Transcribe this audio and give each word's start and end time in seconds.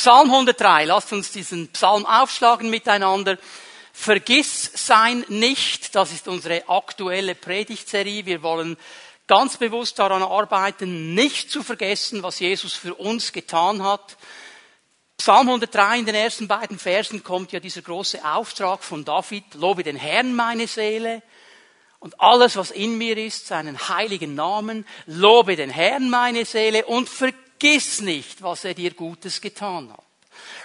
Psalm 0.00 0.30
103, 0.30 0.86
lasst 0.86 1.12
uns 1.12 1.30
diesen 1.30 1.68
Psalm 1.72 2.06
aufschlagen 2.06 2.70
miteinander. 2.70 3.36
Vergiss 3.92 4.70
sein 4.72 5.26
nicht, 5.28 5.94
das 5.94 6.10
ist 6.10 6.26
unsere 6.26 6.66
aktuelle 6.70 7.34
Predigtserie. 7.34 8.24
Wir 8.24 8.42
wollen 8.42 8.78
ganz 9.26 9.58
bewusst 9.58 9.98
daran 9.98 10.22
arbeiten, 10.22 11.12
nicht 11.12 11.50
zu 11.50 11.62
vergessen, 11.62 12.22
was 12.22 12.40
Jesus 12.40 12.72
für 12.72 12.94
uns 12.94 13.30
getan 13.30 13.82
hat. 13.82 14.16
Psalm 15.18 15.48
103 15.48 15.98
in 15.98 16.06
den 16.06 16.14
ersten 16.14 16.48
beiden 16.48 16.78
Versen 16.78 17.22
kommt 17.22 17.52
ja 17.52 17.60
dieser 17.60 17.82
große 17.82 18.24
Auftrag 18.24 18.82
von 18.82 19.04
David, 19.04 19.52
lobe 19.52 19.82
den 19.82 19.96
Herrn 19.96 20.34
meine 20.34 20.66
Seele 20.66 21.22
und 21.98 22.18
alles, 22.18 22.56
was 22.56 22.70
in 22.70 22.96
mir 22.96 23.18
ist, 23.18 23.48
seinen 23.48 23.78
heiligen 23.90 24.34
Namen, 24.34 24.86
lobe 25.04 25.56
den 25.56 25.68
Herrn 25.68 26.08
meine 26.08 26.46
Seele 26.46 26.86
und 26.86 27.10
vergiss 27.10 27.49
nicht, 28.00 28.42
was 28.42 28.64
er 28.64 28.74
dir 28.74 28.92
Gutes 28.92 29.40
getan 29.40 29.92
hat. 29.92 30.04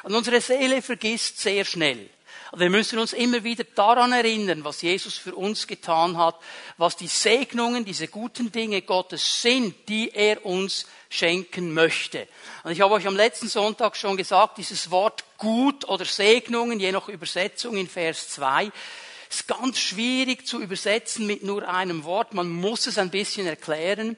Und 0.04 0.16
unsere 0.16 0.41
Seele 0.41 0.81
vergisst 0.81 1.40
sehr 1.40 1.66
schnell. 1.66 2.09
Wir 2.55 2.70
müssen 2.70 2.99
uns 2.99 3.12
immer 3.12 3.44
wieder 3.44 3.63
daran 3.63 4.13
erinnern, 4.13 4.63
was 4.63 4.81
Jesus 4.81 5.18
für 5.18 5.35
uns 5.35 5.68
getan 5.68 6.18
hat, 6.18 6.40
was 6.77 6.95
die 6.95 7.08
Segnungen, 7.08 7.84
diese 7.84 8.08
guten 8.08 8.52
Dinge 8.52 8.81
Gottes 8.81 9.41
sind, 9.41 9.76
die 9.90 10.12
er 10.13 10.45
uns 10.45 10.85
schenken 11.09 11.73
möchte. 11.73 12.27
Und 12.63 12.71
ich 12.71 12.81
habe 12.81 12.94
euch 12.94 13.07
am 13.07 13.16
letzten 13.16 13.49
Sonntag 13.49 13.98
schon 13.98 14.16
gesagt, 14.16 14.57
dieses 14.57 14.90
Wort 14.91 15.26
gut 15.38 15.88
oder 15.90 16.05
Segnungen, 16.05 16.80
je 16.80 16.91
nach 16.91 17.09
Übersetzung 17.09 17.76
in 17.77 17.90
Vers 17.90 18.30
2, 18.30 18.71
ist 19.30 19.48
ganz 19.48 19.80
schwierig 19.80 20.48
zu 20.48 20.62
übersetzen 20.62 21.27
mit 21.27 21.43
nur 21.43 21.68
einem 21.68 22.04
Wort. 22.04 22.34
Man 22.34 22.49
muss 22.49 22.88
es 22.88 22.98
ein 22.98 23.09
bisschen 23.09 23.48
erklären. 23.48 24.16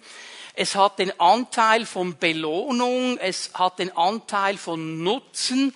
Es 0.60 0.74
hat 0.74 0.98
den 0.98 1.20
Anteil 1.20 1.86
von 1.86 2.18
Belohnung, 2.18 3.20
es 3.20 3.52
hat 3.54 3.78
den 3.78 3.96
Anteil 3.96 4.58
von 4.58 5.04
Nutzen. 5.04 5.76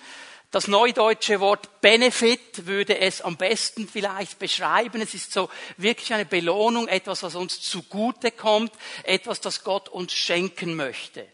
Das 0.50 0.66
neudeutsche 0.66 1.38
Wort 1.38 1.80
Benefit 1.80 2.66
würde 2.66 2.98
es 2.98 3.20
am 3.20 3.36
besten 3.36 3.86
vielleicht 3.86 4.40
beschreiben. 4.40 5.00
Es 5.00 5.14
ist 5.14 5.32
so 5.32 5.48
wirklich 5.76 6.12
eine 6.12 6.24
Belohnung, 6.24 6.88
etwas, 6.88 7.22
was 7.22 7.36
uns 7.36 7.60
zugute 7.60 8.32
kommt, 8.32 8.72
etwas, 9.04 9.40
das 9.40 9.62
Gott 9.62 9.88
uns 9.88 10.14
schenken 10.14 10.74
möchte. 10.74 11.28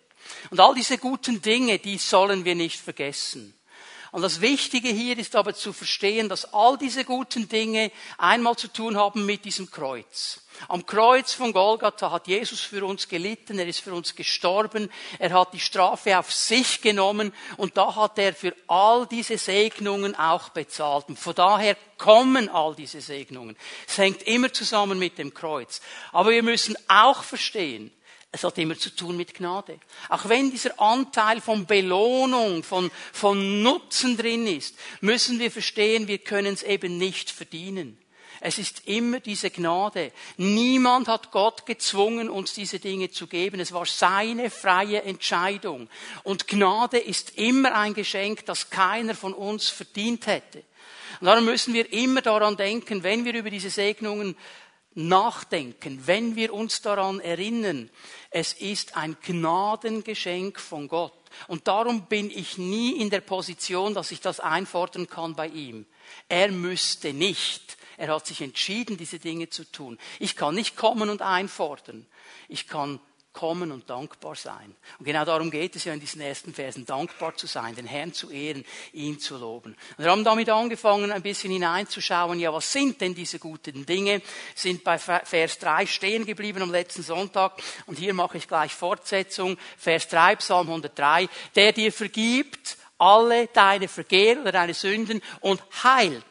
Und 0.50 0.60
all 0.60 0.74
diese 0.74 0.98
guten 0.98 1.40
Dinge, 1.40 1.78
die 1.78 1.96
sollen 1.96 2.44
wir 2.44 2.54
nicht 2.54 2.78
vergessen. 2.78 3.57
Und 4.10 4.22
das 4.22 4.40
Wichtige 4.40 4.88
hier 4.88 5.18
ist 5.18 5.36
aber 5.36 5.54
zu 5.54 5.72
verstehen, 5.72 6.28
dass 6.28 6.52
all 6.54 6.78
diese 6.78 7.04
guten 7.04 7.48
Dinge 7.48 7.92
einmal 8.16 8.56
zu 8.56 8.68
tun 8.68 8.96
haben 8.96 9.26
mit 9.26 9.44
diesem 9.44 9.70
Kreuz. 9.70 10.40
Am 10.66 10.84
Kreuz 10.86 11.34
von 11.34 11.52
Golgatha 11.52 12.10
hat 12.10 12.26
Jesus 12.26 12.60
für 12.60 12.84
uns 12.84 13.08
gelitten, 13.08 13.58
er 13.58 13.68
ist 13.68 13.80
für 13.80 13.94
uns 13.94 14.14
gestorben, 14.14 14.90
er 15.18 15.30
hat 15.32 15.52
die 15.52 15.60
Strafe 15.60 16.18
auf 16.18 16.32
sich 16.32 16.80
genommen 16.80 17.32
und 17.58 17.76
da 17.76 17.94
hat 17.94 18.18
er 18.18 18.34
für 18.34 18.54
all 18.66 19.06
diese 19.06 19.38
Segnungen 19.38 20.16
auch 20.16 20.48
bezahlt. 20.48 21.10
Und 21.10 21.18
von 21.18 21.34
daher 21.34 21.76
kommen 21.96 22.48
all 22.48 22.74
diese 22.74 23.00
Segnungen. 23.00 23.56
Es 23.86 23.98
hängt 23.98 24.22
immer 24.22 24.52
zusammen 24.52 24.98
mit 24.98 25.18
dem 25.18 25.34
Kreuz. 25.34 25.80
Aber 26.12 26.30
wir 26.30 26.42
müssen 26.42 26.76
auch 26.88 27.22
verstehen, 27.22 27.92
es 28.30 28.44
hat 28.44 28.58
immer 28.58 28.78
zu 28.78 28.90
tun 28.90 29.16
mit 29.16 29.34
Gnade. 29.34 29.80
Auch 30.10 30.28
wenn 30.28 30.50
dieser 30.50 30.78
Anteil 30.80 31.40
von 31.40 31.64
Belohnung, 31.66 32.62
von, 32.62 32.90
von 33.12 33.62
Nutzen 33.62 34.16
drin 34.18 34.46
ist, 34.46 34.76
müssen 35.00 35.38
wir 35.38 35.50
verstehen, 35.50 36.08
wir 36.08 36.18
können 36.18 36.52
es 36.52 36.62
eben 36.62 36.98
nicht 36.98 37.30
verdienen. 37.30 37.98
Es 38.40 38.58
ist 38.58 38.86
immer 38.86 39.18
diese 39.18 39.50
Gnade. 39.50 40.12
Niemand 40.36 41.08
hat 41.08 41.32
Gott 41.32 41.66
gezwungen, 41.66 42.30
uns 42.30 42.52
diese 42.54 42.78
Dinge 42.78 43.10
zu 43.10 43.26
geben. 43.26 43.58
Es 43.58 43.72
war 43.72 43.84
seine 43.86 44.50
freie 44.50 45.02
Entscheidung. 45.02 45.88
Und 46.22 46.46
Gnade 46.46 46.98
ist 46.98 47.36
immer 47.36 47.74
ein 47.74 47.94
Geschenk, 47.94 48.46
das 48.46 48.70
keiner 48.70 49.14
von 49.14 49.34
uns 49.34 49.68
verdient 49.68 50.26
hätte. 50.26 50.62
Und 51.20 51.26
darum 51.26 51.46
müssen 51.46 51.74
wir 51.74 51.92
immer 51.92 52.22
daran 52.22 52.56
denken, 52.56 53.02
wenn 53.02 53.24
wir 53.24 53.34
über 53.34 53.50
diese 53.50 53.70
Segnungen 53.70 54.36
nachdenken, 54.94 56.06
wenn 56.06 56.36
wir 56.36 56.52
uns 56.52 56.82
daran 56.82 57.20
erinnern, 57.20 57.90
es 58.30 58.52
ist 58.52 58.96
ein 58.96 59.16
Gnadengeschenk 59.22 60.58
von 60.58 60.88
Gott. 60.88 61.12
Und 61.46 61.68
darum 61.68 62.06
bin 62.06 62.30
ich 62.30 62.58
nie 62.58 63.00
in 63.00 63.10
der 63.10 63.20
Position, 63.20 63.94
dass 63.94 64.10
ich 64.10 64.20
das 64.20 64.40
einfordern 64.40 65.08
kann 65.08 65.34
bei 65.34 65.48
ihm. 65.48 65.86
Er 66.28 66.50
müsste 66.50 67.12
nicht. 67.12 67.76
Er 67.96 68.14
hat 68.14 68.26
sich 68.26 68.40
entschieden, 68.40 68.96
diese 68.96 69.18
Dinge 69.18 69.50
zu 69.50 69.64
tun. 69.70 69.98
Ich 70.18 70.36
kann 70.36 70.54
nicht 70.54 70.76
kommen 70.76 71.10
und 71.10 71.20
einfordern. 71.20 72.06
Ich 72.48 72.66
kann 72.68 73.00
kommen 73.32 73.70
und 73.70 73.88
dankbar 73.88 74.34
sein. 74.34 74.74
Und 74.98 75.04
genau 75.04 75.24
darum 75.24 75.50
geht 75.50 75.76
es 75.76 75.84
ja 75.84 75.92
in 75.92 76.00
diesen 76.00 76.20
ersten 76.20 76.52
Versen, 76.52 76.84
dankbar 76.84 77.36
zu 77.36 77.46
sein, 77.46 77.74
den 77.74 77.86
Herrn 77.86 78.12
zu 78.12 78.30
ehren, 78.30 78.64
ihn 78.92 79.20
zu 79.20 79.36
loben. 79.36 79.76
Und 79.96 80.04
wir 80.04 80.10
haben 80.10 80.24
damit 80.24 80.48
angefangen, 80.48 81.12
ein 81.12 81.22
bisschen 81.22 81.52
hineinzuschauen, 81.52 82.40
ja, 82.40 82.52
was 82.52 82.72
sind 82.72 83.00
denn 83.00 83.14
diese 83.14 83.38
guten 83.38 83.86
Dinge? 83.86 84.22
Sind 84.54 84.82
bei 84.82 84.98
Vers 84.98 85.58
3 85.58 85.86
stehen 85.86 86.26
geblieben 86.26 86.62
am 86.62 86.72
letzten 86.72 87.02
Sonntag. 87.02 87.62
Und 87.86 87.98
hier 87.98 88.14
mache 88.14 88.38
ich 88.38 88.48
gleich 88.48 88.74
Fortsetzung. 88.74 89.56
Vers 89.76 90.08
3, 90.08 90.36
Psalm 90.36 90.66
103. 90.66 91.28
Der 91.54 91.72
dir 91.72 91.92
vergibt 91.92 92.76
alle 92.98 93.46
deine 93.48 93.88
Vergehen 93.88 94.40
oder 94.40 94.52
deine 94.52 94.74
Sünden 94.74 95.22
und 95.40 95.62
heilt 95.84 96.24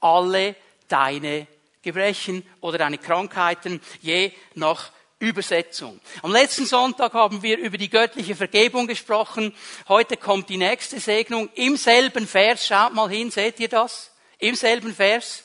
alle 0.00 0.54
deine 0.88 1.46
Gebrechen 1.82 2.44
oder 2.60 2.78
deine 2.78 2.98
Krankheiten, 2.98 3.80
je 4.00 4.32
nach 4.54 4.92
Übersetzung. 5.22 6.00
Am 6.22 6.32
letzten 6.32 6.66
Sonntag 6.66 7.14
haben 7.14 7.44
wir 7.44 7.56
über 7.56 7.78
die 7.78 7.88
göttliche 7.88 8.34
Vergebung 8.34 8.88
gesprochen. 8.88 9.54
Heute 9.88 10.16
kommt 10.16 10.48
die 10.48 10.56
nächste 10.56 10.98
Segnung 10.98 11.48
im 11.54 11.76
selben 11.76 12.26
Vers. 12.26 12.66
Schaut 12.66 12.92
mal 12.92 13.08
hin, 13.08 13.30
seht 13.30 13.60
ihr 13.60 13.68
das? 13.68 14.10
Im 14.38 14.56
selben 14.56 14.92
Vers. 14.92 15.44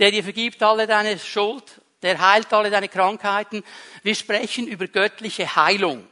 Der 0.00 0.10
dir 0.10 0.24
vergibt 0.24 0.60
alle 0.62 0.88
deine 0.88 1.20
Schuld, 1.20 1.62
der 2.02 2.18
heilt 2.20 2.52
alle 2.52 2.70
deine 2.70 2.88
Krankheiten. 2.88 3.62
Wir 4.02 4.16
sprechen 4.16 4.66
über 4.66 4.88
göttliche 4.88 5.54
Heilung. 5.54 6.04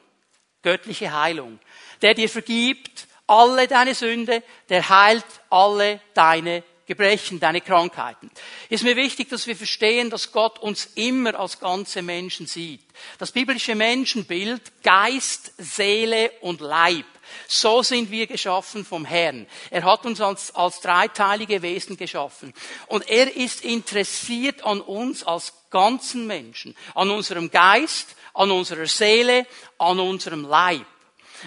Göttliche 0.63 1.13
Heilung. 1.13 1.59
Der 2.03 2.15
dir 2.15 2.29
vergibt 2.29 3.09
alle 3.27 3.67
deine 3.67 3.97
Sünde, 3.97 4.45
der 4.69 4.89
heilt 4.89 5.27
alle 5.51 6.01
deine 6.15 6.63
Gebrechen, 6.91 7.39
deine 7.39 7.61
Krankheiten. 7.61 8.33
Ist 8.69 8.83
mir 8.83 8.97
wichtig, 8.97 9.29
dass 9.29 9.47
wir 9.47 9.55
verstehen, 9.55 10.11
dass 10.11 10.33
Gott 10.33 10.59
uns 10.59 10.87
immer 10.97 11.39
als 11.39 11.61
ganze 11.61 12.03
Menschen 12.03 12.49
sieht. 12.49 12.83
Das 13.19 13.31
biblische 13.31 13.77
Menschenbild, 13.77 14.61
Geist, 14.83 15.53
Seele 15.57 16.33
und 16.41 16.61
Leib. 16.61 17.07
So 17.47 17.85
sind 17.85 18.11
wir 18.11 18.27
geschaffen 18.27 18.85
vom 18.85 19.05
Herrn. 19.05 19.47
Er 19.71 19.85
hat 19.85 20.05
uns 20.05 20.21
als, 20.21 20.53
als 20.57 20.81
dreiteilige 20.81 21.63
Wesen 21.63 21.97
geschaffen. 21.97 22.53
Und 22.89 23.09
er 23.09 23.37
ist 23.37 23.65
interessiert 23.65 24.65
an 24.65 24.81
uns 24.81 25.23
als 25.23 25.53
ganzen 25.71 26.27
Menschen, 26.27 26.77
an 26.97 27.09
unserem 27.11 27.53
Geist, 27.53 28.17
an 28.35 28.51
unserer 28.51 28.89
Seele, 28.89 29.47
an 29.79 30.01
unserem 30.01 30.45
Leib. 30.45 30.87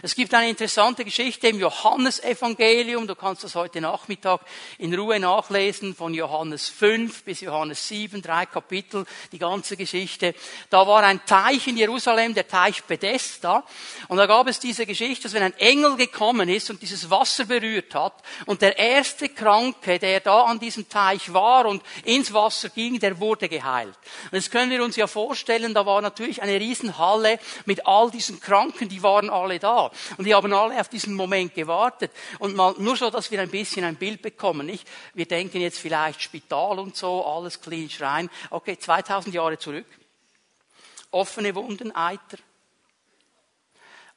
Es 0.01 0.15
gibt 0.15 0.33
eine 0.33 0.49
interessante 0.49 1.05
Geschichte 1.05 1.47
im 1.47 1.59
Johannesevangelium. 1.59 3.05
Du 3.05 3.15
kannst 3.15 3.43
das 3.43 3.53
heute 3.53 3.79
Nachmittag 3.79 4.41
in 4.79 4.93
Ruhe 4.93 5.19
nachlesen, 5.19 5.93
von 5.95 6.13
Johannes 6.13 6.69
5 6.69 7.23
bis 7.23 7.41
Johannes 7.41 7.87
7, 7.87 8.21
drei 8.21 8.47
Kapitel, 8.47 9.05
die 9.31 9.37
ganze 9.37 9.77
Geschichte. 9.77 10.33
Da 10.69 10.87
war 10.87 11.03
ein 11.03 11.23
Teich 11.25 11.67
in 11.67 11.77
Jerusalem, 11.77 12.33
der 12.33 12.47
Teich 12.47 12.83
Bethesda. 12.83 13.63
Und 14.07 14.17
da 14.17 14.25
gab 14.25 14.47
es 14.47 14.59
diese 14.59 14.85
Geschichte, 14.85 15.23
dass 15.23 15.33
wenn 15.33 15.43
ein 15.43 15.57
Engel 15.59 15.95
gekommen 15.95 16.49
ist 16.49 16.71
und 16.71 16.81
dieses 16.81 17.09
Wasser 17.09 17.45
berührt 17.45 17.93
hat 17.93 18.15
und 18.45 18.61
der 18.61 18.77
erste 18.77 19.29
Kranke, 19.29 19.99
der 19.99 20.21
da 20.21 20.43
an 20.43 20.59
diesem 20.59 20.89
Teich 20.89 21.33
war 21.33 21.67
und 21.67 21.83
ins 22.03 22.33
Wasser 22.33 22.69
ging, 22.69 22.99
der 22.99 23.19
wurde 23.19 23.47
geheilt. 23.47 23.97
Und 24.31 24.37
jetzt 24.37 24.51
können 24.51 24.71
wir 24.71 24.83
uns 24.83 24.95
ja 24.95 25.05
vorstellen, 25.05 25.73
da 25.75 25.85
war 25.85 26.01
natürlich 26.01 26.41
eine 26.41 26.59
Riesenhalle 26.59 27.39
mit 27.65 27.85
all 27.85 28.09
diesen 28.09 28.39
Kranken, 28.39 28.89
die 28.89 29.03
waren 29.03 29.29
alle 29.29 29.59
da. 29.59 29.82
Und 30.17 30.25
die 30.25 30.33
haben 30.33 30.53
alle 30.53 30.79
auf 30.79 30.89
diesen 30.89 31.15
Moment 31.15 31.53
gewartet. 31.53 32.11
Und 32.39 32.55
mal, 32.55 32.75
nur 32.77 32.95
so, 32.95 33.09
dass 33.09 33.31
wir 33.31 33.41
ein 33.41 33.49
bisschen 33.49 33.83
ein 33.85 33.95
Bild 33.95 34.21
bekommen, 34.21 34.65
nicht? 34.65 34.87
Wir 35.13 35.25
denken 35.25 35.61
jetzt 35.61 35.79
vielleicht 35.79 36.21
Spital 36.21 36.79
und 36.79 36.95
so, 36.95 37.25
alles 37.25 37.61
clean, 37.61 37.89
Schrein. 37.89 38.29
Okay, 38.49 38.77
2000 38.77 39.33
Jahre 39.33 39.57
zurück. 39.57 39.87
Offene 41.11 41.53
Wunden, 41.55 41.95
Eiter. 41.95 42.37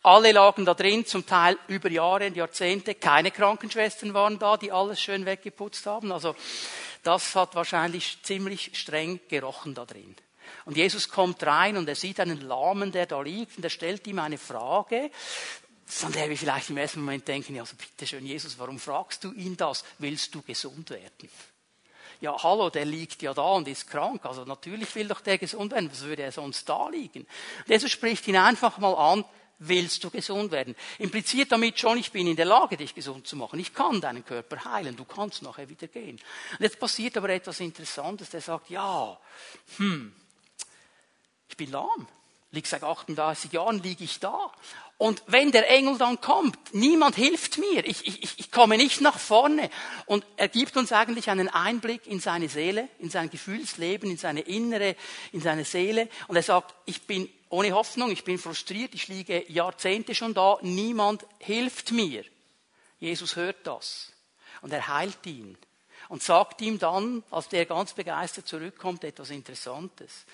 Alle 0.03 0.31
lagen 0.31 0.65
da 0.65 0.75
drin, 0.75 1.05
zum 1.05 1.27
Teil 1.27 1.59
über 1.67 1.91
Jahre 1.91 2.29
und 2.29 2.37
Jahrzehnte. 2.37 2.95
Keine 2.95 3.33
Krankenschwestern 3.33 4.15
waren 4.15 4.39
da, 4.39 4.57
die 4.57 4.71
alles 4.71 5.01
schön 5.01 5.27
weggeputzt 5.27 5.85
haben. 5.87 6.13
Also, 6.13 6.37
das 7.03 7.35
hat 7.35 7.55
wahrscheinlich 7.57 8.19
ziemlich 8.23 8.71
streng 8.75 9.21
gerochen 9.29 9.75
da 9.75 9.85
drin. 9.85 10.15
Und 10.65 10.77
Jesus 10.77 11.09
kommt 11.09 11.43
rein 11.45 11.77
und 11.77 11.89
er 11.89 11.95
sieht 11.95 12.21
einen 12.21 12.41
Lahmen, 12.41 12.93
der 12.93 13.07
da 13.07 13.21
liegt 13.21 13.57
und 13.57 13.65
er 13.65 13.71
stellt 13.71 14.07
ihm 14.07 14.19
eine 14.19 14.39
Frage, 14.39 15.11
von 15.85 16.13
der 16.13 16.29
wir 16.29 16.37
vielleicht 16.37 16.71
im 16.71 16.77
ersten 16.79 17.01
Moment 17.01 17.29
denken, 17.29 17.55
ja, 17.55 17.63
also 17.63 17.77
bitte 17.77 18.07
schön, 18.07 18.27
Jesus, 18.27 18.59
warum 18.59 18.79
fragst 18.79 19.23
du 19.23 19.33
ihn 19.33 19.57
das? 19.57 19.85
Willst 19.99 20.35
du 20.35 20.43
gesund 20.43 20.91
werden? 20.91 21.31
Ja, 22.21 22.43
hallo, 22.43 22.71
der 22.71 22.87
liegt 22.87 23.23
ja 23.23 23.35
da 23.35 23.53
und 23.53 23.69
ist 23.69 23.89
krank. 23.89 24.25
Also 24.25 24.45
natürlich 24.45 24.95
will 24.95 25.07
doch 25.07 25.21
der 25.21 25.39
gesund 25.39 25.73
werden. 25.73 25.91
Was 25.93 26.03
würde 26.03 26.23
er 26.23 26.33
sonst 26.33 26.69
da 26.69 26.89
liegen? 26.89 27.21
Und 27.21 27.69
Jesus 27.69 27.91
spricht 27.91 28.27
ihn 28.27 28.37
einfach 28.37 28.79
mal 28.79 28.95
an. 28.95 29.25
willst 29.59 30.05
du 30.05 30.11
gesund 30.11 30.51
werden. 30.53 30.75
Impliziert 30.99 31.53
damit 31.53 31.79
schon, 31.79 31.99
ich 31.99 32.13
bin 32.13 32.27
in 32.27 32.37
der 32.37 32.45
Lage, 32.45 32.77
dich 32.77 32.95
gesund 32.95 33.27
zu 33.27 33.37
machen. 33.37 33.59
Ich 33.59 33.73
kann 33.73 34.01
deinen 34.01 34.25
Körper 34.25 34.65
heilen. 34.65 34.97
Du 34.97 35.05
kannst 35.05 35.43
nachher 35.43 35.69
wieder 35.69 35.89
gehen. 35.89 36.21
Und 36.53 36.61
jetzt 36.61 36.79
passiert 36.79 37.17
aber 37.17 37.31
etwas 37.31 37.61
Interessantes. 37.61 38.31
Der 38.31 38.41
sagt, 38.41 38.71
ja, 38.71 39.19
hm, 39.77 40.15
ich 41.57 41.65
bin 41.65 41.73
lahm. 41.73 42.07
Lieg 42.51 42.67
seit 42.67 42.85
38 42.85 43.53
Jahren 43.53 43.83
liege 43.83 44.05
ich 44.05 44.21
da. 44.21 44.53
Und 44.99 45.23
wenn 45.27 45.53
der 45.53 45.71
Engel 45.71 45.97
dann 45.97 46.21
kommt, 46.21 46.59
niemand 46.75 47.17
hilft 47.17 47.57
mir, 47.57 47.87
ich, 47.87 48.07
ich, 48.07 48.39
ich 48.39 48.51
komme 48.51 48.77
nicht 48.77 49.01
nach 49.01 49.19
vorne. 49.19 49.71
Und 50.05 50.25
er 50.37 50.49
gibt 50.49 50.77
uns 50.77 50.93
eigentlich 50.93 51.31
einen 51.31 51.49
Einblick 51.49 52.07
in 52.07 52.21
seine 52.21 52.51
Seele, 52.51 52.89
in 52.99 53.09
sein 53.09 53.31
Gefühlsleben, 53.31 54.11
in 54.11 54.19
seine 54.19 54.41
innere, 54.41 54.97
in 55.33 55.41
seine 55.41 55.65
Seele. 55.65 56.11
Und 56.29 56.37
er 56.37 56.43
sagt, 56.43 56.75
ich 56.85 57.07
bin 57.07 57.27
ohne 57.49 57.73
Hoffnung, 57.73 58.11
ich 58.11 58.25
bin 58.25 58.39
frustriert, 58.39 58.95
ich 58.95 59.09
liege 59.09 59.51
Jahrzehnte 59.51 60.15
schon 60.15 60.35
da, 60.35 60.59
niemand 60.61 61.25
hilft 61.39 61.91
mir. 61.91 62.23
Jesus 62.99 63.37
hört 63.37 63.67
das. 63.67 64.13
Und 64.61 64.75
er 64.75 64.89
heilt 64.89 65.25
ihn. 65.25 65.57
Und 66.11 66.23
sagt 66.23 66.61
ihm 66.61 66.79
dann, 66.79 67.23
als 67.31 67.49
der 67.49 67.65
ganz 67.65 67.95
begeistert 67.95 68.47
zurückkommt, 68.47 69.05
etwas 69.05 69.31
Interessantes. 69.31 70.27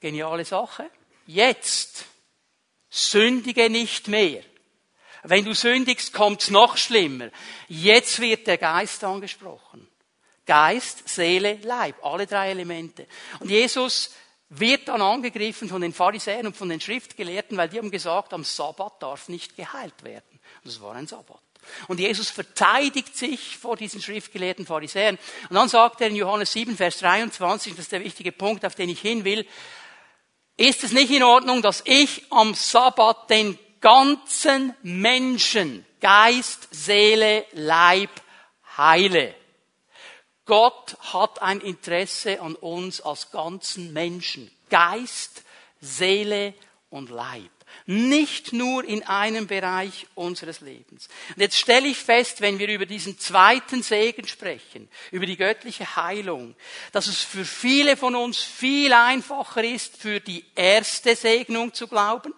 Geniale 0.00 0.44
Sache. 0.44 0.90
Jetzt 1.26 2.06
Sündige 2.90 3.68
nicht 3.68 4.08
mehr. 4.08 4.42
Wenn 5.22 5.44
du 5.44 5.54
sündigst, 5.54 6.12
kommt's 6.12 6.50
noch 6.50 6.76
schlimmer. 6.76 7.30
Jetzt 7.68 8.20
wird 8.20 8.46
der 8.46 8.56
Geist 8.56 9.04
angesprochen. 9.04 9.86
Geist, 10.46 11.06
Seele, 11.08 11.58
Leib, 11.62 12.02
alle 12.02 12.26
drei 12.26 12.50
Elemente. 12.50 13.06
Und 13.40 13.50
Jesus 13.50 14.14
wird 14.48 14.88
dann 14.88 15.02
angegriffen 15.02 15.68
von 15.68 15.82
den 15.82 15.92
Pharisäern 15.92 16.46
und 16.46 16.56
von 16.56 16.70
den 16.70 16.80
Schriftgelehrten, 16.80 17.58
weil 17.58 17.68
die 17.68 17.78
haben 17.78 17.90
gesagt, 17.90 18.32
am 18.32 18.44
Sabbat 18.44 19.02
darf 19.02 19.28
nicht 19.28 19.56
geheilt 19.56 20.02
werden. 20.04 20.40
Und 20.64 20.70
es 20.70 20.80
war 20.80 20.94
ein 20.94 21.06
Sabbat. 21.06 21.42
Und 21.88 22.00
Jesus 22.00 22.30
verteidigt 22.30 23.14
sich 23.14 23.58
vor 23.58 23.76
diesen 23.76 24.00
schriftgelehrten 24.00 24.64
Pharisäern. 24.64 25.18
Und 25.50 25.56
dann 25.56 25.68
sagt 25.68 26.00
er 26.00 26.08
in 26.08 26.16
Johannes 26.16 26.52
7, 26.52 26.76
Vers 26.76 26.98
23, 27.00 27.74
das 27.74 27.80
ist 27.86 27.92
der 27.92 28.04
wichtige 28.04 28.32
Punkt, 28.32 28.64
auf 28.64 28.74
den 28.74 28.88
ich 28.88 29.00
hin 29.00 29.24
will, 29.24 29.46
ist 30.58 30.84
es 30.84 30.92
nicht 30.92 31.10
in 31.10 31.22
Ordnung, 31.22 31.62
dass 31.62 31.82
ich 31.86 32.26
am 32.30 32.52
Sabbat 32.52 33.30
den 33.30 33.58
ganzen 33.80 34.74
Menschen, 34.82 35.86
Geist, 36.00 36.68
Seele, 36.70 37.46
Leib 37.52 38.10
heile? 38.76 39.34
Gott 40.44 40.96
hat 41.12 41.42
ein 41.42 41.60
Interesse 41.60 42.40
an 42.40 42.54
uns 42.56 43.00
als 43.00 43.30
ganzen 43.30 43.92
Menschen. 43.92 44.50
Geist, 44.68 45.44
Seele 45.80 46.54
und 46.90 47.10
Leib. 47.10 47.50
Nicht 47.86 48.52
nur 48.52 48.84
in 48.84 49.02
einem 49.04 49.46
Bereich 49.46 50.06
unseres 50.14 50.60
Lebens. 50.60 51.08
Und 51.34 51.40
jetzt 51.40 51.58
stelle 51.58 51.88
ich 51.88 51.98
fest, 51.98 52.40
wenn 52.40 52.58
wir 52.58 52.68
über 52.68 52.86
diesen 52.86 53.18
zweiten 53.18 53.82
Segen 53.82 54.26
sprechen, 54.26 54.88
über 55.10 55.26
die 55.26 55.36
göttliche 55.36 55.96
Heilung, 55.96 56.54
dass 56.92 57.06
es 57.06 57.22
für 57.22 57.44
viele 57.44 57.96
von 57.96 58.14
uns 58.14 58.38
viel 58.38 58.92
einfacher 58.92 59.64
ist, 59.64 59.96
für 59.96 60.20
die 60.20 60.44
erste 60.54 61.16
Segnung 61.16 61.72
zu 61.74 61.88
glauben 61.88 62.32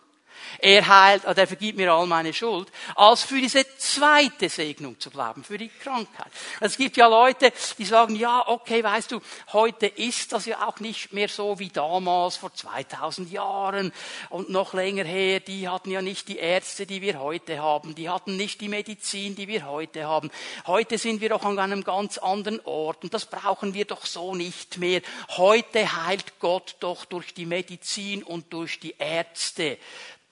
er 0.58 0.86
heilt, 0.86 1.24
er 1.24 1.46
vergibt 1.46 1.78
mir 1.78 1.92
all 1.92 2.06
meine 2.06 2.32
Schuld, 2.32 2.68
als 2.94 3.22
für 3.22 3.40
diese 3.40 3.64
zweite 3.76 4.48
Segnung 4.48 4.98
zu 4.98 5.10
glauben, 5.10 5.44
für 5.44 5.58
die 5.58 5.68
Krankheit. 5.68 6.30
Es 6.60 6.76
gibt 6.76 6.96
ja 6.96 7.06
Leute, 7.06 7.52
die 7.78 7.84
sagen, 7.84 8.16
ja, 8.16 8.46
okay, 8.46 8.82
weißt 8.82 9.12
du, 9.12 9.20
heute 9.52 9.86
ist 9.86 10.32
das 10.32 10.46
ja 10.46 10.66
auch 10.66 10.80
nicht 10.80 11.12
mehr 11.12 11.28
so 11.28 11.58
wie 11.58 11.68
damals 11.68 12.36
vor 12.36 12.52
2000 12.54 13.30
Jahren 13.30 13.92
und 14.28 14.50
noch 14.50 14.74
länger 14.74 15.04
her. 15.04 15.40
Die 15.40 15.68
hatten 15.68 15.90
ja 15.90 16.02
nicht 16.02 16.28
die 16.28 16.38
Ärzte, 16.38 16.86
die 16.86 17.02
wir 17.02 17.20
heute 17.20 17.60
haben. 17.60 17.94
Die 17.94 18.08
hatten 18.08 18.36
nicht 18.36 18.60
die 18.60 18.68
Medizin, 18.68 19.34
die 19.34 19.48
wir 19.48 19.66
heute 19.66 20.06
haben. 20.06 20.30
Heute 20.66 20.98
sind 20.98 21.20
wir 21.20 21.30
doch 21.30 21.44
an 21.44 21.58
einem 21.58 21.84
ganz 21.84 22.18
anderen 22.18 22.60
Ort 22.64 23.04
und 23.04 23.14
das 23.14 23.26
brauchen 23.26 23.74
wir 23.74 23.84
doch 23.84 24.06
so 24.06 24.34
nicht 24.34 24.78
mehr. 24.78 25.02
Heute 25.36 26.04
heilt 26.04 26.38
Gott 26.38 26.76
doch 26.80 27.04
durch 27.04 27.34
die 27.34 27.46
Medizin 27.46 28.22
und 28.22 28.52
durch 28.52 28.80
die 28.80 28.94
Ärzte. 28.98 29.78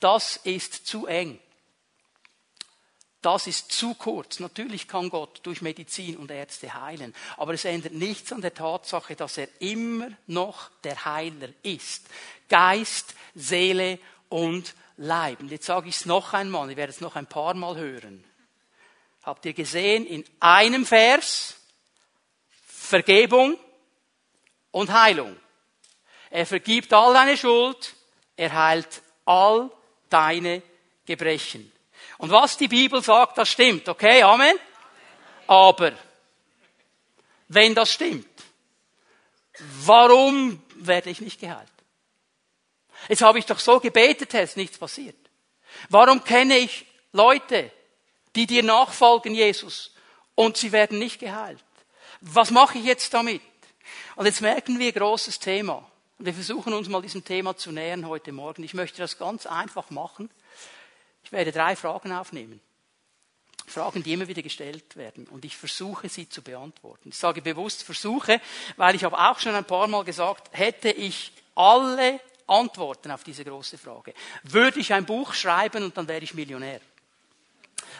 Das 0.00 0.36
ist 0.36 0.86
zu 0.86 1.06
eng. 1.06 1.40
Das 3.20 3.48
ist 3.48 3.72
zu 3.72 3.94
kurz. 3.94 4.38
Natürlich 4.38 4.86
kann 4.86 5.10
Gott 5.10 5.40
durch 5.42 5.60
Medizin 5.60 6.16
und 6.16 6.30
Ärzte 6.30 6.72
heilen, 6.72 7.14
aber 7.36 7.52
es 7.52 7.64
ändert 7.64 7.92
nichts 7.92 8.32
an 8.32 8.42
der 8.42 8.54
Tatsache, 8.54 9.16
dass 9.16 9.38
er 9.38 9.48
immer 9.60 10.08
noch 10.26 10.70
der 10.84 11.04
Heiler 11.04 11.48
ist. 11.62 12.06
Geist, 12.48 13.14
Seele 13.34 13.98
und 14.28 14.74
Leib. 14.96 15.40
Und 15.40 15.50
jetzt 15.50 15.66
sage 15.66 15.88
ich 15.88 15.96
es 15.96 16.06
noch 16.06 16.32
einmal, 16.32 16.70
ich 16.70 16.76
werde 16.76 16.92
es 16.92 17.00
noch 17.00 17.16
ein 17.16 17.26
paar 17.26 17.54
Mal 17.54 17.76
hören. 17.76 18.24
Habt 19.24 19.44
ihr 19.46 19.52
gesehen, 19.52 20.06
in 20.06 20.24
einem 20.38 20.86
Vers 20.86 21.56
Vergebung 22.66 23.58
und 24.70 24.92
Heilung. 24.92 25.36
Er 26.30 26.46
vergibt 26.46 26.92
all 26.92 27.12
deine 27.12 27.36
Schuld, 27.36 27.94
er 28.36 28.52
heilt 28.52 29.02
all 29.24 29.70
deine 30.08 30.62
Gebrechen. 31.06 31.72
Und 32.18 32.30
was 32.30 32.56
die 32.56 32.68
Bibel 32.68 33.02
sagt, 33.02 33.38
das 33.38 33.48
stimmt. 33.48 33.88
Okay, 33.88 34.22
Amen? 34.22 34.56
Aber, 35.46 35.92
wenn 37.48 37.74
das 37.74 37.92
stimmt, 37.92 38.26
warum 39.84 40.62
werde 40.74 41.10
ich 41.10 41.20
nicht 41.20 41.40
geheilt? 41.40 41.68
Jetzt 43.08 43.22
habe 43.22 43.38
ich 43.38 43.46
doch 43.46 43.58
so 43.58 43.80
gebetet, 43.80 44.32
Herr, 44.32 44.42
ist 44.42 44.56
nichts 44.56 44.78
passiert. 44.78 45.16
Warum 45.88 46.24
kenne 46.24 46.58
ich 46.58 46.86
Leute, 47.12 47.70
die 48.34 48.46
dir 48.46 48.62
nachfolgen, 48.62 49.34
Jesus, 49.34 49.94
und 50.34 50.56
sie 50.56 50.72
werden 50.72 50.98
nicht 50.98 51.20
geheilt? 51.20 51.64
Was 52.20 52.50
mache 52.50 52.78
ich 52.78 52.84
jetzt 52.84 53.14
damit? 53.14 53.42
Und 54.16 54.26
jetzt 54.26 54.40
merken 54.40 54.78
wir 54.78 54.92
großes 54.92 55.38
Thema. 55.38 55.87
Und 56.18 56.26
wir 56.26 56.34
versuchen 56.34 56.72
uns 56.72 56.88
mal 56.88 57.00
diesem 57.00 57.24
Thema 57.24 57.56
zu 57.56 57.70
nähern 57.70 58.08
heute 58.08 58.32
Morgen. 58.32 58.64
Ich 58.64 58.74
möchte 58.74 58.98
das 58.98 59.18
ganz 59.18 59.46
einfach 59.46 59.90
machen. 59.90 60.28
Ich 61.22 61.30
werde 61.30 61.52
drei 61.52 61.76
Fragen 61.76 62.10
aufnehmen. 62.10 62.60
Fragen, 63.66 64.02
die 64.02 64.14
immer 64.14 64.26
wieder 64.26 64.42
gestellt 64.42 64.96
werden. 64.96 65.28
Und 65.28 65.44
ich 65.44 65.56
versuche 65.56 66.08
sie 66.08 66.28
zu 66.28 66.42
beantworten. 66.42 67.10
Ich 67.10 67.18
sage 67.18 67.40
bewusst 67.40 67.84
versuche, 67.84 68.40
weil 68.76 68.96
ich 68.96 69.04
habe 69.04 69.16
auch 69.16 69.38
schon 69.38 69.54
ein 69.54 69.64
paar 69.64 69.86
Mal 69.86 70.02
gesagt, 70.02 70.48
hätte 70.50 70.90
ich 70.90 71.30
alle 71.54 72.18
Antworten 72.48 73.12
auf 73.12 73.22
diese 73.22 73.44
große 73.44 73.78
Frage, 73.78 74.14
würde 74.42 74.80
ich 74.80 74.92
ein 74.92 75.04
Buch 75.04 75.34
schreiben 75.34 75.84
und 75.84 75.96
dann 75.96 76.08
wäre 76.08 76.24
ich 76.24 76.34
Millionär. 76.34 76.80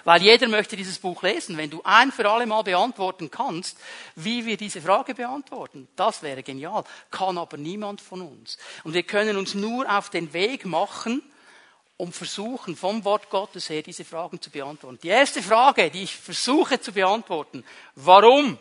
Weil 0.05 0.23
jeder 0.23 0.49
möchte 0.49 0.77
dieses 0.77 0.99
Buch 0.99 1.23
lesen. 1.23 1.57
Wenn 1.57 1.71
du 1.71 1.83
ein 1.85 2.13
für 2.13 2.29
alle 2.29 2.47
Mal 2.47 2.63
beantworten 2.63 3.31
kannst, 3.31 3.79
wie 4.15 4.47
wir 4.47 4.57
diese 4.57 4.81
Frage 4.81 5.15
beantworten, 5.15 5.89
das 5.97 6.23
wäre 6.23 6.43
genial. 6.43 6.85
Kann 7.11 7.39
aber 7.39 7.57
niemand 7.57 8.01
von 8.01 8.23
uns. 8.23 8.59
Und 8.85 8.95
wir 8.95 9.03
können 9.03 9.37
uns 9.37 9.55
nur 9.55 9.91
auf 9.91 10.11
den 10.11 10.33
Weg 10.33 10.65
machen, 10.65 11.23
um 11.99 12.13
versuchen, 12.13 12.77
vom 12.77 13.05
Wort 13.05 13.29
Gottes 13.29 13.69
her 13.69 13.83
diese 13.83 14.05
Fragen 14.05 14.41
zu 14.41 14.51
beantworten. 14.51 14.99
Die 15.03 15.09
erste 15.09 15.43
Frage, 15.43 15.91
die 15.91 16.05
ich 16.05 16.17
versuche 16.17 16.81
zu 16.81 16.93
beantworten, 16.93 17.65
warum? 17.97 18.57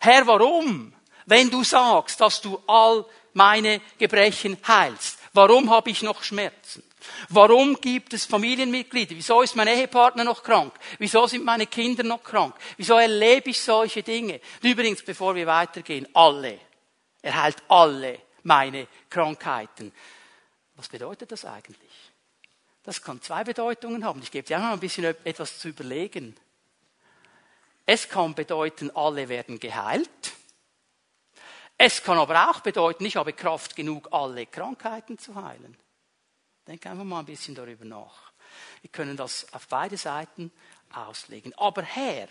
Herr, 0.00 0.26
warum? 0.26 0.92
Wenn 1.26 1.50
du 1.50 1.64
sagst, 1.64 2.20
dass 2.20 2.42
du 2.42 2.62
all 2.66 3.06
meine 3.32 3.80
Gebrechen 3.98 4.58
heilst, 4.68 5.18
warum 5.32 5.70
habe 5.70 5.90
ich 5.90 6.02
noch 6.02 6.22
Schmerzen? 6.22 6.84
Warum 7.28 7.80
gibt 7.80 8.14
es 8.14 8.24
Familienmitglieder? 8.24 9.14
Wieso 9.14 9.42
ist 9.42 9.56
mein 9.56 9.68
Ehepartner 9.68 10.24
noch 10.24 10.42
krank? 10.42 10.74
Wieso 10.98 11.26
sind 11.26 11.44
meine 11.44 11.66
Kinder 11.66 12.02
noch 12.02 12.22
krank? 12.22 12.54
Wieso 12.76 12.98
erlebe 12.98 13.50
ich 13.50 13.60
solche 13.60 14.02
Dinge? 14.02 14.40
Und 14.62 14.68
übrigens, 14.68 15.02
bevor 15.02 15.34
wir 15.34 15.46
weitergehen, 15.46 16.08
alle. 16.14 16.58
Er 17.22 17.42
heilt 17.42 17.62
alle 17.68 18.20
meine 18.42 18.86
Krankheiten. 19.08 19.92
Was 20.76 20.88
bedeutet 20.88 21.32
das 21.32 21.44
eigentlich? 21.44 21.92
Das 22.82 23.00
kann 23.00 23.22
zwei 23.22 23.44
Bedeutungen 23.44 24.04
haben. 24.04 24.20
Ich 24.22 24.30
gebe 24.30 24.46
dir 24.46 24.58
auch 24.58 24.62
noch 24.62 24.72
ein 24.72 24.80
bisschen 24.80 25.04
etwas 25.24 25.58
zu 25.58 25.68
überlegen. 25.68 26.36
Es 27.86 28.08
kann 28.08 28.34
bedeuten, 28.34 28.90
alle 28.94 29.28
werden 29.28 29.58
geheilt. 29.58 30.32
Es 31.76 32.02
kann 32.02 32.18
aber 32.18 32.50
auch 32.50 32.60
bedeuten, 32.60 33.04
ich 33.04 33.16
habe 33.16 33.32
Kraft 33.32 33.74
genug, 33.74 34.08
alle 34.12 34.46
Krankheiten 34.46 35.18
zu 35.18 35.34
heilen. 35.34 35.76
Denk 36.66 36.86
einfach 36.86 37.04
mal 37.04 37.20
ein 37.20 37.26
bisschen 37.26 37.54
darüber 37.54 37.84
nach. 37.84 38.32
Wir 38.80 38.90
können 38.90 39.16
das 39.16 39.46
auf 39.52 39.66
beide 39.68 39.96
Seiten 39.96 40.50
auslegen. 40.92 41.52
Aber 41.56 41.82
Herr, 41.82 42.28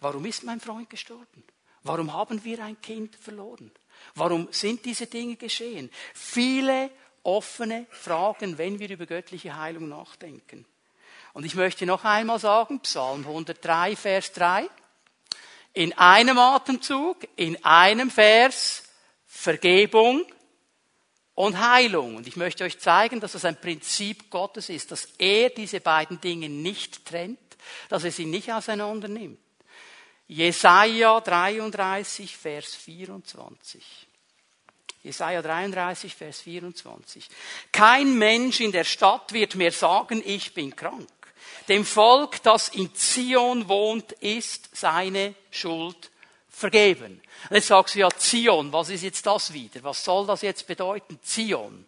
warum 0.00 0.24
ist 0.26 0.44
mein 0.44 0.60
Freund 0.60 0.90
gestorben? 0.90 1.44
Warum 1.82 2.12
haben 2.12 2.42
wir 2.44 2.62
ein 2.64 2.80
Kind 2.80 3.16
verloren? 3.16 3.70
Warum 4.14 4.48
sind 4.50 4.84
diese 4.84 5.06
Dinge 5.06 5.36
geschehen? 5.36 5.90
Viele 6.14 6.90
offene 7.22 7.86
Fragen, 7.90 8.58
wenn 8.58 8.78
wir 8.78 8.90
über 8.90 9.06
göttliche 9.06 9.56
Heilung 9.56 9.88
nachdenken. 9.88 10.66
Und 11.32 11.44
ich 11.44 11.54
möchte 11.54 11.86
noch 11.86 12.04
einmal 12.04 12.38
sagen, 12.38 12.80
Psalm 12.80 13.20
103, 13.20 13.96
Vers 13.96 14.32
3, 14.32 14.68
in 15.74 15.92
einem 15.94 16.38
Atemzug, 16.38 17.18
in 17.36 17.62
einem 17.64 18.10
Vers, 18.10 18.84
Vergebung 19.26 20.24
und 21.36 21.60
Heilung. 21.60 22.16
Und 22.16 22.26
ich 22.26 22.34
möchte 22.34 22.64
euch 22.64 22.80
zeigen, 22.80 23.20
dass 23.20 23.32
das 23.32 23.44
ein 23.44 23.60
Prinzip 23.60 24.30
Gottes 24.30 24.68
ist, 24.68 24.90
dass 24.90 25.06
er 25.18 25.50
diese 25.50 25.80
beiden 25.80 26.20
Dinge 26.20 26.48
nicht 26.48 27.06
trennt, 27.06 27.38
dass 27.88 28.02
er 28.02 28.10
sie 28.10 28.24
nicht 28.24 28.52
auseinander 28.52 29.06
nimmt. 29.06 29.38
Jesaja 30.26 31.20
33, 31.20 32.36
Vers 32.36 32.74
24. 32.74 33.84
Jesaja 35.04 35.40
33, 35.40 36.14
Vers 36.14 36.40
24. 36.40 37.28
Kein 37.70 38.18
Mensch 38.18 38.60
in 38.60 38.72
der 38.72 38.82
Stadt 38.82 39.32
wird 39.32 39.54
mir 39.54 39.70
sagen, 39.70 40.20
ich 40.24 40.52
bin 40.52 40.74
krank. 40.74 41.08
Dem 41.68 41.84
Volk, 41.84 42.42
das 42.42 42.70
in 42.70 42.92
Zion 42.94 43.68
wohnt, 43.68 44.12
ist 44.12 44.74
seine 44.74 45.34
Schuld 45.50 46.10
vergeben. 46.56 47.20
Und 47.50 47.56
jetzt 47.56 47.66
sagst 47.66 47.94
du 47.94 47.98
ja 47.98 48.08
Zion, 48.16 48.72
was 48.72 48.88
ist 48.88 49.02
jetzt 49.02 49.26
das 49.26 49.52
wieder? 49.52 49.82
Was 49.82 50.02
soll 50.02 50.26
das 50.26 50.40
jetzt 50.40 50.66
bedeuten? 50.66 51.18
Zion. 51.22 51.84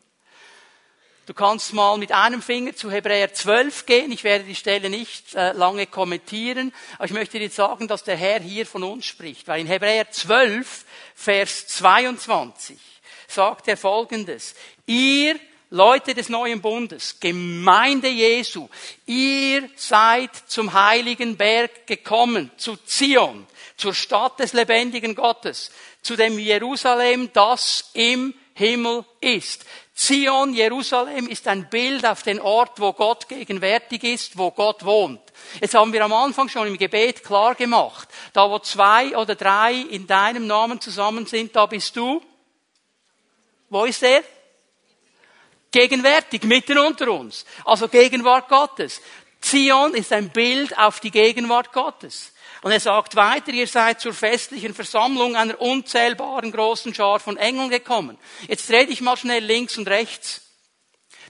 Du 1.24 1.34
kannst 1.34 1.72
mal 1.72 1.96
mit 1.98 2.12
einem 2.12 2.42
Finger 2.42 2.74
zu 2.74 2.90
Hebräer 2.90 3.32
12 3.32 3.86
gehen. 3.86 4.12
Ich 4.12 4.24
werde 4.24 4.44
die 4.44 4.54
Stelle 4.54 4.90
nicht 4.90 5.34
äh, 5.34 5.52
lange 5.52 5.86
kommentieren, 5.86 6.72
aber 6.96 7.06
ich 7.06 7.12
möchte 7.12 7.38
dir 7.38 7.50
sagen, 7.50 7.88
dass 7.88 8.04
der 8.04 8.16
Herr 8.16 8.40
hier 8.40 8.66
von 8.66 8.82
uns 8.82 9.06
spricht. 9.06 9.48
Weil 9.48 9.60
in 9.60 9.66
Hebräer 9.66 10.10
12, 10.10 10.84
Vers 11.14 11.66
22 11.68 12.78
sagt 13.26 13.68
er 13.68 13.76
Folgendes. 13.76 14.54
Ihr 14.86 15.38
Leute 15.70 16.14
des 16.14 16.30
neuen 16.30 16.62
Bundes, 16.62 17.20
Gemeinde 17.20 18.08
Jesu, 18.08 18.68
ihr 19.04 19.68
seid 19.76 20.30
zum 20.46 20.72
heiligen 20.72 21.36
Berg 21.36 21.86
gekommen, 21.86 22.50
zu 22.56 22.76
Zion, 22.76 23.46
zur 23.78 23.94
Stadt 23.94 24.38
des 24.40 24.52
lebendigen 24.52 25.14
Gottes, 25.14 25.70
zu 26.02 26.16
dem 26.16 26.38
Jerusalem, 26.38 27.30
das 27.32 27.90
im 27.94 28.34
Himmel 28.54 29.04
ist. 29.20 29.64
Zion, 29.94 30.52
Jerusalem 30.52 31.28
ist 31.28 31.48
ein 31.48 31.68
Bild 31.70 32.04
auf 32.04 32.22
den 32.22 32.40
Ort, 32.40 32.78
wo 32.78 32.92
Gott 32.92 33.28
gegenwärtig 33.28 34.04
ist, 34.04 34.36
wo 34.36 34.50
Gott 34.50 34.84
wohnt. 34.84 35.20
Jetzt 35.60 35.74
haben 35.74 35.92
wir 35.92 36.04
am 36.04 36.12
Anfang 36.12 36.48
schon 36.48 36.66
im 36.66 36.76
Gebet 36.76 37.24
klar 37.24 37.54
gemacht, 37.54 38.08
da 38.32 38.50
wo 38.50 38.58
zwei 38.58 39.16
oder 39.16 39.34
drei 39.34 39.74
in 39.74 40.06
deinem 40.06 40.46
Namen 40.46 40.80
zusammen 40.80 41.26
sind, 41.26 41.56
da 41.56 41.66
bist 41.66 41.96
du. 41.96 42.20
Wo 43.70 43.84
ist 43.84 44.02
er? 44.02 44.22
Gegenwärtig, 45.70 46.44
mitten 46.44 46.78
unter 46.78 47.10
uns. 47.12 47.44
Also 47.64 47.88
Gegenwart 47.88 48.48
Gottes. 48.48 49.00
Zion 49.40 49.94
ist 49.94 50.12
ein 50.12 50.30
Bild 50.30 50.76
auf 50.78 51.00
die 51.00 51.10
Gegenwart 51.10 51.72
Gottes. 51.72 52.32
Und 52.68 52.72
er 52.72 52.80
sagt 52.80 53.16
weiter, 53.16 53.50
ihr 53.50 53.66
seid 53.66 53.98
zur 53.98 54.12
festlichen 54.12 54.74
Versammlung 54.74 55.36
einer 55.36 55.58
unzählbaren 55.58 56.52
großen 56.52 56.94
Schar 56.94 57.18
von 57.18 57.38
Engeln 57.38 57.70
gekommen. 57.70 58.18
Jetzt 58.46 58.68
dreh 58.68 58.84
dich 58.84 59.00
mal 59.00 59.16
schnell 59.16 59.42
links 59.42 59.78
und 59.78 59.88
rechts. 59.88 60.42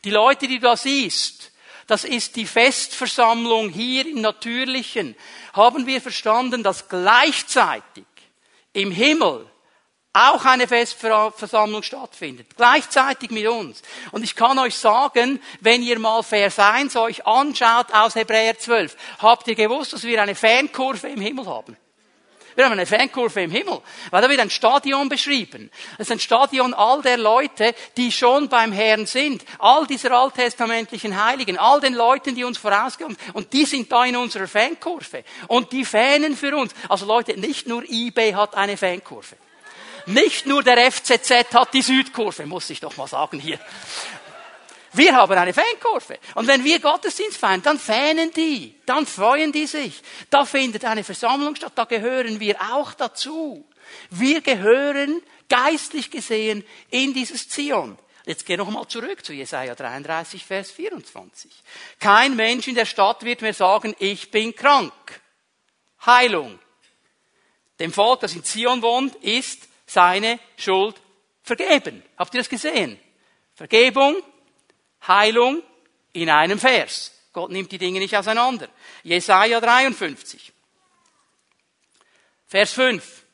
Die 0.02 0.10
Leute, 0.10 0.48
die 0.48 0.58
du 0.58 0.66
da 0.66 0.76
siehst, 0.76 1.52
das 1.86 2.02
ist 2.02 2.34
die 2.34 2.44
Festversammlung 2.44 3.68
hier 3.68 4.04
im 4.08 4.20
Natürlichen. 4.20 5.14
Haben 5.52 5.86
wir 5.86 6.00
verstanden, 6.00 6.64
dass 6.64 6.88
gleichzeitig 6.88 8.06
im 8.72 8.90
Himmel 8.90 9.48
auch 10.18 10.44
eine 10.44 10.66
Festversammlung 10.66 11.82
stattfindet. 11.82 12.48
Gleichzeitig 12.56 13.30
mit 13.30 13.46
uns. 13.46 13.82
Und 14.10 14.24
ich 14.24 14.34
kann 14.34 14.58
euch 14.58 14.76
sagen, 14.76 15.40
wenn 15.60 15.82
ihr 15.82 15.98
mal 15.98 16.22
Vers 16.22 16.58
1 16.58 16.96
euch 16.96 17.26
anschaut 17.26 17.92
aus 17.92 18.14
Hebräer 18.14 18.58
12, 18.58 18.96
habt 19.20 19.46
ihr 19.48 19.54
gewusst, 19.54 19.92
dass 19.92 20.04
wir 20.04 20.20
eine 20.20 20.34
Fankurve 20.34 21.08
im 21.08 21.20
Himmel 21.20 21.46
haben? 21.46 21.76
Wir 22.58 22.64
haben 22.64 22.72
eine 22.72 22.86
Fankurve 22.86 23.42
im 23.42 23.52
Himmel, 23.52 23.80
weil 24.10 24.20
da 24.20 24.28
wird 24.28 24.40
ein 24.40 24.50
Stadion 24.50 25.08
beschrieben. 25.08 25.70
Das 25.96 26.08
ist 26.08 26.10
ein 26.10 26.18
Stadion 26.18 26.74
all 26.74 27.00
der 27.02 27.16
Leute, 27.16 27.72
die 27.96 28.10
schon 28.10 28.48
beim 28.48 28.72
Herrn 28.72 29.06
sind. 29.06 29.44
All 29.60 29.86
dieser 29.86 30.10
alttestamentlichen 30.10 31.24
Heiligen, 31.24 31.56
all 31.56 31.80
den 31.80 31.94
Leuten, 31.94 32.34
die 32.34 32.42
uns 32.42 32.58
vorausgehen. 32.58 33.16
Und 33.32 33.52
die 33.52 33.64
sind 33.64 33.92
da 33.92 34.04
in 34.04 34.16
unserer 34.16 34.48
Fankurve. 34.48 35.22
Und 35.46 35.70
die 35.70 35.84
fähnen 35.84 36.36
für 36.36 36.56
uns. 36.56 36.74
Also 36.88 37.06
Leute, 37.06 37.38
nicht 37.38 37.68
nur 37.68 37.84
eBay 37.88 38.32
hat 38.32 38.56
eine 38.56 38.76
Fankurve. 38.76 39.36
Nicht 40.08 40.46
nur 40.46 40.62
der 40.62 40.90
FCZ 40.90 41.52
hat 41.52 41.74
die 41.74 41.82
Südkurve, 41.82 42.46
muss 42.46 42.70
ich 42.70 42.80
doch 42.80 42.96
mal 42.96 43.06
sagen 43.06 43.38
hier. 43.38 43.60
Wir 44.94 45.14
haben 45.14 45.36
eine 45.36 45.52
Fankurve. 45.52 46.18
Und 46.34 46.46
wenn 46.46 46.64
wir 46.64 46.80
Gottesdienst 46.80 47.36
feiern, 47.36 47.60
dann 47.60 47.78
fähnen 47.78 48.32
die, 48.32 48.74
dann 48.86 49.06
freuen 49.06 49.52
die 49.52 49.66
sich. 49.66 50.00
Da 50.30 50.46
findet 50.46 50.86
eine 50.86 51.04
Versammlung 51.04 51.54
statt, 51.56 51.72
da 51.74 51.84
gehören 51.84 52.40
wir 52.40 52.56
auch 52.72 52.94
dazu. 52.94 53.66
Wir 54.08 54.40
gehören 54.40 55.20
geistlich 55.48 56.10
gesehen 56.10 56.64
in 56.90 57.12
dieses 57.12 57.50
Zion. 57.50 57.98
Jetzt 58.24 58.46
geh 58.46 58.56
noch 58.56 58.70
mal 58.70 58.88
zurück 58.88 59.22
zu 59.24 59.34
Jesaja 59.34 59.74
33, 59.74 60.42
Vers 60.42 60.70
24. 60.70 61.50
Kein 62.00 62.34
Mensch 62.34 62.66
in 62.66 62.74
der 62.74 62.86
Stadt 62.86 63.24
wird 63.24 63.42
mir 63.42 63.54
sagen, 63.54 63.94
ich 63.98 64.30
bin 64.30 64.56
krank. 64.56 65.20
Heilung. 66.06 66.58
Dem 67.78 67.92
Volk, 67.92 68.20
das 68.20 68.34
in 68.34 68.44
Zion 68.44 68.80
wohnt, 68.80 69.14
ist 69.16 69.67
seine 69.88 70.38
Schuld 70.56 70.94
vergeben. 71.42 72.02
Habt 72.16 72.34
ihr 72.34 72.40
das 72.40 72.48
gesehen? 72.48 72.98
Vergebung, 73.54 74.16
Heilung 75.06 75.62
in 76.12 76.30
einem 76.30 76.58
Vers. 76.58 77.12
Gott 77.32 77.50
nimmt 77.50 77.72
die 77.72 77.78
Dinge 77.78 77.98
nicht 77.98 78.16
auseinander. 78.16 78.68
Jesaja 79.02 79.60
53. 79.60 80.52
Vers 82.46 82.72
5. 82.72 83.24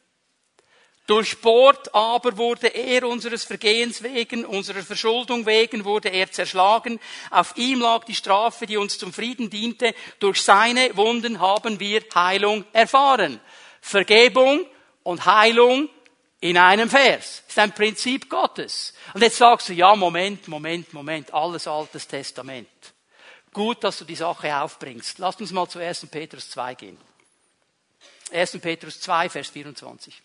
Durchbohrt 1.06 1.94
aber 1.94 2.38
wurde 2.38 2.68
er 2.68 3.06
unseres 3.06 3.44
Vergehens 3.44 4.02
wegen, 4.02 4.46
unserer 4.46 4.82
Verschuldung 4.82 5.44
wegen 5.44 5.84
wurde 5.84 6.08
er 6.08 6.30
zerschlagen. 6.30 6.98
Auf 7.30 7.56
ihm 7.56 7.80
lag 7.80 8.04
die 8.04 8.14
Strafe, 8.14 8.66
die 8.66 8.78
uns 8.78 8.96
zum 8.96 9.12
Frieden 9.12 9.50
diente. 9.50 9.94
Durch 10.18 10.40
seine 10.40 10.96
Wunden 10.96 11.40
haben 11.40 11.78
wir 11.78 12.02
Heilung 12.14 12.64
erfahren. 12.72 13.38
Vergebung 13.82 14.64
und 15.02 15.26
Heilung 15.26 15.90
in 16.44 16.58
einem 16.58 16.90
Vers. 16.90 17.42
Das 17.46 17.56
ist 17.56 17.58
ein 17.58 17.72
Prinzip 17.72 18.28
Gottes. 18.28 18.92
Und 19.14 19.22
jetzt 19.22 19.38
sagst 19.38 19.70
du, 19.70 19.72
ja, 19.72 19.96
Moment, 19.96 20.46
Moment, 20.46 20.92
Moment, 20.92 21.32
alles 21.32 21.66
Altes 21.66 22.06
Testament. 22.06 22.68
Gut, 23.50 23.82
dass 23.82 23.96
du 23.98 24.04
die 24.04 24.14
Sache 24.14 24.54
aufbringst. 24.54 25.18
Lass 25.20 25.40
uns 25.40 25.52
mal 25.52 25.66
zu 25.66 25.78
1. 25.78 26.06
Petrus 26.10 26.50
2 26.50 26.74
gehen. 26.74 26.98
1. 28.30 28.58
Petrus 28.60 29.00
2, 29.00 29.30
Vers 29.30 29.48
24. 29.48 30.20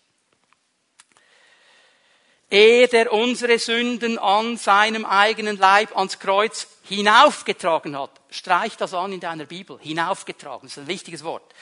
Er, 2.50 2.88
der 2.88 3.12
unsere 3.14 3.58
Sünden 3.58 4.18
an 4.18 4.58
seinem 4.58 5.06
eigenen 5.06 5.56
Leib 5.56 5.96
ans 5.96 6.18
Kreuz 6.18 6.66
hinaufgetragen 6.82 7.98
hat. 7.98 8.10
Streich 8.28 8.76
das 8.76 8.92
an 8.92 9.14
in 9.14 9.20
deiner 9.20 9.46
Bibel. 9.46 9.78
Hinaufgetragen. 9.80 10.68
Das 10.68 10.76
ist 10.76 10.82
ein 10.82 10.86
wichtiges 10.86 11.24
Wort. 11.24 11.54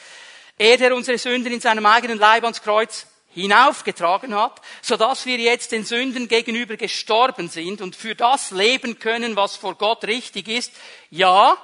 Er, 0.56 0.78
der 0.78 0.96
unsere 0.96 1.18
Sünden 1.18 1.52
in 1.52 1.60
seinem 1.60 1.86
eigenen 1.86 2.18
Leib 2.18 2.42
ans 2.42 2.60
Kreuz 2.60 3.06
hinaufgetragen 3.34 4.34
hat, 4.34 4.60
so 4.82 4.96
dass 4.96 5.26
wir 5.26 5.38
jetzt 5.38 5.72
den 5.72 5.84
Sünden 5.84 6.28
gegenüber 6.28 6.76
gestorben 6.76 7.48
sind 7.48 7.80
und 7.80 7.94
für 7.94 8.14
das 8.14 8.50
leben 8.50 8.98
können, 8.98 9.36
was 9.36 9.56
vor 9.56 9.74
Gott 9.76 10.04
richtig 10.04 10.48
ist. 10.48 10.72
Ja, 11.10 11.56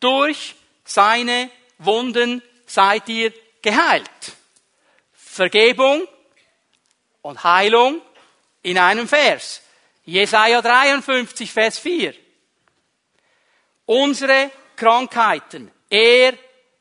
durch 0.00 0.54
seine 0.84 1.50
Wunden 1.78 2.42
seid 2.66 3.08
ihr 3.08 3.32
geheilt. 3.62 4.08
Vergebung 5.12 6.06
und 7.22 7.42
Heilung 7.44 8.00
in 8.62 8.78
einem 8.78 9.08
Vers. 9.08 9.62
Jesaja 10.04 10.60
53, 10.60 11.50
Vers 11.50 11.78
4. 11.78 12.14
Unsere 13.86 14.50
Krankheiten, 14.76 15.70
er 15.90 16.34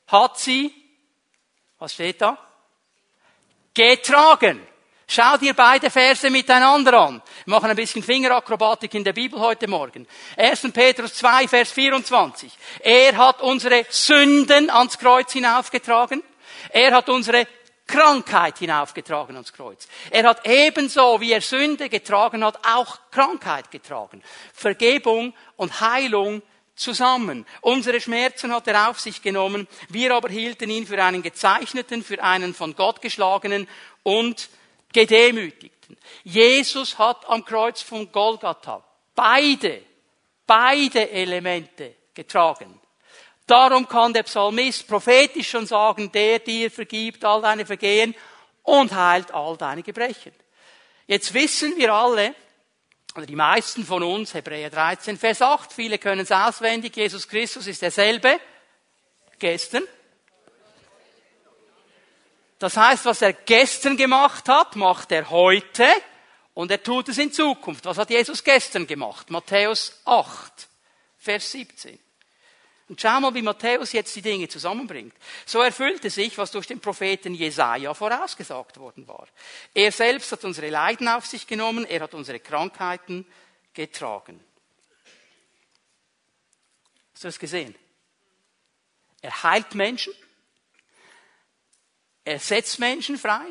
hat 0.08 0.40
sie, 0.40 0.74
was 1.80 1.94
steht 1.94 2.22
da? 2.22 2.38
Getragen. 3.74 4.62
Schau 5.08 5.38
dir 5.38 5.54
beide 5.54 5.90
Verse 5.90 6.30
miteinander 6.30 6.94
an. 6.94 7.22
Wir 7.46 7.52
machen 7.52 7.70
ein 7.70 7.76
bisschen 7.76 8.02
Fingerakrobatik 8.02 8.94
in 8.94 9.04
der 9.04 9.14
Bibel 9.14 9.40
heute 9.40 9.68
Morgen. 9.68 10.08
1. 10.38 10.72
Petrus 10.72 11.14
2, 11.16 11.48
Vers 11.48 11.72
24. 11.72 12.52
Er 12.80 13.18
hat 13.18 13.42
unsere 13.42 13.86
Sünden 13.90 14.70
ans 14.70 14.98
Kreuz 14.98 15.34
hinaufgetragen. 15.34 16.24
Er 16.70 16.94
hat 16.94 17.10
unsere 17.10 17.46
Krankheit 17.86 18.60
hinaufgetragen 18.60 19.36
ans 19.36 19.52
Kreuz. 19.52 19.88
Er 20.10 20.24
hat 20.24 20.48
ebenso, 20.48 21.20
wie 21.20 21.34
er 21.34 21.42
Sünde 21.42 21.90
getragen 21.90 22.44
hat, 22.44 22.58
auch 22.66 22.98
Krankheit 23.12 23.70
getragen. 23.72 24.24
Vergebung 24.54 25.34
und 25.58 25.82
Heilung 25.82 26.42
zusammen. 26.76 27.46
Unsere 27.62 28.02
Schmerzen 28.02 28.54
hat 28.54 28.68
er 28.68 28.90
auf 28.90 29.00
sich 29.00 29.22
genommen, 29.22 29.68
wir 29.90 30.14
aber 30.14 30.30
hielten 30.30 30.70
ihn 30.70 30.88
für 30.88 31.02
einen 31.04 31.22
gezeichneten, 31.22 32.04
für 32.04 32.22
einen 32.24 32.54
von 32.54 32.76
Gott 32.76 33.02
geschlagenen 33.02 33.68
und 34.04 34.50
gedemütigten. 34.92 35.98
Jesus 36.24 36.98
hat 36.98 37.28
am 37.30 37.46
Kreuz 37.46 37.82
von 37.82 38.12
Golgatha 38.12 38.84
beide, 39.16 39.82
beide 40.46 41.10
Elemente 41.10 41.96
getragen. 42.14 42.80
Darum 43.46 43.88
kann 43.88 44.14
der 44.14 44.24
Psalmist 44.24 44.88
prophetisch 44.88 45.50
schon 45.50 45.66
sagen, 45.66 46.12
der 46.12 46.40
dir 46.40 46.72
vergibt 46.72 47.26
all 47.26 47.42
deine 47.42 47.66
Vergehen 47.66 48.16
und 48.64 48.94
heilt 48.94 49.34
all 49.34 49.58
deine 49.58 49.84
Gebrechen. 49.84 50.32
Jetzt 51.08 51.34
wissen 51.34 51.76
wir 51.78 51.94
alle, 51.94 52.34
oder 53.16 53.26
die 53.26 53.36
meisten 53.36 53.86
von 53.86 54.04
uns, 54.04 54.34
Hebräer 54.34 54.70
13, 54.70 55.18
Vers 55.18 55.42
8, 55.42 55.72
viele 55.72 55.98
können 55.98 56.22
es 56.22 56.32
auswendig, 56.32 56.96
Jesus 56.96 57.28
Christus 57.28 57.68
ist 57.68 57.82
derselbe, 57.82 58.40
gestern. 59.38 59.84
Das 62.60 62.78
heißt, 62.78 63.06
was 63.06 63.22
er 63.22 63.34
gestern 63.34 63.98
gemacht 63.98 64.48
hat, 64.48 64.76
macht 64.76 65.12
er 65.12 65.30
heute 65.30 65.86
und 66.54 66.72
er 66.72 66.82
tut 66.82 67.10
es 67.10 67.18
in 67.18 67.32
Zukunft. 67.32 67.86
Was 67.86 67.98
hat 67.98 68.10
Jesus 68.10 68.44
gestern 68.44 68.88
gemacht? 68.88 69.30
Matthäus 69.30 70.00
8, 70.06 70.68
Vers 71.18 71.52
17. 71.52 72.00
Und 72.94 73.02
schau 73.02 73.20
mal, 73.20 73.34
wie 73.34 73.42
Matthäus 73.42 73.92
jetzt 73.92 74.16
die 74.16 74.22
Dinge 74.22 74.48
zusammenbringt. 74.48 75.16
So 75.48 75.64
erfüllte 75.64 76.12
sich, 76.12 76.38
was 76.38 76.52
durch 76.52 76.68
den 76.68 76.80
Propheten 76.80 77.34
Jesaja 77.34 77.92
vorausgesagt 77.96 78.78
worden 78.78 79.08
war. 79.08 79.28
Er 79.74 79.92
selbst 79.92 80.32
hat 80.32 80.44
unsere 80.44 80.70
Leiden 80.70 81.08
auf 81.08 81.26
sich 81.26 81.48
genommen, 81.48 81.86
er 81.86 82.02
hat 82.02 82.14
unsere 82.14 82.40
Krankheiten 82.40 83.26
getragen. 83.74 84.40
Hast 87.14 87.24
du 87.24 87.28
das 87.30 87.40
gesehen? 87.40 87.74
Er 89.24 89.42
heilt 89.42 89.74
Menschen, 89.74 90.14
er 92.24 92.38
setzt 92.38 92.78
Menschen 92.78 93.18
frei, 93.18 93.48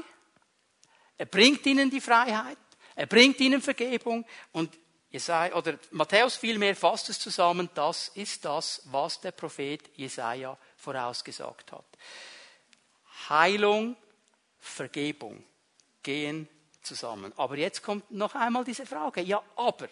er 1.18 1.26
bringt 1.26 1.66
ihnen 1.66 1.90
die 1.90 2.00
Freiheit, 2.00 2.58
er 2.94 3.06
bringt 3.06 3.40
ihnen 3.40 3.60
Vergebung 3.60 4.24
und 4.52 4.78
Jesaja, 5.12 5.54
oder 5.54 5.78
Matthäus 5.90 6.36
vielmehr 6.36 6.74
fasst 6.74 7.10
es 7.10 7.20
zusammen, 7.20 7.68
das 7.74 8.08
ist 8.14 8.44
das, 8.46 8.80
was 8.86 9.20
der 9.20 9.32
Prophet 9.32 9.90
Jesaja 9.94 10.56
vorausgesagt 10.76 11.70
hat. 11.70 11.84
Heilung, 13.28 13.94
Vergebung 14.58 15.44
gehen 16.02 16.48
zusammen. 16.82 17.32
Aber 17.36 17.58
jetzt 17.58 17.82
kommt 17.82 18.10
noch 18.10 18.34
einmal 18.34 18.64
diese 18.64 18.86
Frage. 18.86 19.20
Ja, 19.20 19.42
aber 19.54 19.88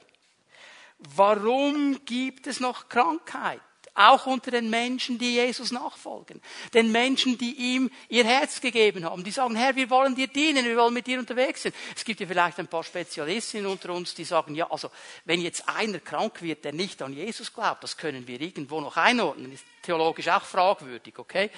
warum 0.98 2.02
gibt 2.06 2.46
es 2.46 2.58
noch 2.58 2.88
Krankheit? 2.88 3.60
Auch 3.94 4.26
unter 4.26 4.50
den 4.50 4.70
Menschen, 4.70 5.18
die 5.18 5.34
Jesus 5.34 5.72
nachfolgen. 5.72 6.40
Den 6.72 6.92
Menschen, 6.92 7.36
die 7.36 7.54
ihm 7.54 7.90
ihr 8.08 8.24
Herz 8.24 8.60
gegeben 8.60 9.04
haben. 9.04 9.24
Die 9.24 9.30
sagen, 9.30 9.56
Herr, 9.56 9.76
wir 9.76 9.90
wollen 9.90 10.14
dir 10.14 10.28
dienen, 10.28 10.64
wir 10.64 10.76
wollen 10.76 10.94
mit 10.94 11.06
dir 11.06 11.18
unterwegs 11.18 11.62
sein. 11.62 11.72
Es 11.96 12.04
gibt 12.04 12.20
ja 12.20 12.26
vielleicht 12.26 12.58
ein 12.58 12.68
paar 12.68 12.84
Spezialistinnen 12.84 13.66
unter 13.66 13.92
uns, 13.92 14.14
die 14.14 14.24
sagen, 14.24 14.54
ja, 14.54 14.70
also, 14.70 14.90
wenn 15.24 15.40
jetzt 15.40 15.68
einer 15.68 15.98
krank 15.98 16.40
wird, 16.42 16.64
der 16.64 16.72
nicht 16.72 17.02
an 17.02 17.12
Jesus 17.12 17.52
glaubt, 17.52 17.82
das 17.82 17.96
können 17.96 18.26
wir 18.26 18.40
irgendwo 18.40 18.80
noch 18.80 18.96
einordnen. 18.96 19.52
Ist 19.52 19.64
theologisch 19.82 20.28
auch 20.28 20.44
fragwürdig, 20.44 21.18
okay? 21.18 21.50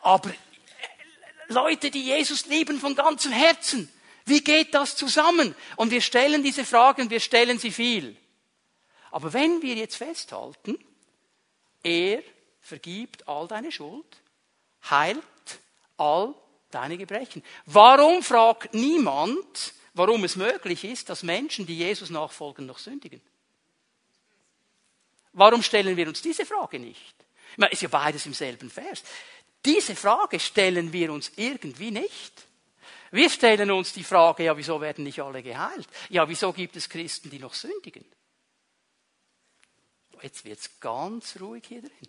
Aber 0.00 0.30
äh, 0.30 0.34
Leute, 1.48 1.90
die 1.90 2.04
Jesus 2.04 2.46
lieben 2.46 2.78
von 2.78 2.94
ganzem 2.94 3.32
Herzen, 3.32 3.88
wie 4.24 4.42
geht 4.42 4.74
das 4.74 4.96
zusammen? 4.96 5.54
Und 5.76 5.90
wir 5.90 6.00
stellen 6.00 6.42
diese 6.42 6.64
Fragen, 6.64 7.10
wir 7.10 7.20
stellen 7.20 7.58
sie 7.58 7.70
viel. 7.70 8.16
Aber 9.10 9.32
wenn 9.32 9.62
wir 9.62 9.74
jetzt 9.74 9.96
festhalten, 9.96 10.78
er 11.82 12.22
vergibt 12.60 13.26
all 13.28 13.48
deine 13.48 13.72
Schuld, 13.72 14.20
heilt 14.88 15.22
all 15.96 16.34
deine 16.70 16.96
Gebrechen. 16.96 17.42
Warum 17.66 18.22
fragt 18.22 18.74
niemand, 18.74 19.74
warum 19.94 20.24
es 20.24 20.36
möglich 20.36 20.84
ist, 20.84 21.08
dass 21.08 21.22
Menschen, 21.22 21.66
die 21.66 21.78
Jesus 21.78 22.10
nachfolgen, 22.10 22.66
noch 22.66 22.78
sündigen? 22.78 23.20
Warum 25.32 25.62
stellen 25.62 25.96
wir 25.96 26.08
uns 26.08 26.22
diese 26.22 26.44
Frage 26.44 26.78
nicht? 26.78 27.14
Ich 27.52 27.58
meine, 27.58 27.72
ist 27.72 27.82
ja 27.82 27.88
beides 27.88 28.26
im 28.26 28.34
selben 28.34 28.70
Vers. 28.70 29.02
Diese 29.64 29.94
Frage 29.94 30.40
stellen 30.40 30.92
wir 30.92 31.12
uns 31.12 31.32
irgendwie 31.36 31.90
nicht. 31.90 32.46
Wir 33.10 33.28
stellen 33.28 33.70
uns 33.70 33.92
die 33.92 34.04
Frage, 34.04 34.44
ja, 34.44 34.56
wieso 34.56 34.80
werden 34.80 35.04
nicht 35.04 35.20
alle 35.20 35.42
geheilt? 35.42 35.86
Ja, 36.08 36.28
wieso 36.28 36.52
gibt 36.52 36.76
es 36.76 36.88
Christen, 36.88 37.30
die 37.30 37.38
noch 37.38 37.54
sündigen? 37.54 38.04
Jetzt 40.22 40.44
wird's 40.44 40.70
ganz 40.80 41.38
ruhig 41.40 41.64
hier 41.66 41.80
drin. 41.80 42.08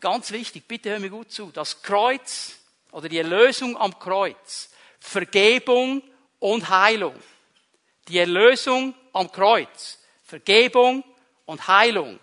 Ganz 0.00 0.30
wichtig, 0.30 0.66
bitte 0.66 0.90
hör 0.90 0.98
mir 0.98 1.10
gut 1.10 1.30
zu. 1.30 1.50
Das 1.52 1.82
Kreuz 1.82 2.56
oder 2.90 3.08
die 3.08 3.18
Erlösung 3.18 3.76
am 3.76 3.98
Kreuz, 3.98 4.70
Vergebung 4.98 6.02
und 6.38 6.70
Heilung. 6.70 7.14
Die 8.08 8.18
Erlösung 8.18 8.94
am 9.12 9.30
Kreuz, 9.30 9.98
Vergebung 10.24 11.04
und 11.44 11.68
Heilung 11.68 12.18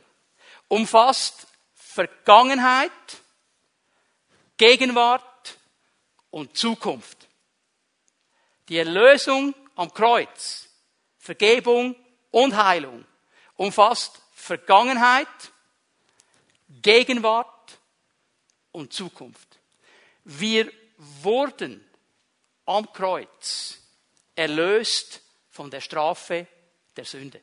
umfasst 0.67 1.47
Vergangenheit, 1.75 2.91
Gegenwart 4.57 5.57
und 6.31 6.57
Zukunft. 6.57 7.27
Die 8.69 8.77
Erlösung 8.77 9.53
am 9.75 9.93
Kreuz, 9.93 10.67
Vergebung 11.17 11.95
und 12.31 12.55
Heilung 12.55 13.05
umfasst 13.57 14.21
Vergangenheit, 14.31 15.27
Gegenwart 16.81 17.77
und 18.71 18.93
Zukunft. 18.93 19.59
Wir 20.23 20.71
wurden 20.97 21.83
am 22.65 22.91
Kreuz 22.93 23.79
erlöst 24.35 25.21
von 25.49 25.71
der 25.71 25.81
Strafe 25.81 26.47
der 26.95 27.05
Sünde. 27.05 27.41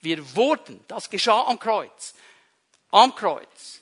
Wir 0.00 0.36
wurden, 0.36 0.84
das 0.86 1.10
geschah 1.10 1.46
am 1.46 1.58
Kreuz, 1.58 2.14
am 2.90 3.14
Kreuz 3.14 3.80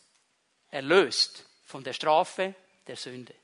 erlöst 0.70 1.44
von 1.64 1.85
der 1.85 1.92
Strafe 1.92 2.54
der 2.87 2.96
Sünde. 2.96 3.35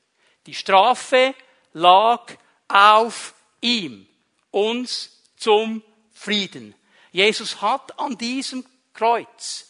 Die 0.45 0.53
Strafe 0.53 1.35
lag 1.73 2.33
auf 2.67 3.33
ihm, 3.61 4.07
uns 4.51 5.19
zum 5.37 5.83
Frieden 6.13 6.75
Jesus 7.13 7.61
hat 7.61 7.97
an 7.99 8.17
diesem 8.17 8.65
Kreuz 8.91 9.67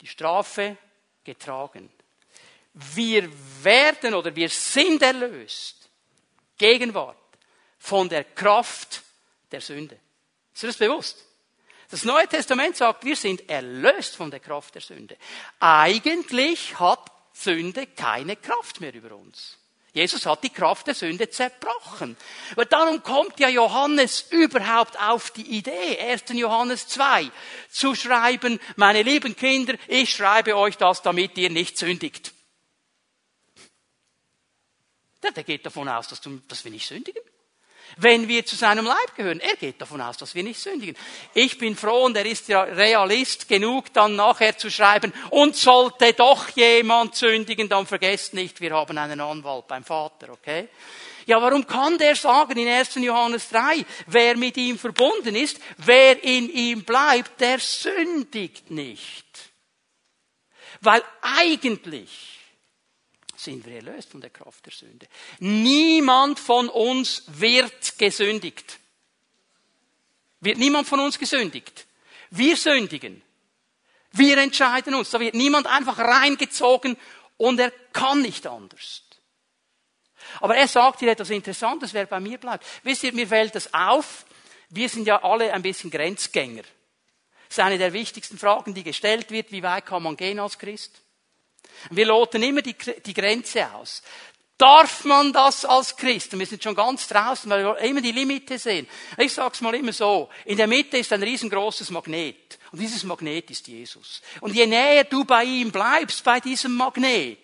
die 0.00 0.06
Strafe 0.06 0.76
getragen. 1.24 1.88
Wir 2.74 3.30
werden 3.62 4.14
oder 4.14 4.34
wir 4.34 4.48
sind 4.48 5.00
erlöst, 5.00 5.88
Gegenwart, 6.58 7.16
von 7.78 8.08
der 8.08 8.24
Kraft 8.24 9.02
der 9.52 9.60
Sünde. 9.60 9.98
Ist 10.52 10.64
dir 10.64 10.66
das 10.66 10.76
bewusst? 10.76 11.24
Das 11.88 12.04
Neue 12.04 12.26
Testament 12.26 12.76
sagt, 12.76 13.04
wir 13.04 13.16
sind 13.16 13.48
erlöst 13.48 14.16
von 14.16 14.30
der 14.30 14.40
Kraft 14.40 14.74
der 14.74 14.82
Sünde. 14.82 15.16
Eigentlich 15.60 16.78
hat 16.78 17.10
Sünde 17.32 17.86
keine 17.86 18.36
Kraft 18.36 18.80
mehr 18.80 18.92
über 18.92 19.14
uns. 19.14 19.56
Jesus 19.92 20.26
hat 20.26 20.44
die 20.44 20.50
Kraft 20.50 20.86
der 20.86 20.94
Sünde 20.94 21.30
zerbrochen. 21.30 22.16
Aber 22.52 22.64
darum 22.66 23.02
kommt 23.02 23.40
ja 23.40 23.48
Johannes 23.48 24.26
überhaupt 24.30 24.98
auf 25.00 25.30
die 25.30 25.56
Idee, 25.56 25.98
1. 25.98 26.24
Johannes 26.34 26.88
2, 26.88 27.30
zu 27.70 27.94
schreiben, 27.94 28.60
meine 28.76 29.02
lieben 29.02 29.34
Kinder, 29.34 29.74
ich 29.86 30.10
schreibe 30.10 30.56
euch 30.56 30.76
das, 30.76 31.02
damit 31.02 31.36
ihr 31.38 31.50
nicht 31.50 31.78
sündigt. 31.78 32.32
Der 35.22 35.44
geht 35.44 35.66
davon 35.66 35.88
aus, 35.88 36.08
dass, 36.08 36.64
wir 36.64 36.70
nicht 36.70 36.86
sündigen 36.86 37.22
wenn 37.96 38.28
wir 38.28 38.44
zu 38.44 38.56
seinem 38.56 38.84
Leib 38.84 39.14
gehören. 39.16 39.40
Er 39.40 39.56
geht 39.56 39.80
davon 39.80 40.00
aus, 40.00 40.16
dass 40.16 40.34
wir 40.34 40.42
nicht 40.42 40.60
sündigen. 40.60 40.96
Ich 41.34 41.58
bin 41.58 41.76
froh 41.76 42.04
und 42.04 42.16
er 42.16 42.26
ist 42.26 42.48
ja 42.48 42.62
Realist 42.62 43.48
genug, 43.48 43.92
dann 43.92 44.16
nachher 44.16 44.56
zu 44.56 44.70
schreiben, 44.70 45.12
und 45.30 45.56
sollte 45.56 46.12
doch 46.12 46.48
jemand 46.50 47.14
sündigen, 47.14 47.68
dann 47.68 47.86
vergesst 47.86 48.34
nicht, 48.34 48.60
wir 48.60 48.72
haben 48.74 48.96
einen 48.96 49.20
Anwalt 49.20 49.66
beim 49.66 49.84
Vater, 49.84 50.30
okay? 50.30 50.68
Ja, 51.26 51.42
warum 51.42 51.66
kann 51.66 51.98
der 51.98 52.16
sagen 52.16 52.58
in 52.58 52.68
1. 52.68 52.94
Johannes 52.94 53.50
3, 53.50 53.84
wer 54.06 54.36
mit 54.36 54.56
ihm 54.56 54.78
verbunden 54.78 55.36
ist, 55.36 55.60
wer 55.76 56.24
in 56.24 56.48
ihm 56.50 56.84
bleibt, 56.84 57.40
der 57.40 57.58
sündigt 57.58 58.70
nicht? 58.70 59.26
Weil 60.80 61.02
eigentlich 61.20 62.37
sind 63.38 63.64
wir 63.66 63.76
erlöst 63.76 64.10
von 64.10 64.20
der 64.20 64.30
Kraft 64.30 64.66
der 64.66 64.72
Sünde. 64.72 65.06
Niemand 65.38 66.38
von 66.38 66.68
uns 66.68 67.24
wird 67.26 67.98
gesündigt. 67.98 68.78
Wird 70.40 70.58
niemand 70.58 70.88
von 70.88 71.00
uns 71.00 71.18
gesündigt. 71.18 71.86
Wir 72.30 72.56
sündigen. 72.56 73.22
Wir 74.12 74.38
entscheiden 74.38 74.94
uns. 74.94 75.10
Da 75.10 75.20
wird 75.20 75.34
niemand 75.34 75.66
einfach 75.66 75.98
reingezogen 75.98 76.96
und 77.36 77.60
er 77.60 77.70
kann 77.92 78.22
nicht 78.22 78.46
anders. 78.46 79.02
Aber 80.40 80.56
er 80.56 80.68
sagt 80.68 81.00
hier 81.00 81.10
etwas 81.10 81.30
Interessantes, 81.30 81.94
wer 81.94 82.06
bei 82.06 82.20
mir 82.20 82.38
bleibt. 82.38 82.64
Wisst 82.82 83.02
ihr, 83.04 83.12
mir 83.12 83.26
fällt 83.26 83.54
das 83.54 83.72
auf. 83.72 84.26
Wir 84.68 84.88
sind 84.88 85.06
ja 85.06 85.22
alle 85.22 85.52
ein 85.52 85.62
bisschen 85.62 85.90
Grenzgänger. 85.90 86.62
Das 87.48 87.58
ist 87.58 87.60
eine 87.60 87.78
der 87.78 87.92
wichtigsten 87.92 88.38
Fragen, 88.38 88.74
die 88.74 88.82
gestellt 88.82 89.30
wird. 89.30 89.50
Wie 89.52 89.62
weit 89.62 89.86
kann 89.86 90.02
man 90.02 90.16
gehen 90.16 90.38
als 90.38 90.58
Christ? 90.58 91.00
Wir 91.90 92.06
loten 92.06 92.42
immer 92.42 92.62
die, 92.62 92.74
die 93.04 93.14
Grenze 93.14 93.72
aus. 93.72 94.02
Darf 94.58 95.04
man 95.04 95.32
das 95.32 95.64
als 95.64 95.96
Christ? 95.96 96.32
Und 96.32 96.40
wir 96.40 96.46
sind 96.46 96.64
schon 96.64 96.74
ganz 96.74 97.06
draußen, 97.06 97.48
weil 97.48 97.64
wir 97.64 97.78
immer 97.78 98.00
die 98.00 98.10
Limite 98.10 98.58
sehen. 98.58 98.88
Ich 99.16 99.32
sag's 99.32 99.60
mal 99.60 99.74
immer 99.76 99.92
so. 99.92 100.28
In 100.46 100.56
der 100.56 100.66
Mitte 100.66 100.98
ist 100.98 101.12
ein 101.12 101.22
riesengroßes 101.22 101.90
Magnet. 101.90 102.58
Und 102.72 102.80
dieses 102.80 103.04
Magnet 103.04 103.48
ist 103.52 103.68
Jesus. 103.68 104.20
Und 104.40 104.56
je 104.56 104.66
näher 104.66 105.04
du 105.04 105.24
bei 105.24 105.44
ihm 105.44 105.70
bleibst, 105.70 106.24
bei 106.24 106.40
diesem 106.40 106.74
Magnet, 106.74 107.38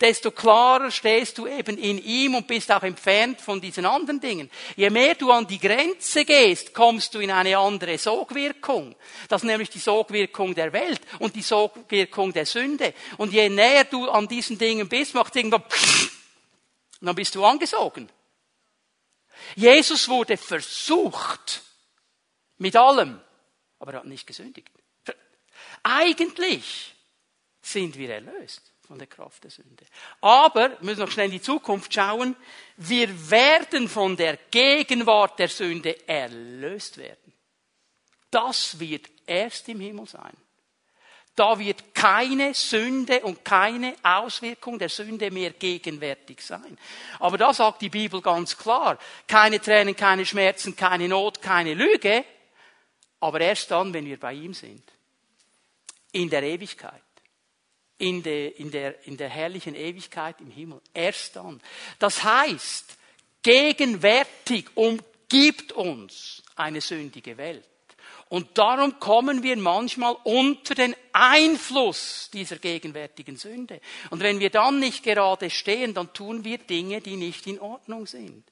desto 0.00 0.30
klarer 0.30 0.90
stehst 0.90 1.36
du 1.38 1.46
eben 1.46 1.76
in 1.76 2.02
ihm 2.02 2.34
und 2.34 2.46
bist 2.46 2.72
auch 2.72 2.82
entfernt 2.82 3.40
von 3.40 3.60
diesen 3.60 3.84
anderen 3.84 4.20
Dingen. 4.20 4.50
Je 4.76 4.88
mehr 4.88 5.14
du 5.14 5.30
an 5.30 5.46
die 5.46 5.58
Grenze 5.58 6.24
gehst, 6.24 6.72
kommst 6.72 7.14
du 7.14 7.18
in 7.18 7.30
eine 7.30 7.58
andere 7.58 7.98
Sogwirkung. 7.98 8.96
Das 9.28 9.42
ist 9.42 9.46
nämlich 9.46 9.68
die 9.68 9.78
Sogwirkung 9.78 10.54
der 10.54 10.72
Welt 10.72 11.00
und 11.18 11.36
die 11.36 11.42
Sogwirkung 11.42 12.32
der 12.32 12.46
Sünde. 12.46 12.94
Und 13.18 13.32
je 13.32 13.48
näher 13.48 13.84
du 13.84 14.08
an 14.08 14.26
diesen 14.26 14.56
Dingen 14.56 14.88
bist, 14.88 15.14
macht 15.14 15.36
irgendwann 15.36 15.62
und 15.62 17.06
dann 17.06 17.16
bist 17.16 17.34
du 17.34 17.44
angesogen. 17.44 18.10
Jesus 19.56 20.08
wurde 20.08 20.36
versucht 20.36 21.62
mit 22.58 22.76
allem, 22.76 23.20
aber 23.78 23.94
er 23.94 23.98
hat 24.00 24.06
nicht 24.06 24.26
gesündigt. 24.26 24.70
Eigentlich 25.82 26.94
sind 27.62 27.96
wir 27.96 28.14
erlöst 28.14 28.69
von 28.90 28.98
der 28.98 29.06
Kraft 29.06 29.44
der 29.44 29.52
Sünde. 29.52 29.86
Aber, 30.20 30.70
wir 30.70 30.78
müssen 30.80 30.98
noch 30.98 31.10
schnell 31.12 31.26
in 31.26 31.30
die 31.30 31.40
Zukunft 31.40 31.94
schauen, 31.94 32.34
wir 32.76 33.30
werden 33.30 33.88
von 33.88 34.16
der 34.16 34.36
Gegenwart 34.50 35.38
der 35.38 35.46
Sünde 35.46 36.08
erlöst 36.08 36.98
werden. 36.98 37.32
Das 38.32 38.80
wird 38.80 39.08
erst 39.28 39.68
im 39.68 39.78
Himmel 39.78 40.08
sein. 40.08 40.36
Da 41.36 41.56
wird 41.56 41.94
keine 41.94 42.52
Sünde 42.52 43.20
und 43.20 43.44
keine 43.44 43.94
Auswirkung 44.02 44.76
der 44.76 44.88
Sünde 44.88 45.30
mehr 45.30 45.52
gegenwärtig 45.52 46.42
sein. 46.42 46.76
Aber 47.20 47.38
da 47.38 47.54
sagt 47.54 47.82
die 47.82 47.90
Bibel 47.90 48.20
ganz 48.20 48.56
klar, 48.58 48.98
keine 49.28 49.60
Tränen, 49.60 49.94
keine 49.94 50.26
Schmerzen, 50.26 50.74
keine 50.74 51.06
Not, 51.06 51.40
keine 51.40 51.74
Lüge, 51.74 52.24
aber 53.20 53.40
erst 53.40 53.70
dann, 53.70 53.94
wenn 53.94 54.06
wir 54.06 54.18
bei 54.18 54.32
ihm 54.32 54.52
sind. 54.52 54.82
In 56.10 56.28
der 56.28 56.42
Ewigkeit. 56.42 57.04
In 58.00 58.22
der, 58.22 58.58
in 58.58 58.70
der, 58.70 59.06
in 59.06 59.16
der 59.16 59.28
herrlichen 59.28 59.74
Ewigkeit 59.74 60.40
im 60.40 60.50
Himmel. 60.50 60.80
Erst 60.94 61.36
dann. 61.36 61.60
Das 61.98 62.24
heißt, 62.24 62.96
gegenwärtig 63.42 64.66
umgibt 64.74 65.72
uns 65.72 66.42
eine 66.56 66.80
sündige 66.80 67.36
Welt. 67.36 67.68
Und 68.30 68.56
darum 68.56 68.98
kommen 69.00 69.42
wir 69.42 69.56
manchmal 69.56 70.16
unter 70.24 70.74
den 70.74 70.94
Einfluss 71.12 72.30
dieser 72.32 72.56
gegenwärtigen 72.56 73.36
Sünde. 73.36 73.80
Und 74.10 74.22
wenn 74.22 74.40
wir 74.40 74.50
dann 74.50 74.78
nicht 74.78 75.02
gerade 75.02 75.50
stehen, 75.50 75.94
dann 75.94 76.12
tun 76.12 76.44
wir 76.44 76.58
Dinge, 76.58 77.00
die 77.00 77.16
nicht 77.16 77.46
in 77.46 77.60
Ordnung 77.60 78.06
sind. 78.06 78.44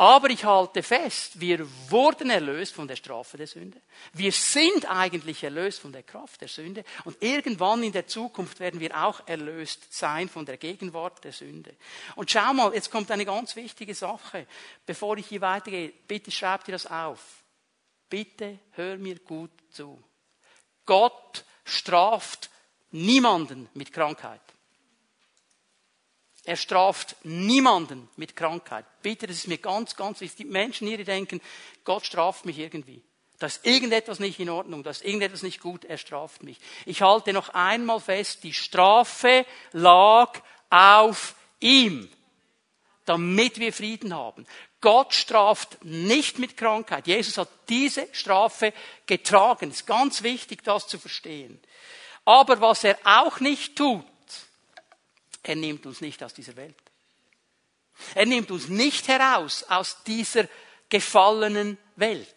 Aber 0.00 0.30
ich 0.30 0.44
halte 0.44 0.84
fest, 0.84 1.40
wir 1.40 1.66
wurden 1.90 2.30
erlöst 2.30 2.72
von 2.72 2.86
der 2.86 2.94
Strafe 2.94 3.36
der 3.36 3.48
Sünde. 3.48 3.80
Wir 4.12 4.30
sind 4.30 4.88
eigentlich 4.88 5.42
erlöst 5.42 5.80
von 5.80 5.92
der 5.92 6.04
Kraft 6.04 6.40
der 6.40 6.46
Sünde. 6.46 6.84
Und 7.04 7.20
irgendwann 7.20 7.82
in 7.82 7.90
der 7.90 8.06
Zukunft 8.06 8.60
werden 8.60 8.78
wir 8.78 8.96
auch 8.96 9.26
erlöst 9.26 9.92
sein 9.92 10.28
von 10.28 10.46
der 10.46 10.56
Gegenwart 10.56 11.24
der 11.24 11.32
Sünde. 11.32 11.74
Und 12.14 12.30
schau 12.30 12.52
mal, 12.52 12.72
jetzt 12.74 12.92
kommt 12.92 13.10
eine 13.10 13.24
ganz 13.24 13.56
wichtige 13.56 13.92
Sache. 13.92 14.46
Bevor 14.86 15.16
ich 15.16 15.26
hier 15.26 15.40
weitergehe, 15.40 15.92
bitte 16.06 16.30
schreib 16.30 16.64
dir 16.64 16.72
das 16.72 16.86
auf. 16.86 17.42
Bitte 18.08 18.60
hör 18.74 18.98
mir 18.98 19.18
gut 19.18 19.50
zu. 19.72 20.00
Gott 20.86 21.44
straft 21.64 22.50
niemanden 22.92 23.68
mit 23.74 23.92
Krankheit. 23.92 24.40
Er 26.48 26.56
straft 26.56 27.14
niemanden 27.24 28.08
mit 28.16 28.34
Krankheit. 28.34 28.86
Bitte, 29.02 29.26
das 29.26 29.36
ist 29.36 29.48
mir 29.48 29.58
ganz, 29.58 29.96
ganz 29.96 30.22
wichtig. 30.22 30.46
Die 30.46 30.50
Menschen 30.50 30.88
hier, 30.88 30.96
die 30.96 31.04
denken, 31.04 31.42
Gott 31.84 32.06
straft 32.06 32.46
mich 32.46 32.58
irgendwie. 32.58 33.02
Da 33.38 33.48
ist 33.48 33.66
irgendetwas 33.66 34.18
nicht 34.18 34.40
in 34.40 34.48
Ordnung, 34.48 34.82
da 34.82 34.88
ist 34.88 35.04
irgendetwas 35.04 35.42
nicht 35.42 35.60
gut, 35.60 35.84
er 35.84 35.98
straft 35.98 36.42
mich. 36.42 36.56
Ich 36.86 37.02
halte 37.02 37.34
noch 37.34 37.50
einmal 37.50 38.00
fest, 38.00 38.44
die 38.44 38.54
Strafe 38.54 39.44
lag 39.72 40.40
auf 40.70 41.34
ihm, 41.60 42.08
damit 43.04 43.58
wir 43.58 43.74
Frieden 43.74 44.14
haben. 44.14 44.46
Gott 44.80 45.12
straft 45.12 45.84
nicht 45.84 46.38
mit 46.38 46.56
Krankheit. 46.56 47.06
Jesus 47.06 47.36
hat 47.36 47.50
diese 47.68 48.08
Strafe 48.12 48.72
getragen. 49.04 49.68
Es 49.68 49.80
ist 49.80 49.86
ganz 49.86 50.22
wichtig, 50.22 50.64
das 50.64 50.88
zu 50.88 50.98
verstehen. 50.98 51.60
Aber 52.24 52.62
was 52.62 52.84
er 52.84 52.96
auch 53.04 53.38
nicht 53.38 53.76
tut, 53.76 54.02
er 55.48 55.56
nimmt 55.56 55.86
uns 55.86 56.02
nicht 56.02 56.22
aus 56.22 56.34
dieser 56.34 56.56
Welt. 56.56 56.76
Er 58.14 58.26
nimmt 58.26 58.50
uns 58.50 58.68
nicht 58.68 59.08
heraus 59.08 59.64
aus 59.64 60.02
dieser 60.04 60.46
gefallenen 60.90 61.78
Welt 61.96 62.34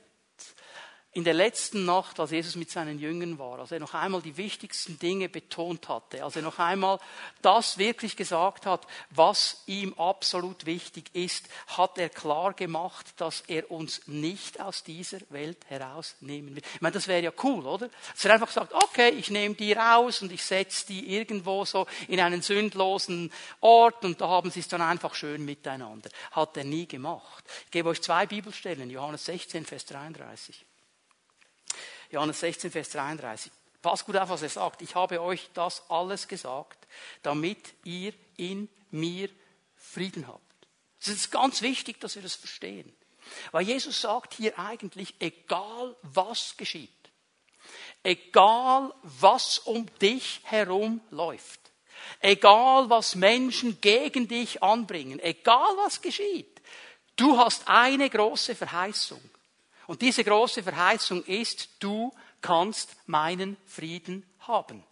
in 1.13 1.25
der 1.25 1.33
letzten 1.33 1.83
Nacht, 1.83 2.21
als 2.21 2.31
Jesus 2.31 2.55
mit 2.55 2.71
seinen 2.71 2.97
Jüngern 2.97 3.37
war, 3.37 3.59
als 3.59 3.73
er 3.73 3.81
noch 3.81 3.93
einmal 3.93 4.21
die 4.21 4.37
wichtigsten 4.37 4.97
Dinge 4.97 5.27
betont 5.27 5.89
hatte, 5.89 6.23
als 6.23 6.37
er 6.37 6.41
noch 6.41 6.57
einmal 6.57 6.99
das 7.41 7.77
wirklich 7.77 8.15
gesagt 8.15 8.65
hat, 8.65 8.87
was 9.09 9.63
ihm 9.65 9.93
absolut 9.95 10.65
wichtig 10.65 11.13
ist, 11.13 11.49
hat 11.67 11.97
er 11.97 12.07
klar 12.07 12.53
gemacht, 12.53 13.07
dass 13.17 13.43
er 13.47 13.69
uns 13.71 14.07
nicht 14.07 14.61
aus 14.61 14.83
dieser 14.83 15.19
Welt 15.29 15.57
herausnehmen 15.67 16.55
will. 16.55 16.63
Ich 16.75 16.81
meine, 16.81 16.93
das 16.93 17.09
wäre 17.09 17.21
ja 17.21 17.31
cool, 17.43 17.65
oder? 17.65 17.89
Dass 18.13 18.23
er 18.23 18.33
einfach 18.35 18.51
sagt, 18.51 18.73
okay, 18.73 19.09
ich 19.09 19.29
nehme 19.29 19.55
die 19.55 19.73
raus 19.73 20.21
und 20.21 20.31
ich 20.31 20.45
setze 20.45 20.87
die 20.87 21.13
irgendwo 21.13 21.65
so 21.65 21.87
in 22.07 22.21
einen 22.21 22.41
sündlosen 22.41 23.33
Ort 23.59 24.05
und 24.05 24.21
da 24.21 24.29
haben 24.29 24.49
sie 24.49 24.61
es 24.61 24.69
dann 24.69 24.81
einfach 24.81 25.13
schön 25.15 25.43
miteinander. 25.43 26.09
Hat 26.31 26.55
er 26.55 26.63
nie 26.63 26.87
gemacht. 26.87 27.43
Ich 27.65 27.71
gebe 27.71 27.89
euch 27.89 28.01
zwei 28.01 28.25
Bibelstellen, 28.25 28.89
Johannes 28.89 29.25
16, 29.25 29.65
Vers 29.65 29.85
33. 29.87 30.65
Johannes 32.11 32.39
16, 32.39 32.71
Vers 32.71 32.89
33. 32.89 33.51
Pass 33.81 34.05
gut 34.05 34.15
auf, 34.17 34.29
was 34.29 34.41
er 34.43 34.49
sagt. 34.49 34.81
Ich 34.81 34.95
habe 34.95 35.21
euch 35.21 35.49
das 35.53 35.89
alles 35.89 36.27
gesagt, 36.27 36.87
damit 37.23 37.73
ihr 37.83 38.13
in 38.37 38.69
mir 38.91 39.29
Frieden 39.75 40.27
habt. 40.27 40.41
Es 40.99 41.07
ist 41.07 41.31
ganz 41.31 41.61
wichtig, 41.61 41.99
dass 41.99 42.15
wir 42.15 42.21
das 42.21 42.35
verstehen. 42.35 42.93
Weil 43.51 43.63
Jesus 43.63 44.01
sagt 44.01 44.33
hier 44.33 44.57
eigentlich, 44.59 45.15
egal 45.19 45.95
was 46.01 46.55
geschieht, 46.57 46.89
egal 48.03 48.93
was 49.03 49.59
um 49.59 49.87
dich 49.99 50.41
herum 50.43 51.01
läuft, 51.09 51.59
egal 52.19 52.89
was 52.89 53.15
Menschen 53.15 53.79
gegen 53.81 54.27
dich 54.27 54.61
anbringen, 54.61 55.19
egal 55.19 55.75
was 55.77 56.01
geschieht, 56.01 56.61
du 57.15 57.37
hast 57.37 57.67
eine 57.67 58.09
große 58.09 58.55
Verheißung. 58.55 59.21
Und 59.87 60.01
diese 60.01 60.23
große 60.23 60.63
Verheißung 60.63 61.23
ist, 61.25 61.69
du 61.79 62.13
kannst 62.41 62.95
meinen 63.05 63.57
Frieden 63.65 64.25
haben. 64.39 64.83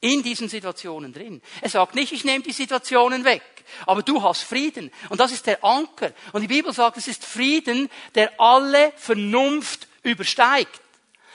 In 0.00 0.22
diesen 0.22 0.48
Situationen 0.48 1.14
drin. 1.14 1.40
Er 1.62 1.70
sagt 1.70 1.94
nicht, 1.94 2.12
ich 2.12 2.24
nehme 2.24 2.44
die 2.44 2.52
Situationen 2.52 3.24
weg, 3.24 3.42
aber 3.86 4.02
du 4.02 4.22
hast 4.22 4.42
Frieden. 4.42 4.90
Und 5.08 5.18
das 5.18 5.32
ist 5.32 5.46
der 5.46 5.64
Anker. 5.64 6.12
Und 6.32 6.42
die 6.42 6.48
Bibel 6.48 6.72
sagt, 6.74 6.98
es 6.98 7.08
ist 7.08 7.24
Frieden, 7.24 7.88
der 8.14 8.38
alle 8.38 8.92
Vernunft 8.96 9.88
übersteigt. 10.02 10.80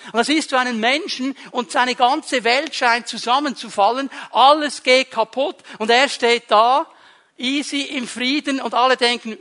Und 0.06 0.16
da 0.16 0.24
siehst 0.24 0.52
du 0.52 0.56
einen 0.56 0.80
Menschen 0.80 1.36
und 1.52 1.72
seine 1.72 1.96
ganze 1.96 2.44
Welt 2.44 2.74
scheint 2.74 3.08
zusammenzufallen, 3.08 4.10
alles 4.32 4.84
geht 4.84 5.12
kaputt 5.12 5.58
und 5.78 5.90
er 5.90 6.08
steht 6.08 6.44
da, 6.50 6.88
easy 7.38 7.82
im 7.82 8.08
Frieden 8.08 8.62
und 8.62 8.74
alle 8.74 8.98
denken, 8.98 9.38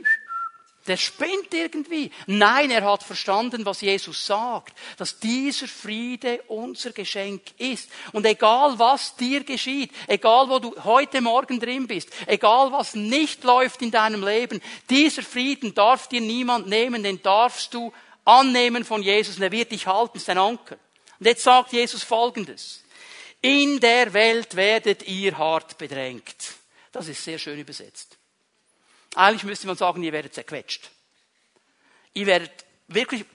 der 0.87 0.97
spinnt 0.97 1.53
irgendwie. 1.53 2.11
Nein, 2.25 2.71
er 2.71 2.83
hat 2.83 3.03
verstanden, 3.03 3.65
was 3.65 3.81
Jesus 3.81 4.25
sagt, 4.25 4.73
dass 4.97 5.19
dieser 5.19 5.67
Friede 5.67 6.41
unser 6.47 6.91
Geschenk 6.91 7.41
ist. 7.57 7.89
Und 8.11 8.25
egal 8.25 8.79
was 8.79 9.15
dir 9.15 9.43
geschieht, 9.43 9.91
egal 10.07 10.49
wo 10.49 10.59
du 10.59 10.75
heute 10.83 11.21
Morgen 11.21 11.59
drin 11.59 11.87
bist, 11.87 12.09
egal 12.25 12.71
was 12.71 12.95
nicht 12.95 13.43
läuft 13.43 13.81
in 13.81 13.91
deinem 13.91 14.23
Leben, 14.23 14.61
dieser 14.89 15.23
Frieden 15.23 15.73
darf 15.75 16.07
dir 16.07 16.21
niemand 16.21 16.67
nehmen, 16.67 17.03
den 17.03 17.21
darfst 17.21 17.73
du 17.73 17.93
annehmen 18.25 18.85
von 18.85 19.01
Jesus 19.01 19.37
und 19.37 19.43
er 19.43 19.51
wird 19.51 19.71
dich 19.71 19.87
halten, 19.87 20.17
ist 20.17 20.29
ein 20.29 20.37
Anker. 20.37 20.77
Und 21.19 21.25
jetzt 21.25 21.43
sagt 21.43 21.73
Jesus 21.73 22.03
Folgendes. 22.03 22.83
In 23.41 23.79
der 23.79 24.13
Welt 24.13 24.55
werdet 24.55 25.07
ihr 25.07 25.37
hart 25.37 25.77
bedrängt. 25.77 26.35
Das 26.91 27.07
ist 27.07 27.23
sehr 27.23 27.39
schön 27.39 27.59
übersetzt. 27.59 28.18
Eigentlich 29.15 29.43
müsste 29.43 29.67
man 29.67 29.75
sagen, 29.75 30.03
ihr 30.03 30.11
werdet 30.11 30.33
zerquetscht. 30.33 30.91
Ihr 32.13 32.25
werdet 32.25 32.51
wirklich 32.87 33.25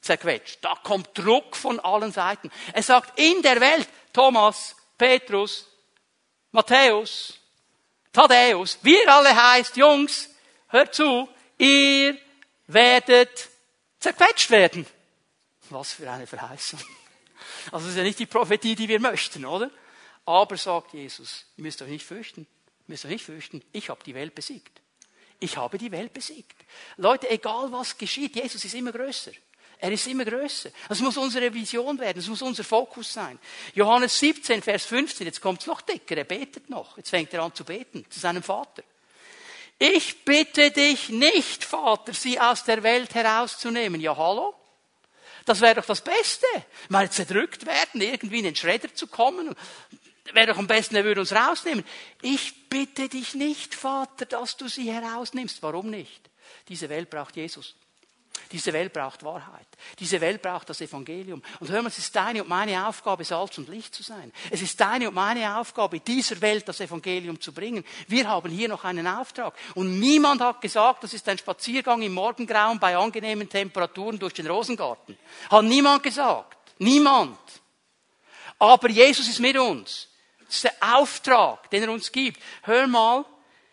zerquetscht. 0.00 0.58
Da 0.62 0.74
kommt 0.82 1.16
Druck 1.16 1.56
von 1.56 1.80
allen 1.80 2.12
Seiten. 2.12 2.50
Er 2.72 2.82
sagt, 2.82 3.18
in 3.18 3.42
der 3.42 3.60
Welt, 3.60 3.88
Thomas, 4.12 4.76
Petrus, 4.96 5.66
Matthäus, 6.50 7.38
Thaddäus, 8.12 8.78
wir 8.82 9.12
alle 9.12 9.34
heißt, 9.34 9.76
Jungs, 9.76 10.30
hört 10.68 10.94
zu, 10.94 11.28
ihr 11.58 12.16
werdet 12.66 13.48
zerquetscht 14.00 14.50
werden. 14.50 14.86
Was 15.70 15.92
für 15.92 16.10
eine 16.10 16.26
Verheißung. 16.26 16.80
Also 17.70 17.86
das 17.86 17.88
ist 17.88 17.96
ja 17.96 18.02
nicht 18.02 18.18
die 18.18 18.26
Prophetie, 18.26 18.74
die 18.74 18.88
wir 18.88 19.00
möchten, 19.00 19.44
oder? 19.44 19.70
Aber 20.24 20.56
sagt 20.56 20.94
Jesus, 20.94 21.44
ihr 21.56 21.62
müsst 21.62 21.80
euch 21.82 21.88
nicht 21.88 22.06
fürchten, 22.06 22.42
ihr 22.42 22.84
müsst 22.86 23.04
euch 23.04 23.10
nicht 23.10 23.24
fürchten, 23.24 23.62
ich 23.72 23.90
habe 23.90 24.02
die 24.04 24.14
Welt 24.14 24.34
besiegt. 24.34 24.80
Ich 25.40 25.56
habe 25.56 25.78
die 25.78 25.92
Welt 25.92 26.12
besiegt. 26.12 26.56
Leute, 26.96 27.30
egal 27.30 27.70
was 27.70 27.96
geschieht, 27.96 28.34
Jesus 28.34 28.64
ist 28.64 28.74
immer 28.74 28.92
größer. 28.92 29.32
Er 29.80 29.92
ist 29.92 30.06
immer 30.08 30.24
größer. 30.24 30.70
Das 30.88 31.00
muss 31.00 31.16
unsere 31.16 31.54
Vision 31.54 31.98
werden, 32.00 32.18
das 32.18 32.26
muss 32.26 32.42
unser 32.42 32.64
Fokus 32.64 33.12
sein. 33.12 33.38
Johannes 33.74 34.18
17, 34.18 34.60
Vers 34.60 34.86
15, 34.86 35.26
jetzt 35.26 35.40
kommt 35.40 35.60
es 35.60 35.66
noch 35.68 35.80
dicker, 35.80 36.16
er 36.16 36.24
betet 36.24 36.68
noch. 36.68 36.96
Jetzt 36.96 37.10
fängt 37.10 37.32
er 37.32 37.42
an 37.42 37.54
zu 37.54 37.64
beten 37.64 38.04
zu 38.10 38.18
seinem 38.18 38.42
Vater. 38.42 38.82
Ich 39.78 40.24
bitte 40.24 40.72
dich 40.72 41.10
nicht, 41.10 41.62
Vater, 41.64 42.12
sie 42.12 42.40
aus 42.40 42.64
der 42.64 42.82
Welt 42.82 43.14
herauszunehmen. 43.14 44.00
Ja, 44.00 44.16
hallo? 44.16 44.54
Das 45.44 45.60
wäre 45.60 45.76
doch 45.76 45.86
das 45.86 46.00
Beste. 46.00 46.46
Mal 46.88 47.10
zerdrückt 47.10 47.64
werden, 47.64 48.00
irgendwie 48.00 48.38
in 48.38 48.44
den 48.44 48.56
Schredder 48.56 48.92
zu 48.92 49.06
kommen. 49.06 49.54
Wäre 50.32 50.48
doch 50.48 50.58
am 50.58 50.66
besten, 50.66 50.96
er 50.96 51.04
würde 51.04 51.20
uns 51.20 51.32
rausnehmen. 51.32 51.84
Ich 52.22 52.68
bitte 52.68 53.08
dich 53.08 53.34
nicht, 53.34 53.74
Vater, 53.74 54.26
dass 54.26 54.56
du 54.56 54.68
sie 54.68 54.92
herausnimmst. 54.92 55.62
Warum 55.62 55.90
nicht? 55.90 56.28
Diese 56.68 56.88
Welt 56.88 57.10
braucht 57.10 57.36
Jesus. 57.36 57.74
Diese 58.52 58.72
Welt 58.72 58.92
braucht 58.92 59.22
Wahrheit. 59.24 59.66
Diese 59.98 60.20
Welt 60.20 60.40
braucht 60.40 60.70
das 60.70 60.80
Evangelium. 60.80 61.42
Und 61.60 61.70
hör 61.70 61.82
mal, 61.82 61.88
es 61.88 61.98
ist 61.98 62.14
deine 62.16 62.42
und 62.42 62.48
meine 62.48 62.86
Aufgabe, 62.86 63.24
Salz 63.24 63.58
und 63.58 63.68
Licht 63.68 63.94
zu 63.94 64.02
sein. 64.02 64.32
Es 64.50 64.62
ist 64.62 64.80
deine 64.80 65.08
und 65.08 65.14
meine 65.14 65.58
Aufgabe, 65.58 66.00
dieser 66.00 66.40
Welt 66.40 66.66
das 66.66 66.80
Evangelium 66.80 67.40
zu 67.40 67.52
bringen. 67.52 67.84
Wir 68.06 68.26
haben 68.26 68.50
hier 68.50 68.68
noch 68.68 68.84
einen 68.84 69.06
Auftrag. 69.06 69.54
Und 69.74 70.00
niemand 70.00 70.40
hat 70.40 70.60
gesagt, 70.62 71.04
das 71.04 71.12
ist 71.12 71.28
ein 71.28 71.36
Spaziergang 71.36 72.00
im 72.00 72.14
Morgengrauen 72.14 72.78
bei 72.78 72.96
angenehmen 72.96 73.48
Temperaturen 73.48 74.18
durch 74.18 74.34
den 74.34 74.46
Rosengarten. 74.46 75.18
Hat 75.50 75.64
niemand 75.64 76.02
gesagt. 76.02 76.56
Niemand. 76.78 77.38
Aber 78.58 78.88
Jesus 78.88 79.28
ist 79.28 79.40
mit 79.40 79.58
uns. 79.58 80.08
Das 80.48 80.56
ist 80.56 80.64
der 80.64 80.74
Auftrag, 80.80 81.70
den 81.70 81.84
er 81.84 81.92
uns 81.92 82.10
gibt. 82.10 82.42
Hör 82.62 82.86
mal, 82.88 83.24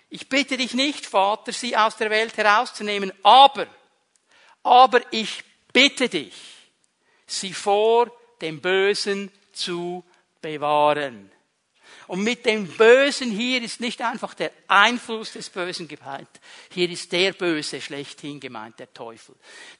ich 0.09 0.29
bitte 0.29 0.57
dich 0.57 0.73
nicht, 0.73 1.05
Vater, 1.05 1.51
sie 1.51 1.75
aus 1.75 1.97
der 1.97 2.09
Welt 2.09 2.37
herauszunehmen, 2.37 3.11
aber 3.23 3.67
aber 4.65 5.01
ich 5.11 5.43
bitte 5.71 6.09
dich, 6.09 6.33
sie 7.27 7.53
vor 7.53 8.11
dem 8.41 8.61
Bösen 8.61 9.31
zu 9.53 10.03
bewahren. 10.41 11.31
Und 12.07 12.23
mit 12.23 12.45
dem 12.47 12.67
Bösen 12.67 13.31
hier 13.31 13.61
ist 13.61 13.79
nicht 13.79 14.01
einfach 14.01 14.33
der 14.33 14.51
Einfluss 14.67 15.33
des 15.33 15.49
Bösen 15.49 15.87
gemeint. 15.87 16.29
Hier 16.71 16.89
ist 16.89 17.11
der 17.11 17.33
Böse 17.33 17.79
schlechthin 17.79 18.39
gemeint, 18.39 18.79
der 18.79 18.91
Teufel. 18.91 19.35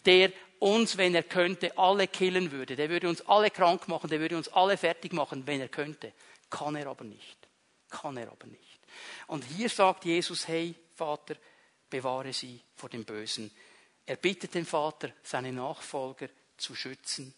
Der 0.05 0.31
uns, 0.59 0.97
wenn 0.97 1.15
er 1.15 1.23
könnte, 1.23 1.77
alle 1.77 2.07
killen 2.07 2.51
würde. 2.51 2.75
Der 2.75 2.89
würde 2.89 3.09
uns 3.09 3.27
alle 3.27 3.49
krank 3.49 3.87
machen, 3.87 4.09
der 4.09 4.19
würde 4.19 4.37
uns 4.37 4.49
alle 4.49 4.77
fertig 4.77 5.13
machen, 5.13 5.47
wenn 5.47 5.61
er 5.61 5.67
könnte. 5.67 6.13
Kann 6.49 6.75
er 6.75 6.87
aber 6.87 7.03
nicht. 7.03 7.47
Kann 7.89 8.17
er 8.17 8.31
aber 8.31 8.47
nicht. 8.47 8.79
Und 9.27 9.43
hier 9.43 9.69
sagt 9.69 10.05
Jesus, 10.05 10.47
hey 10.47 10.75
Vater, 10.93 11.35
bewahre 11.89 12.33
sie 12.33 12.61
vor 12.75 12.89
dem 12.89 13.05
Bösen 13.05 13.51
er 14.05 14.17
bittet 14.17 14.53
den 14.53 14.65
Vater, 14.65 15.11
seine 15.23 15.51
Nachfolger 15.51 16.29
zu 16.57 16.75
schützen 16.75 17.33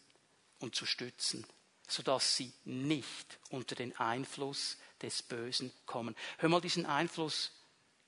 und 0.60 0.76
zu 0.76 0.86
stützen, 0.86 1.46
sodass 1.88 2.36
sie 2.36 2.52
nicht 2.66 3.40
unter 3.50 3.76
den 3.76 3.96
Einfluss 3.98 4.78
des 5.02 5.24
Bösen 5.24 5.72
kommen. 5.86 6.16
Hör 6.40 6.50
mal, 6.50 6.62
diesen 6.62 6.86
Einfluss 6.86 7.52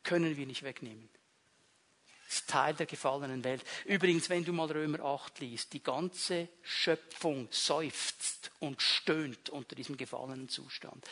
können 0.04 0.36
wir 0.36 0.46
nicht 0.46 0.64
wegnehmen. 0.64 1.10
Ist 2.30 2.48
Teil 2.48 2.76
der 2.76 2.86
gefallenen 2.86 3.44
Welt. 3.44 3.64
Übrigens, 3.86 4.30
wenn 4.30 4.46
du 4.46 4.54
mal 4.54 4.72
Römer 4.72 5.00
8 5.00 5.40
liest, 5.40 5.74
die 5.74 5.82
ganze 5.82 6.48
Schöpfung 6.62 7.48
seufzt 7.50 8.52
und 8.60 8.84
stöhnt 8.84 9.50
unter 9.50 9.76
diesem 9.76 9.98
gefallenen 9.98 10.48
Zustand. 10.48 11.04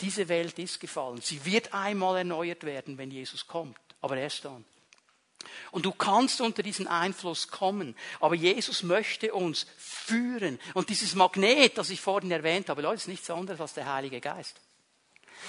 Diese 0.00 0.28
Welt 0.28 0.56
ist 0.60 0.78
gefallen. 0.78 1.20
Sie 1.20 1.44
wird 1.44 1.74
einmal 1.74 2.18
erneuert 2.18 2.62
werden, 2.62 2.96
wenn 2.96 3.10
Jesus 3.10 3.48
kommt. 3.48 3.76
Aber 4.00 4.16
erst 4.16 4.44
dann. 4.44 4.64
Und 5.72 5.84
du 5.84 5.90
kannst 5.90 6.40
unter 6.40 6.62
diesen 6.62 6.86
Einfluss 6.86 7.48
kommen. 7.48 7.96
Aber 8.20 8.36
Jesus 8.36 8.84
möchte 8.84 9.34
uns 9.34 9.66
führen. 9.76 10.60
Und 10.74 10.90
dieses 10.90 11.16
Magnet, 11.16 11.76
das 11.76 11.90
ich 11.90 12.00
vorhin 12.00 12.30
erwähnt 12.30 12.68
habe, 12.68 12.82
Leute, 12.82 12.98
ist 12.98 13.08
nichts 13.08 13.30
anderes 13.30 13.60
als 13.60 13.74
der 13.74 13.92
Heilige 13.92 14.20
Geist. 14.20 14.60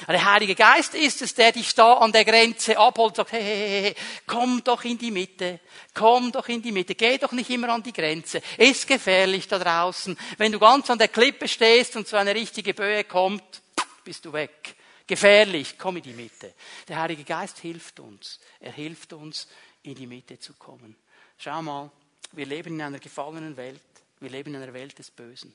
Der 0.08 0.25
Heilige 0.32 0.56
Geist 0.56 0.95
ist 0.95 1.21
es, 1.21 1.34
der 1.34 1.51
dich 1.51 1.73
da 1.75 1.93
an 1.93 2.12
der 2.12 2.25
Grenze 2.25 2.77
abholt 2.77 3.12
und 3.12 3.15
sagt, 3.15 3.32
hey, 3.32 3.41
hey, 3.41 3.82
hey, 3.82 3.95
komm 4.27 4.63
doch 4.63 4.84
in 4.84 4.97
die 4.97 5.12
Mitte, 5.12 5.60
komm 5.93 6.32
doch 6.32 6.47
in 6.49 6.62
die 6.62 6.71
Mitte, 6.71 6.95
geh 6.95 7.17
doch 7.17 7.32
nicht 7.32 7.49
immer 7.49 7.69
an 7.69 7.84
die 7.84 7.93
Grenze, 7.93 8.41
ist 8.58 8.88
gefährlich 8.88 9.47
da 9.47 9.60
draußen. 9.60 10.17
Wenn 10.38 10.51
du 10.51 10.60
ganz 10.60 10.89
an 10.89 10.97
der 10.97 11.08
Klippe 11.08 11.47
stehst 11.47 11.95
und 11.95 12.08
so 12.08 12.17
eine 12.17 12.36
richtige 12.36 12.73
Böe 12.73 13.03
kommt, 13.03 13.62
bist 14.03 14.25
du 14.25 14.34
weg. 14.34 14.75
Gefährlich, 15.06 15.77
komm 15.77 15.97
in 15.97 16.03
die 16.03 16.13
Mitte. 16.13 16.53
Der 16.88 16.99
Heilige 16.99 17.23
Geist 17.23 17.60
hilft 17.60 17.99
uns. 17.99 18.39
Er 18.60 18.71
hilft 18.71 19.13
uns, 19.13 19.47
in 19.84 19.95
die 19.95 20.08
Mitte 20.08 20.39
zu 20.39 20.53
kommen. 20.53 20.95
Schau 21.38 21.62
mal, 21.62 21.91
wir 22.32 22.45
leben 22.45 22.75
in 22.75 22.82
einer 22.82 22.99
gefallenen 22.99 23.58
Welt. 23.58 23.82
Wir 24.19 24.29
leben 24.29 24.56
in 24.56 24.62
einer 24.62 24.73
Welt 24.73 24.97
des 24.97 25.12
Bösen. 25.12 25.53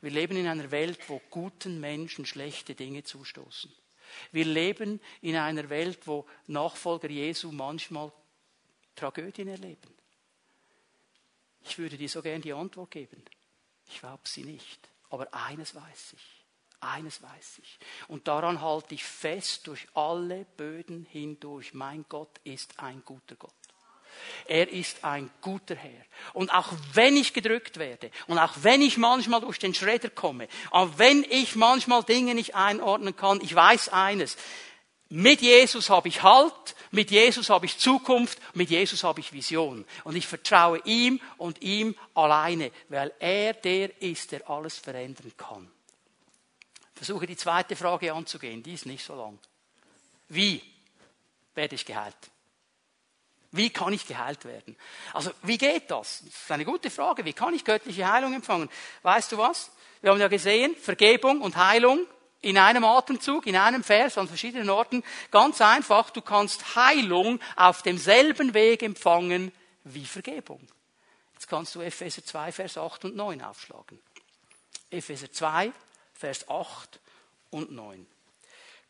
Wir 0.00 0.10
leben 0.10 0.36
in 0.36 0.46
einer 0.46 0.70
Welt, 0.70 1.08
wo 1.08 1.20
guten 1.30 1.80
Menschen 1.80 2.24
schlechte 2.24 2.74
Dinge 2.74 3.02
zustoßen. 3.02 3.72
Wir 4.32 4.44
leben 4.44 5.00
in 5.20 5.36
einer 5.36 5.68
Welt, 5.68 6.06
wo 6.06 6.26
Nachfolger 6.46 7.10
Jesu 7.10 7.52
manchmal 7.52 8.12
Tragödien 8.94 9.48
erleben. 9.48 9.94
Ich 11.62 11.78
würde 11.78 11.96
dir 11.96 12.08
so 12.08 12.22
gern 12.22 12.40
die 12.40 12.52
Antwort 12.52 12.90
geben. 12.90 13.22
Ich 13.88 14.00
glaube 14.00 14.22
sie 14.24 14.44
nicht. 14.44 14.88
Aber 15.10 15.32
eines 15.32 15.74
weiß 15.74 16.14
ich. 16.14 16.44
Eines 16.80 17.20
weiß 17.22 17.58
ich. 17.58 17.78
Und 18.06 18.28
daran 18.28 18.60
halte 18.60 18.94
ich 18.94 19.04
fest 19.04 19.66
durch 19.66 19.88
alle 19.94 20.44
Böden 20.44 21.04
hindurch. 21.04 21.74
Mein 21.74 22.04
Gott 22.08 22.38
ist 22.44 22.78
ein 22.78 23.04
guter 23.04 23.34
Gott. 23.36 23.57
Er 24.46 24.70
ist 24.70 25.04
ein 25.04 25.30
guter 25.40 25.74
Herr. 25.74 26.04
Und 26.32 26.52
auch 26.52 26.68
wenn 26.94 27.16
ich 27.16 27.32
gedrückt 27.32 27.78
werde 27.78 28.10
und 28.26 28.38
auch 28.38 28.52
wenn 28.62 28.82
ich 28.82 28.96
manchmal 28.96 29.40
durch 29.40 29.58
den 29.58 29.74
Schredder 29.74 30.10
komme, 30.10 30.48
auch 30.70 30.90
wenn 30.96 31.24
ich 31.28 31.56
manchmal 31.56 32.02
Dinge 32.02 32.34
nicht 32.34 32.54
einordnen 32.54 33.16
kann, 33.16 33.40
ich 33.42 33.54
weiß 33.54 33.90
eines. 33.90 34.36
Mit 35.10 35.40
Jesus 35.40 35.88
habe 35.88 36.08
ich 36.08 36.22
Halt, 36.22 36.76
mit 36.90 37.10
Jesus 37.10 37.48
habe 37.48 37.64
ich 37.64 37.78
Zukunft, 37.78 38.38
mit 38.54 38.68
Jesus 38.68 39.04
habe 39.04 39.20
ich 39.20 39.32
Vision. 39.32 39.86
Und 40.04 40.16
ich 40.16 40.26
vertraue 40.26 40.80
ihm 40.84 41.20
und 41.38 41.62
ihm 41.62 41.94
alleine, 42.14 42.70
weil 42.88 43.12
er 43.18 43.54
der 43.54 44.02
ist, 44.02 44.32
der 44.32 44.48
alles 44.50 44.76
verändern 44.76 45.32
kann. 45.36 45.70
Versuche 46.94 47.26
die 47.26 47.36
zweite 47.36 47.76
Frage 47.76 48.12
anzugehen, 48.12 48.62
die 48.62 48.74
ist 48.74 48.84
nicht 48.84 49.04
so 49.04 49.14
lang. 49.14 49.38
Wie 50.28 50.60
werde 51.54 51.74
ich 51.74 51.86
geheilt? 51.86 52.16
Wie 53.50 53.70
kann 53.70 53.92
ich 53.92 54.06
geheilt 54.06 54.44
werden? 54.44 54.76
Also, 55.14 55.30
wie 55.42 55.56
geht 55.56 55.90
das? 55.90 56.22
Das 56.24 56.34
ist 56.34 56.50
eine 56.50 56.64
gute 56.64 56.90
Frage. 56.90 57.24
Wie 57.24 57.32
kann 57.32 57.54
ich 57.54 57.64
göttliche 57.64 58.10
Heilung 58.10 58.34
empfangen? 58.34 58.68
Weißt 59.02 59.32
du 59.32 59.38
was? 59.38 59.70
Wir 60.02 60.10
haben 60.10 60.20
ja 60.20 60.28
gesehen, 60.28 60.76
Vergebung 60.76 61.40
und 61.40 61.56
Heilung 61.56 62.06
in 62.40 62.58
einem 62.58 62.84
Atemzug, 62.84 63.46
in 63.46 63.56
einem 63.56 63.82
Vers, 63.82 64.18
an 64.18 64.28
verschiedenen 64.28 64.70
Orten. 64.70 65.02
Ganz 65.30 65.60
einfach, 65.60 66.10
du 66.10 66.22
kannst 66.22 66.76
Heilung 66.76 67.40
auf 67.56 67.82
demselben 67.82 68.54
Weg 68.54 68.82
empfangen 68.82 69.52
wie 69.84 70.04
Vergebung. 70.04 70.60
Jetzt 71.34 71.48
kannst 71.48 71.74
du 71.74 71.80
Epheser 71.80 72.24
2, 72.24 72.52
Vers 72.52 72.78
8 72.78 73.06
und 73.06 73.16
9 73.16 73.42
aufschlagen. 73.42 73.98
Epheser 74.90 75.32
2, 75.32 75.72
Vers 76.14 76.48
8 76.48 77.00
und 77.50 77.72
9. 77.72 78.06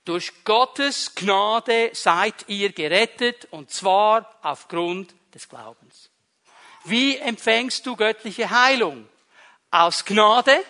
Durch 0.08 0.42
Gottes 0.42 1.14
Gnade 1.14 1.90
seid 1.92 2.48
ihr 2.48 2.72
gerettet 2.72 3.46
und 3.50 3.70
zwar 3.70 4.38
aufgrund 4.40 5.14
des 5.34 5.46
Glaubens. 5.50 6.08
Wie 6.84 7.18
empfängst 7.18 7.84
du 7.84 7.94
göttliche 7.94 8.48
Heilung? 8.48 9.06
Aus 9.70 10.06
Gnade, 10.06 10.64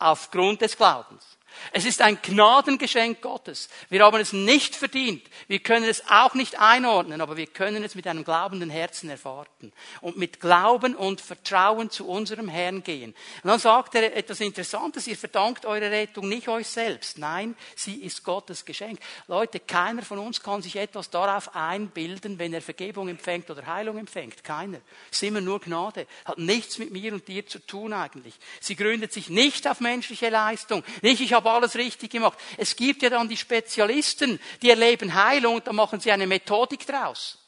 aufgrund 0.00 0.60
des 0.60 0.76
Glaubens. 0.76 1.24
Es 1.72 1.84
ist 1.84 2.00
ein 2.00 2.18
Gnadengeschenk 2.20 3.20
Gottes. 3.20 3.68
Wir 3.88 4.04
haben 4.04 4.20
es 4.20 4.32
nicht 4.32 4.76
verdient. 4.76 5.22
Wir 5.48 5.60
können 5.60 5.84
es 5.84 6.02
auch 6.08 6.34
nicht 6.34 6.60
einordnen, 6.60 7.20
aber 7.20 7.36
wir 7.36 7.46
können 7.46 7.84
es 7.84 7.94
mit 7.94 8.06
einem 8.06 8.24
glaubenden 8.24 8.70
Herzen 8.70 9.10
erwarten. 9.10 9.72
Und 10.00 10.16
mit 10.16 10.40
Glauben 10.40 10.94
und 10.94 11.20
Vertrauen 11.20 11.90
zu 11.90 12.08
unserem 12.08 12.48
Herrn 12.48 12.82
gehen. 12.82 13.14
Und 13.42 13.48
dann 13.48 13.58
sagt 13.58 13.94
er 13.94 14.16
etwas 14.16 14.40
Interessantes. 14.40 15.06
Ihr 15.06 15.16
verdankt 15.16 15.66
eure 15.66 15.90
Rettung 15.90 16.28
nicht 16.28 16.48
euch 16.48 16.68
selbst. 16.68 17.18
Nein, 17.18 17.56
sie 17.76 17.96
ist 18.02 18.24
Gottes 18.24 18.64
Geschenk. 18.64 19.00
Leute, 19.28 19.60
keiner 19.60 20.02
von 20.02 20.18
uns 20.18 20.42
kann 20.42 20.62
sich 20.62 20.76
etwas 20.76 21.10
darauf 21.10 21.54
einbilden, 21.54 22.38
wenn 22.38 22.52
er 22.52 22.62
Vergebung 22.62 23.08
empfängt 23.08 23.50
oder 23.50 23.66
Heilung 23.66 23.98
empfängt. 23.98 24.44
Keiner. 24.44 24.80
Es 25.10 25.22
ist 25.22 25.28
immer 25.28 25.40
nur 25.40 25.60
Gnade. 25.60 26.06
Hat 26.24 26.38
nichts 26.38 26.78
mit 26.78 26.90
mir 26.90 27.12
und 27.12 27.28
dir 27.28 27.46
zu 27.46 27.58
tun 27.58 27.92
eigentlich. 27.92 28.34
Sie 28.60 28.76
gründet 28.76 29.12
sich 29.12 29.28
nicht 29.28 29.68
auf 29.68 29.80
menschliche 29.80 30.28
Leistung. 30.28 30.82
Nicht, 31.02 31.20
ich 31.20 31.32
habe 31.32 31.43
habe 31.44 31.56
alles 31.56 31.76
richtig 31.76 32.10
gemacht. 32.10 32.38
Es 32.56 32.74
gibt 32.74 33.02
ja 33.02 33.10
dann 33.10 33.28
die 33.28 33.36
Spezialisten, 33.36 34.40
die 34.62 34.70
erleben 34.70 35.14
Heilung 35.14 35.56
und 35.56 35.66
da 35.66 35.72
machen 35.72 36.00
sie 36.00 36.10
eine 36.10 36.26
Methodik 36.26 36.86
draus. 36.86 37.38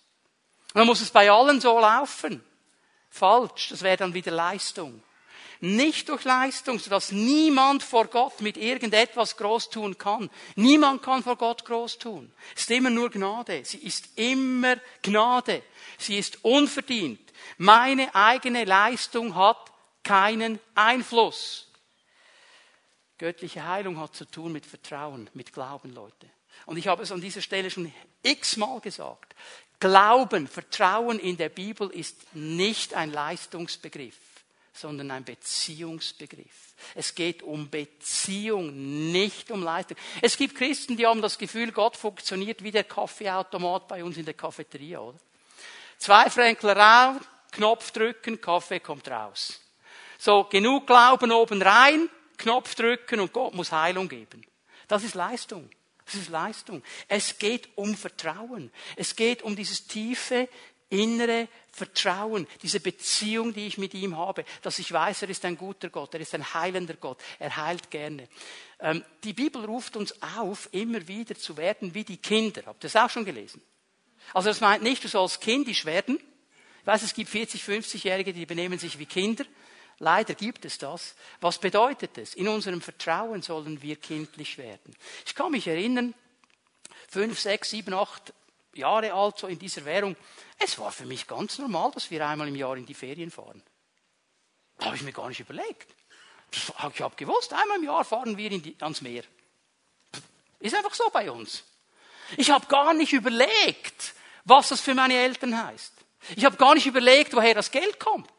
Und 0.75 0.81
dann 0.81 0.87
muss 0.87 1.01
es 1.01 1.11
bei 1.11 1.31
allen 1.31 1.61
so 1.61 1.79
laufen. 1.79 2.45
Falsch, 3.11 3.71
das 3.71 3.83
wäre 3.83 3.97
dann 3.97 4.15
wieder 4.15 4.33
Leistung. 4.33 5.03
nicht 5.61 6.09
durch 6.09 6.25
Leistung, 6.25 6.79
sodass 6.79 7.13
niemand 7.13 7.83
vor 7.83 8.07
Gott 8.07 8.41
mit 8.41 8.57
irgendetwas 8.57 9.37
groß 9.37 9.71
tun 9.71 9.97
kann. 9.97 10.31
Niemand 10.55 11.03
kann 11.03 11.23
vor 11.23 11.37
Gott 11.37 11.65
groß 11.65 11.99
tun. 11.99 12.33
Es 12.55 12.63
ist 12.63 12.71
immer 12.71 12.91
nur 12.91 13.11
Gnade. 13.11 13.65
Sie 13.65 13.79
ist 13.79 14.19
immer 14.19 14.77
Gnade. 15.03 15.63
Sie 15.99 16.19
ist 16.19 16.45
unverdient. 16.45 17.21
Meine 17.59 18.15
eigene 18.15 18.65
Leistung 18.65 19.35
hat 19.35 19.73
keinen 20.03 20.61
Einfluss. 20.75 21.66
Göttliche 23.19 23.67
Heilung 23.67 23.99
hat 23.99 24.15
zu 24.15 24.25
tun 24.27 24.53
mit 24.53 24.67
Vertrauen, 24.67 25.31
mit 25.35 25.53
Glauben, 25.53 25.95
Leute. 25.95 26.29
Und 26.67 26.77
ich 26.77 26.89
habe 26.89 27.03
es 27.03 27.13
an 27.13 27.21
dieser 27.21 27.43
Stelle 27.43 27.71
schon 27.71 27.93
x-mal 28.23 28.81
gesagt. 28.81 29.35
Glauben, 29.79 30.47
Vertrauen 30.49 31.19
in 31.19 31.37
der 31.37 31.51
Bibel 31.51 31.91
ist 31.91 32.35
nicht 32.35 32.95
ein 32.95 33.13
Leistungsbegriff, 33.13 34.17
sondern 34.73 35.11
ein 35.11 35.25
Beziehungsbegriff. 35.25 36.75
Es 36.95 37.15
geht 37.15 37.43
um 37.43 37.71
Beziehung, 37.71 39.13
nicht 39.13 39.51
um 39.51 39.63
Leistung. 39.63 39.97
Es 40.23 40.37
gibt 40.37 40.55
Christen, 40.55 40.97
die 40.97 41.07
haben 41.07 41.23
das 41.23 41.39
Gefühl, 41.39 41.73
Gott 41.73 41.97
funktioniert 41.97 42.63
wie 42.63 42.71
der 42.71 42.85
Kaffeeautomat 42.85 43.89
bei 43.89 44.03
uns 44.03 44.17
in 44.17 44.25
der 44.25 44.35
Cafeteria, 44.35 45.01
oder? 45.01 45.19
Zwei 45.99 46.29
Fränkler 46.29 46.77
raus, 46.77 47.23
Knopf 47.53 47.91
drücken, 47.91 48.41
Kaffee 48.41 48.81
kommt 48.81 49.09
raus. 49.09 49.61
So, 50.19 50.45
genug 50.45 50.87
Glauben 50.87 51.33
oben 51.33 51.61
rein, 51.63 52.09
Knopf 52.37 52.75
drücken 52.75 53.21
und 53.21 53.33
Gott 53.33 53.55
muss 53.55 53.73
Heilung 53.73 54.09
geben. 54.09 54.45
Das 54.89 55.05
ist 55.05 55.15
Leistung. 55.15 55.69
Das 56.05 56.15
ist 56.15 56.29
Leistung. 56.29 56.83
Es 57.09 57.39
geht 57.39 57.69
um 57.77 57.97
Vertrauen. 57.97 58.71
Es 58.95 59.17
geht 59.17 59.43
um 59.43 59.57
dieses 59.57 59.87
tiefe, 59.87 60.49
innere 60.89 61.49
Vertrauen, 61.73 62.47
diese 62.63 62.81
Beziehung, 62.81 63.53
die 63.53 63.67
ich 63.67 63.77
mit 63.77 63.93
ihm 63.95 64.17
habe, 64.17 64.45
dass 64.63 64.79
ich 64.79 64.93
weiß, 64.93 65.23
er 65.23 65.31
ist 65.31 65.45
ein 65.45 65.59
guter 65.59 65.91
Gott, 65.91 66.15
er 66.15 66.21
ist 66.21 66.35
ein 66.35 66.55
heilender 66.55 66.95
Gott, 66.95 67.19
er 67.39 67.57
heilt 67.57 67.91
gerne. 67.91 68.29
Ähm, 68.79 69.05
die 69.25 69.33
Bibel 69.33 69.65
ruft 69.65 69.97
uns 69.97 70.15
auf, 70.23 70.69
immer 70.73 71.07
wieder 71.09 71.35
zu 71.35 71.57
werden 71.57 71.93
wie 71.95 72.05
die 72.05 72.19
Kinder. 72.19 72.63
Habt 72.67 72.85
ihr 72.85 72.91
das 72.91 72.97
auch 72.97 73.11
schon 73.11 73.25
gelesen? 73.25 73.61
Also 74.33 74.49
das 74.49 74.61
meint 74.61 74.83
nicht, 74.83 75.03
du 75.05 75.09
sollst 75.09 75.41
kindisch 75.41 75.85
werden. 75.85 76.19
Ich 76.81 76.87
weiß, 76.87 77.03
es 77.03 77.15
gibt 77.15 77.31
40, 77.31 77.63
50-Jährige, 77.63 78.33
die 78.33 78.47
benehmen 78.47 78.79
sich 78.79 78.99
wie 78.99 79.07
Kinder. 79.07 79.45
Leider 79.99 80.35
gibt 80.35 80.65
es 80.65 80.79
das. 80.79 81.15
Was 81.41 81.59
bedeutet 81.59 82.19
es? 82.19 82.35
In 82.35 82.49
unserem 82.49 82.83
Vertrauen 82.83 83.43
sollen 83.43 83.81
wir 83.81 83.97
kindlich 83.97 84.59
werden. 84.59 84.95
Ich 85.25 85.35
kann 85.35 85.53
mich 85.53 85.67
erinnern, 85.67 86.15
fünf, 87.09 87.41
sechs, 87.41 87.71
sieben, 87.71 87.95
acht 87.95 88.35
Jahre 88.75 89.15
alt, 89.15 89.39
so 89.39 89.47
in 89.47 89.59
dieser 89.59 89.85
Währung. 89.87 90.17
Es 90.59 90.79
war 90.79 90.93
für 90.93 91.07
mich 91.07 91.27
ganz 91.27 91.59
normal, 91.59 91.91
dass 91.93 92.11
wir 92.11 92.27
einmal 92.27 92.49
im 92.49 92.57
Jahr 92.57 92.77
in 92.77 92.85
die 92.85 92.95
Ferien 92.95 93.31
fahren. 93.31 93.63
Da 94.79 94.87
habe 94.87 94.97
ich 94.97 95.03
mir 95.03 95.13
gar 95.13 95.29
nicht 95.29 95.41
überlegt. 95.41 95.89
Ich 96.53 96.69
habe 96.79 97.17
gewusst, 97.17 97.53
einmal 97.55 97.79
im 97.79 97.85
Jahr 97.85 98.05
fahren 98.05 98.37
wir 98.37 98.51
die, 98.51 98.77
ans 98.81 99.01
Meer. 99.01 99.25
Ist 100.61 100.75
einfach 100.75 100.95
so 100.95 101.09
bei 101.11 101.31
uns. 101.31 101.65
Ich 102.37 102.51
habe 102.51 102.67
gar 102.67 102.93
nicht 102.93 103.13
überlegt, 103.13 104.15
was 104.45 104.69
das 104.69 104.81
für 104.81 104.95
meine 104.95 105.15
Eltern 105.15 105.67
heißt. 105.67 105.93
Ich 106.35 106.45
habe 106.45 106.57
gar 106.57 106.75
nicht 106.75 106.87
überlegt, 106.87 107.35
woher 107.35 107.55
das 107.55 107.71
Geld 107.71 108.01
kommt. 108.01 108.31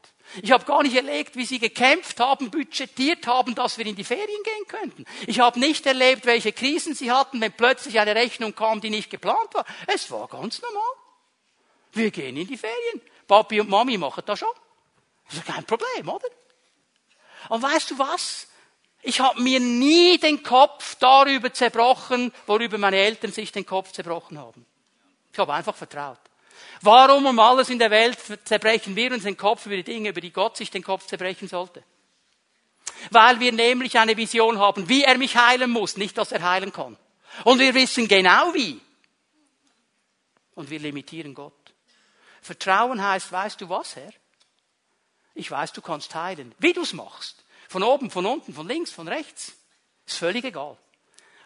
Ich 0.42 0.52
habe 0.52 0.66
gar 0.66 0.84
nicht 0.84 0.96
erlebt, 0.96 1.36
wie 1.36 1.46
sie 1.46 1.60
gekämpft 1.60 2.20
haben, 2.20 2.52
budgetiert 2.52 3.28
haben, 3.28 3.56
dass 3.56 3.78
wir 3.78 3.86
in 3.86 3.96
die 3.96 4.04
Ferien 4.04 4.44
gehen 4.44 4.68
könnten. 4.68 5.06
Ich 5.26 5.40
habe 5.40 5.60
nicht 5.60 5.86
erlebt, 5.86 6.26
welche 6.26 6.52
Krisen 6.52 6.94
sie 6.94 7.12
hatten, 7.12 7.40
wenn 7.42 7.54
plötzlich 7.54 8.00
eine 8.00 8.14
Rechnung 8.16 8.54
kam, 8.54 8.82
die 8.82 8.90
nicht 8.90 9.10
geplant 9.10 9.54
war. 9.54 9.66
Es 9.88 10.12
war 10.12 10.28
ganz 10.28 10.62
normal. 10.62 10.84
Wir 11.94 12.12
gehen 12.12 12.38
in 12.38 12.48
die 12.48 12.58
Ferien. 12.58 13.02
Papi 13.28 13.60
und 13.62 13.70
Mami 13.70 13.98
machen 13.98 14.24
das 14.26 14.40
schon. 14.40 14.50
Das 15.28 15.40
ist 15.40 15.46
kein 15.46 15.66
Problem, 15.66 16.08
oder? 16.08 16.28
Und 17.50 17.62
weißt 17.62 17.92
du 17.92 18.00
was? 18.00 18.48
Ich 19.02 19.20
habe 19.20 19.42
mir 19.42 19.60
nie 19.60 20.18
den 20.18 20.44
Kopf 20.44 20.96
darüber 20.96 21.54
zerbrochen, 21.54 22.34
worüber 22.46 22.78
meine 22.78 22.98
Eltern 22.98 23.32
sich 23.32 23.52
den 23.52 23.66
Kopf 23.66 23.92
zerbrochen 23.92 24.38
haben. 24.38 24.66
Ich 25.32 25.40
habe 25.40 25.54
einfach 25.54 25.76
vertraut. 25.76 26.20
Warum 26.82 27.26
um 27.26 27.40
alles 27.40 27.70
in 27.70 27.80
der 27.80 27.92
Welt 27.92 28.18
zerbrechen 28.46 28.96
wir 28.96 29.12
uns 29.12 29.24
den 29.24 29.38
Kopf 29.38 29.66
über 29.66 29.76
die 29.76 29.84
Dinge, 29.84 30.10
über 30.10 30.22
die 30.22 30.32
Gott 30.32 30.58
sich 30.58 30.72
den 30.72 30.84
Kopf 30.84 31.08
zerbrechen 31.08 31.48
sollte? 31.48 31.84
Weil 33.12 33.40
wir 33.40 33.52
nämlich 33.52 33.98
eine 33.98 34.18
Vision 34.18 34.60
haben, 34.60 34.90
wie 34.90 35.04
er 35.04 35.18
mich 35.18 35.36
heilen 35.36 35.70
muss, 35.70 35.98
nicht, 35.98 36.18
dass 36.18 36.32
er 36.32 36.50
heilen 36.50 36.72
kann. 36.72 36.98
Und 37.44 37.60
wir 37.60 37.74
wissen 37.74 38.08
genau 38.08 38.54
wie. 38.54 38.80
Und 40.56 40.70
wir 40.70 40.80
limitieren 40.80 41.34
Gott. 41.34 41.54
Vertrauen 42.42 43.04
heißt, 43.04 43.32
weißt 43.32 43.62
du 43.62 43.70
was, 43.70 43.96
Herr? 43.96 44.12
Ich 45.36 45.52
weiß, 45.52 45.74
du 45.74 45.82
kannst 45.82 46.16
heilen. 46.16 46.56
Wie 46.58 46.74
du 46.74 46.82
es 46.82 46.94
machst. 46.94 47.44
Von 47.70 47.84
oben, 47.84 48.10
von 48.10 48.26
unten, 48.26 48.54
von 48.54 48.68
links, 48.68 48.92
von 48.92 49.08
rechts. 49.08 49.54
Ist 50.06 50.18
völlig 50.18 50.46
egal. 50.46 50.78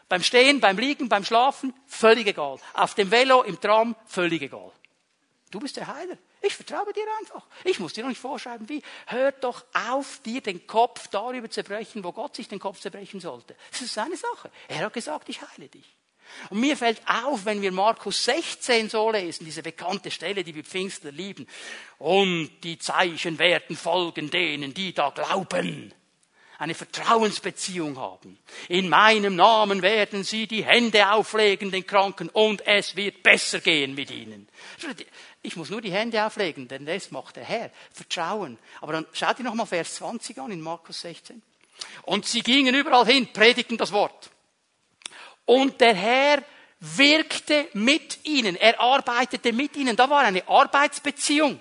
Beim 0.08 0.24
Stehen, 0.24 0.60
beim 0.60 0.78
Liegen, 0.78 1.10
beim 1.10 1.26
Schlafen, 1.26 1.74
völlig 1.88 2.28
egal. 2.28 2.60
Auf 2.74 2.96
dem 2.96 3.12
Velo, 3.12 3.44
im 3.44 3.60
Tram, 3.60 3.96
völlig 4.06 4.42
egal. 4.42 4.72
Du 5.52 5.60
bist 5.60 5.76
der 5.76 5.88
Heiler. 5.88 6.18
Ich 6.42 6.56
vertraue 6.56 6.92
dir 6.94 7.04
einfach. 7.20 7.46
Ich 7.64 7.80
muss 7.80 7.94
dir 7.94 8.02
noch 8.02 8.10
nicht 8.10 8.22
vorschreiben, 8.22 8.68
wie. 8.70 8.82
Hör 9.06 9.32
doch 9.34 9.66
auf, 9.74 10.20
dir 10.24 10.42
den 10.42 10.66
Kopf 10.66 11.08
darüber 11.10 11.50
zu 11.50 11.56
zerbrechen, 11.56 12.04
wo 12.04 12.12
Gott 12.12 12.36
sich 12.36 12.48
den 12.48 12.60
Kopf 12.60 12.80
zerbrechen 12.80 13.20
sollte. 13.20 13.56
Das 13.72 13.82
ist 13.82 13.94
seine 13.94 14.16
Sache. 14.16 14.50
Er 14.70 14.86
hat 14.86 14.94
gesagt, 14.94 15.30
ich 15.30 15.42
heile 15.42 15.68
dich. 15.68 15.96
Und 16.50 16.62
mir 16.62 16.78
fällt 16.78 17.02
auf, 17.06 17.44
wenn 17.44 17.62
wir 17.62 17.74
Markus 17.74 18.24
16 18.24 18.90
so 18.90 19.12
lesen, 19.12 19.44
diese 19.44 19.62
bekannte 19.62 20.10
Stelle, 20.10 20.46
die 20.46 20.56
wir 20.56 20.64
Pfingstler 20.64 21.12
lieben. 21.12 21.46
Und 21.98 22.50
die 22.64 22.80
Zeichen 22.80 23.38
werden 23.38 23.76
folgen 23.76 24.32
denen, 24.32 24.74
die 24.74 24.94
da 24.94 25.10
glauben 25.10 25.94
eine 26.62 26.76
Vertrauensbeziehung 26.76 27.98
haben. 27.98 28.38
In 28.70 28.88
meinem 28.88 29.36
Namen 29.36 29.82
werden 29.82 30.24
sie 30.24 30.46
die 30.46 30.64
Hände 30.64 31.12
auflegen 31.12 31.72
den 31.72 31.88
Kranken 31.88 32.30
und 32.30 32.68
es 32.68 32.96
wird 32.96 33.24
besser 33.24 33.62
gehen 33.62 33.96
mit 33.96 34.12
ihnen. 34.12 34.48
Ich 35.42 35.56
muss 35.56 35.72
nur 35.72 35.82
die 35.82 35.92
Hände 35.92 36.24
auflegen, 36.24 36.68
denn 36.68 36.86
das 36.86 37.10
macht 37.10 37.38
der 37.38 37.46
Herr. 37.46 37.72
Vertrauen. 37.92 38.60
Aber 38.80 38.94
dann 38.94 39.08
schaut 39.12 39.40
ihr 39.40 39.46
nochmal 39.46 39.66
Vers 39.66 39.96
20 39.96 40.38
an 40.38 40.52
in 40.52 40.62
Markus 40.62 41.02
16. 41.02 41.42
Und 42.04 42.28
sie 42.28 42.44
gingen 42.44 42.76
überall 42.76 43.08
hin, 43.08 43.34
predigten 43.34 43.78
das 43.78 43.92
Wort. 43.92 44.30
Und 45.46 45.82
der 45.82 45.96
Herr 45.96 46.44
wirkte 46.80 47.70
mit 47.74 48.20
ihnen. 48.24 48.56
Er 48.56 48.80
arbeitete 48.80 49.52
mit 49.52 49.76
ihnen. 49.78 49.96
Da 49.96 50.08
war 50.12 50.20
eine 50.20 50.48
Arbeitsbeziehung. 50.48 51.60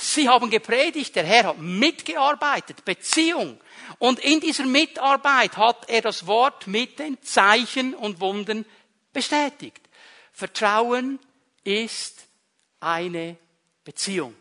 Sie 0.00 0.30
haben 0.30 0.48
gepredigt, 0.48 1.14
der 1.14 1.24
Herr 1.24 1.48
hat 1.48 1.58
mitgearbeitet, 1.58 2.86
Beziehung. 2.86 3.60
Und 3.98 4.18
in 4.20 4.40
dieser 4.40 4.64
Mitarbeit 4.64 5.58
hat 5.58 5.90
er 5.90 6.00
das 6.00 6.26
Wort 6.26 6.66
mit 6.66 6.98
den 6.98 7.22
Zeichen 7.22 7.94
und 7.94 8.18
Wunden 8.18 8.64
bestätigt. 9.12 9.82
Vertrauen 10.32 11.18
ist 11.64 12.26
eine 12.80 13.36
Beziehung. 13.84 14.34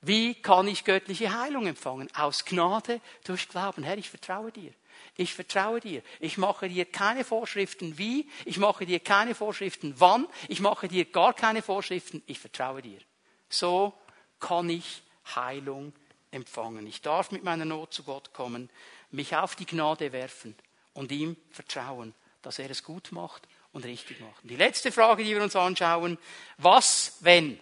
Wie 0.00 0.34
kann 0.34 0.68
ich 0.68 0.84
göttliche 0.84 1.36
Heilung 1.36 1.66
empfangen? 1.66 2.08
Aus 2.14 2.44
Gnade 2.44 3.00
durch 3.24 3.48
Glauben. 3.48 3.82
Herr, 3.82 3.98
ich 3.98 4.08
vertraue 4.08 4.52
dir. 4.52 4.72
Ich 5.16 5.34
vertraue 5.34 5.80
dir. 5.80 6.02
Ich 6.20 6.38
mache 6.38 6.68
dir 6.68 6.84
keine 6.84 7.24
Vorschriften 7.24 7.98
wie, 7.98 8.28
ich 8.44 8.58
mache 8.58 8.86
dir 8.86 9.00
keine 9.00 9.34
Vorschriften 9.34 9.94
wann, 9.98 10.28
ich 10.46 10.60
mache 10.60 10.86
dir 10.86 11.04
gar 11.06 11.34
keine 11.34 11.62
Vorschriften. 11.62 12.22
Ich 12.26 12.38
vertraue 12.38 12.82
dir. 12.82 13.00
So 13.48 13.92
kann 14.40 14.68
ich 14.68 15.02
Heilung 15.34 15.92
empfangen. 16.30 16.86
Ich 16.86 17.02
darf 17.02 17.30
mit 17.30 17.44
meiner 17.44 17.64
Not 17.64 17.92
zu 17.92 18.02
Gott 18.02 18.32
kommen, 18.32 18.70
mich 19.10 19.34
auf 19.36 19.56
die 19.56 19.66
Gnade 19.66 20.12
werfen 20.12 20.54
und 20.92 21.12
ihm 21.12 21.36
vertrauen, 21.50 22.14
dass 22.42 22.58
er 22.58 22.70
es 22.70 22.82
gut 22.82 23.12
macht 23.12 23.46
und 23.72 23.84
richtig 23.84 24.20
macht. 24.20 24.42
Und 24.42 24.50
die 24.50 24.56
letzte 24.56 24.92
Frage, 24.92 25.24
die 25.24 25.34
wir 25.34 25.42
uns 25.42 25.56
anschauen, 25.56 26.18
was 26.58 27.16
wenn? 27.20 27.58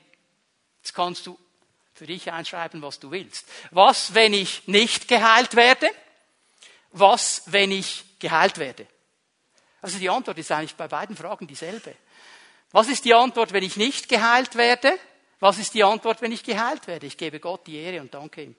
Jetzt 0.83 0.95
kannst 0.95 1.27
du 1.27 1.39
für 1.95 2.07
dich 2.07 2.31
einschreiben, 2.31 2.83
was 2.83 2.99
du 2.99 3.11
willst. 3.11 3.47
Was, 3.71 4.15
wenn 4.15 4.33
ich 4.33 4.67
nicht 4.67 5.09
geheilt 5.09 5.55
werde? 5.55 5.89
Was, 6.91 7.43
wenn 7.47 7.71
ich 7.71 8.05
geheilt 8.19 8.59
werde? 8.59 8.87
Also 9.81 9.99
die 9.99 10.11
Antwort 10.11 10.39
ist 10.39 10.51
eigentlich 10.51 10.75
bei 10.75 10.89
beiden 10.89 11.17
Fragen 11.17 11.47
dieselbe. 11.47 11.95
Was 12.73 12.89
ist 12.89 13.05
die 13.05 13.15
Antwort, 13.15 13.53
wenn 13.53 13.63
ich 13.63 13.77
nicht 13.77 14.09
geheilt 14.09 14.57
werde? 14.57 14.99
Was 15.45 15.59
ist 15.59 15.75
die 15.75 15.85
Antwort, 15.85 16.23
wenn 16.23 16.33
ich 16.33 16.43
geheilt 16.43 16.87
werde? 16.87 17.05
Ich 17.05 17.19
gebe 17.19 17.39
Gott 17.39 17.67
die 17.67 17.77
Ehre 17.77 18.01
und 18.01 18.15
danke 18.15 18.45
ihm. 18.45 18.57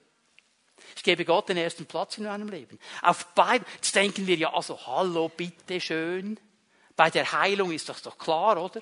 Ich 0.94 1.02
gebe 1.02 1.24
Gott 1.24 1.48
den 1.48 1.56
ersten 1.56 1.84
Platz 1.84 2.16
in 2.16 2.22
meinem 2.22 2.48
Leben. 2.48 2.78
Auf 3.02 3.26
beiden, 3.34 3.66
jetzt 3.74 3.92
denken 3.96 4.24
wir 4.28 4.36
ja, 4.36 4.54
also, 4.54 4.86
hallo, 4.86 5.28
bitte 5.28 5.80
schön. 5.80 6.38
Bei 6.94 7.10
der 7.10 7.32
Heilung 7.32 7.72
ist 7.72 7.88
das 7.88 8.02
doch 8.02 8.16
klar, 8.16 8.62
oder? 8.62 8.80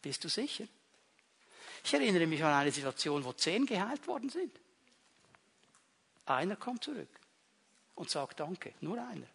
Bist 0.00 0.22
du 0.22 0.28
sicher? 0.28 0.62
Ich 1.82 1.92
erinnere 1.92 2.28
mich 2.28 2.44
an 2.44 2.52
eine 2.52 2.70
Situation, 2.70 3.24
wo 3.24 3.32
zehn 3.32 3.66
geheilt 3.66 4.06
worden 4.06 4.30
sind. 4.30 4.52
Einer 6.26 6.54
kommt 6.54 6.84
zurück 6.84 7.18
und 7.96 8.10
sagt 8.10 8.38
Danke. 8.38 8.74
Nur 8.80 8.98
einer. 8.98 9.26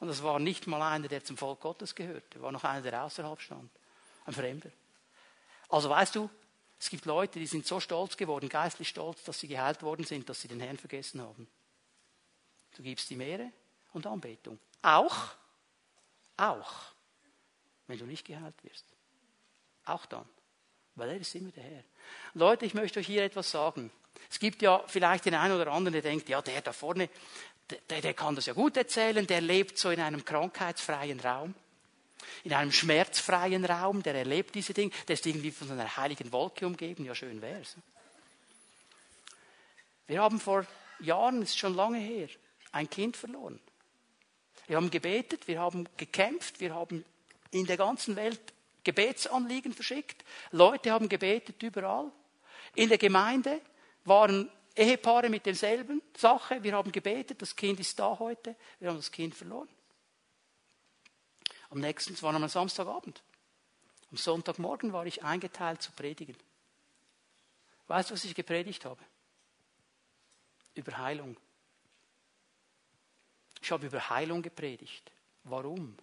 Und 0.00 0.08
das 0.08 0.24
war 0.24 0.40
nicht 0.40 0.66
mal 0.66 0.82
einer, 0.82 1.06
der 1.06 1.22
zum 1.22 1.36
Volk 1.36 1.60
Gottes 1.60 1.94
gehörte. 1.94 2.42
War 2.42 2.50
noch 2.50 2.64
einer, 2.64 2.82
der 2.82 3.04
außerhalb 3.04 3.40
stand. 3.40 3.70
Ein 4.26 4.34
Fremder. 4.34 4.70
Also 5.68 5.90
weißt 5.90 6.16
du, 6.16 6.28
es 6.80 6.90
gibt 6.90 7.06
Leute, 7.06 7.38
die 7.38 7.46
sind 7.46 7.66
so 7.66 7.80
stolz 7.80 8.16
geworden, 8.16 8.48
geistlich 8.48 8.88
stolz, 8.88 9.22
dass 9.24 9.40
sie 9.40 9.48
geheilt 9.48 9.82
worden 9.82 10.04
sind, 10.04 10.28
dass 10.28 10.40
sie 10.40 10.48
den 10.48 10.60
Herrn 10.60 10.78
vergessen 10.78 11.20
haben. 11.20 11.48
Du 12.76 12.82
gibst 12.82 13.10
ihm 13.10 13.20
Ehre 13.20 13.50
und 13.92 14.06
Anbetung. 14.06 14.58
Auch, 14.82 15.16
auch, 16.36 16.72
wenn 17.88 17.98
du 17.98 18.04
nicht 18.04 18.24
geheilt 18.24 18.54
wirst. 18.62 18.84
Auch 19.84 20.06
dann. 20.06 20.28
Weil 20.94 21.10
er 21.10 21.20
ist 21.20 21.34
immer 21.34 21.50
der 21.50 21.64
Herr. 21.64 21.84
Leute, 22.34 22.66
ich 22.66 22.74
möchte 22.74 23.00
euch 23.00 23.06
hier 23.06 23.24
etwas 23.24 23.50
sagen. 23.50 23.90
Es 24.30 24.38
gibt 24.38 24.62
ja 24.62 24.82
vielleicht 24.86 25.24
den 25.24 25.34
einen 25.34 25.54
oder 25.54 25.72
anderen, 25.72 25.94
der 25.94 26.02
denkt, 26.02 26.28
ja, 26.28 26.42
der 26.42 26.60
da 26.60 26.72
vorne, 26.72 27.08
der, 27.88 28.00
der 28.00 28.14
kann 28.14 28.34
das 28.34 28.46
ja 28.46 28.52
gut 28.52 28.76
erzählen, 28.76 29.26
der 29.26 29.40
lebt 29.40 29.78
so 29.78 29.90
in 29.90 30.00
einem 30.00 30.24
krankheitsfreien 30.24 31.20
Raum, 31.20 31.54
in 32.44 32.52
einem 32.52 32.72
schmerzfreien 32.72 33.64
Raum, 33.64 34.02
der 34.02 34.14
erlebt 34.14 34.54
diese 34.54 34.74
Dinge, 34.74 34.92
der 35.06 35.14
ist 35.14 35.26
irgendwie 35.26 35.50
von 35.50 35.70
einer 35.70 35.96
heiligen 35.96 36.32
Wolke 36.32 36.66
umgeben, 36.66 37.04
ja 37.04 37.14
schön 37.14 37.40
wär's. 37.42 37.76
Wir 40.06 40.22
haben 40.22 40.40
vor 40.40 40.66
Jahren, 41.00 41.42
ist 41.42 41.58
schon 41.58 41.74
lange 41.74 41.98
her, 41.98 42.28
ein 42.72 42.88
Kind 42.88 43.16
verloren. 43.16 43.60
Wir 44.66 44.76
haben 44.76 44.90
gebetet, 44.90 45.48
wir 45.48 45.60
haben 45.60 45.88
gekämpft, 45.96 46.60
wir 46.60 46.74
haben 46.74 47.04
in 47.50 47.66
der 47.66 47.76
ganzen 47.76 48.16
Welt 48.16 48.40
Gebetsanliegen 48.84 49.72
verschickt. 49.74 50.24
Leute 50.50 50.92
haben 50.92 51.08
gebetet 51.08 51.62
überall. 51.62 52.10
In 52.74 52.88
der 52.88 52.98
Gemeinde 52.98 53.60
waren 54.04 54.50
Ehepaare 54.74 55.28
mit 55.28 55.44
derselben 55.44 56.00
Sache. 56.16 56.62
Wir 56.62 56.72
haben 56.74 56.92
gebetet, 56.92 57.42
das 57.42 57.54
Kind 57.54 57.80
ist 57.80 57.98
da 57.98 58.18
heute. 58.18 58.56
Wir 58.78 58.88
haben 58.88 58.96
das 58.96 59.10
Kind 59.10 59.34
verloren. 59.34 59.68
Am 61.70 61.80
nächsten, 61.80 62.14
es 62.14 62.22
war 62.22 62.34
am 62.34 62.48
Samstagabend. 62.48 63.22
Am 64.10 64.16
Sonntagmorgen 64.16 64.92
war 64.92 65.06
ich 65.06 65.22
eingeteilt 65.22 65.82
zu 65.82 65.92
predigen. 65.92 66.36
Weißt 67.88 68.10
du, 68.10 68.14
was 68.14 68.24
ich 68.24 68.34
gepredigt 68.34 68.84
habe? 68.84 69.02
Über 70.74 70.96
Heilung. 70.98 71.36
Ich 73.60 73.70
habe 73.70 73.86
über 73.86 74.08
Heilung 74.08 74.42
gepredigt. 74.42 75.10
Warum? 75.44 75.96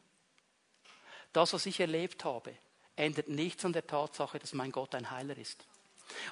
Das, 1.33 1.53
was 1.53 1.65
ich 1.65 1.79
erlebt 1.79 2.23
habe, 2.25 2.55
ändert 2.95 3.27
nichts 3.27 3.65
an 3.65 3.73
der 3.73 3.85
Tatsache, 3.85 4.39
dass 4.39 4.53
mein 4.53 4.71
Gott 4.71 4.95
ein 4.95 5.09
Heiler 5.11 5.37
ist. 5.37 5.65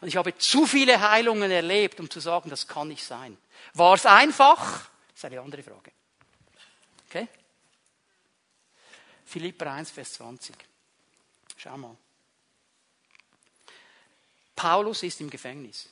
Und 0.01 0.07
ich 0.07 0.17
habe 0.17 0.37
zu 0.37 0.65
viele 0.65 1.01
Heilungen 1.01 1.51
erlebt, 1.51 1.99
um 1.99 2.09
zu 2.09 2.19
sagen, 2.19 2.49
das 2.49 2.67
kann 2.67 2.87
nicht 2.87 3.03
sein. 3.03 3.37
War 3.73 3.95
es 3.95 4.05
einfach? 4.05 4.89
Das 5.09 5.15
ist 5.15 5.25
eine 5.25 5.41
andere 5.41 5.63
Frage. 5.63 5.91
Okay? 7.07 7.27
Philipper 9.33 9.71
1, 9.71 9.89
Vers 9.89 10.13
20. 10.13 10.55
Schau 11.57 11.75
mal. 11.75 11.97
Paulus 14.55 15.01
ist 15.01 15.21
im 15.21 15.29
Gefängnis. 15.31 15.89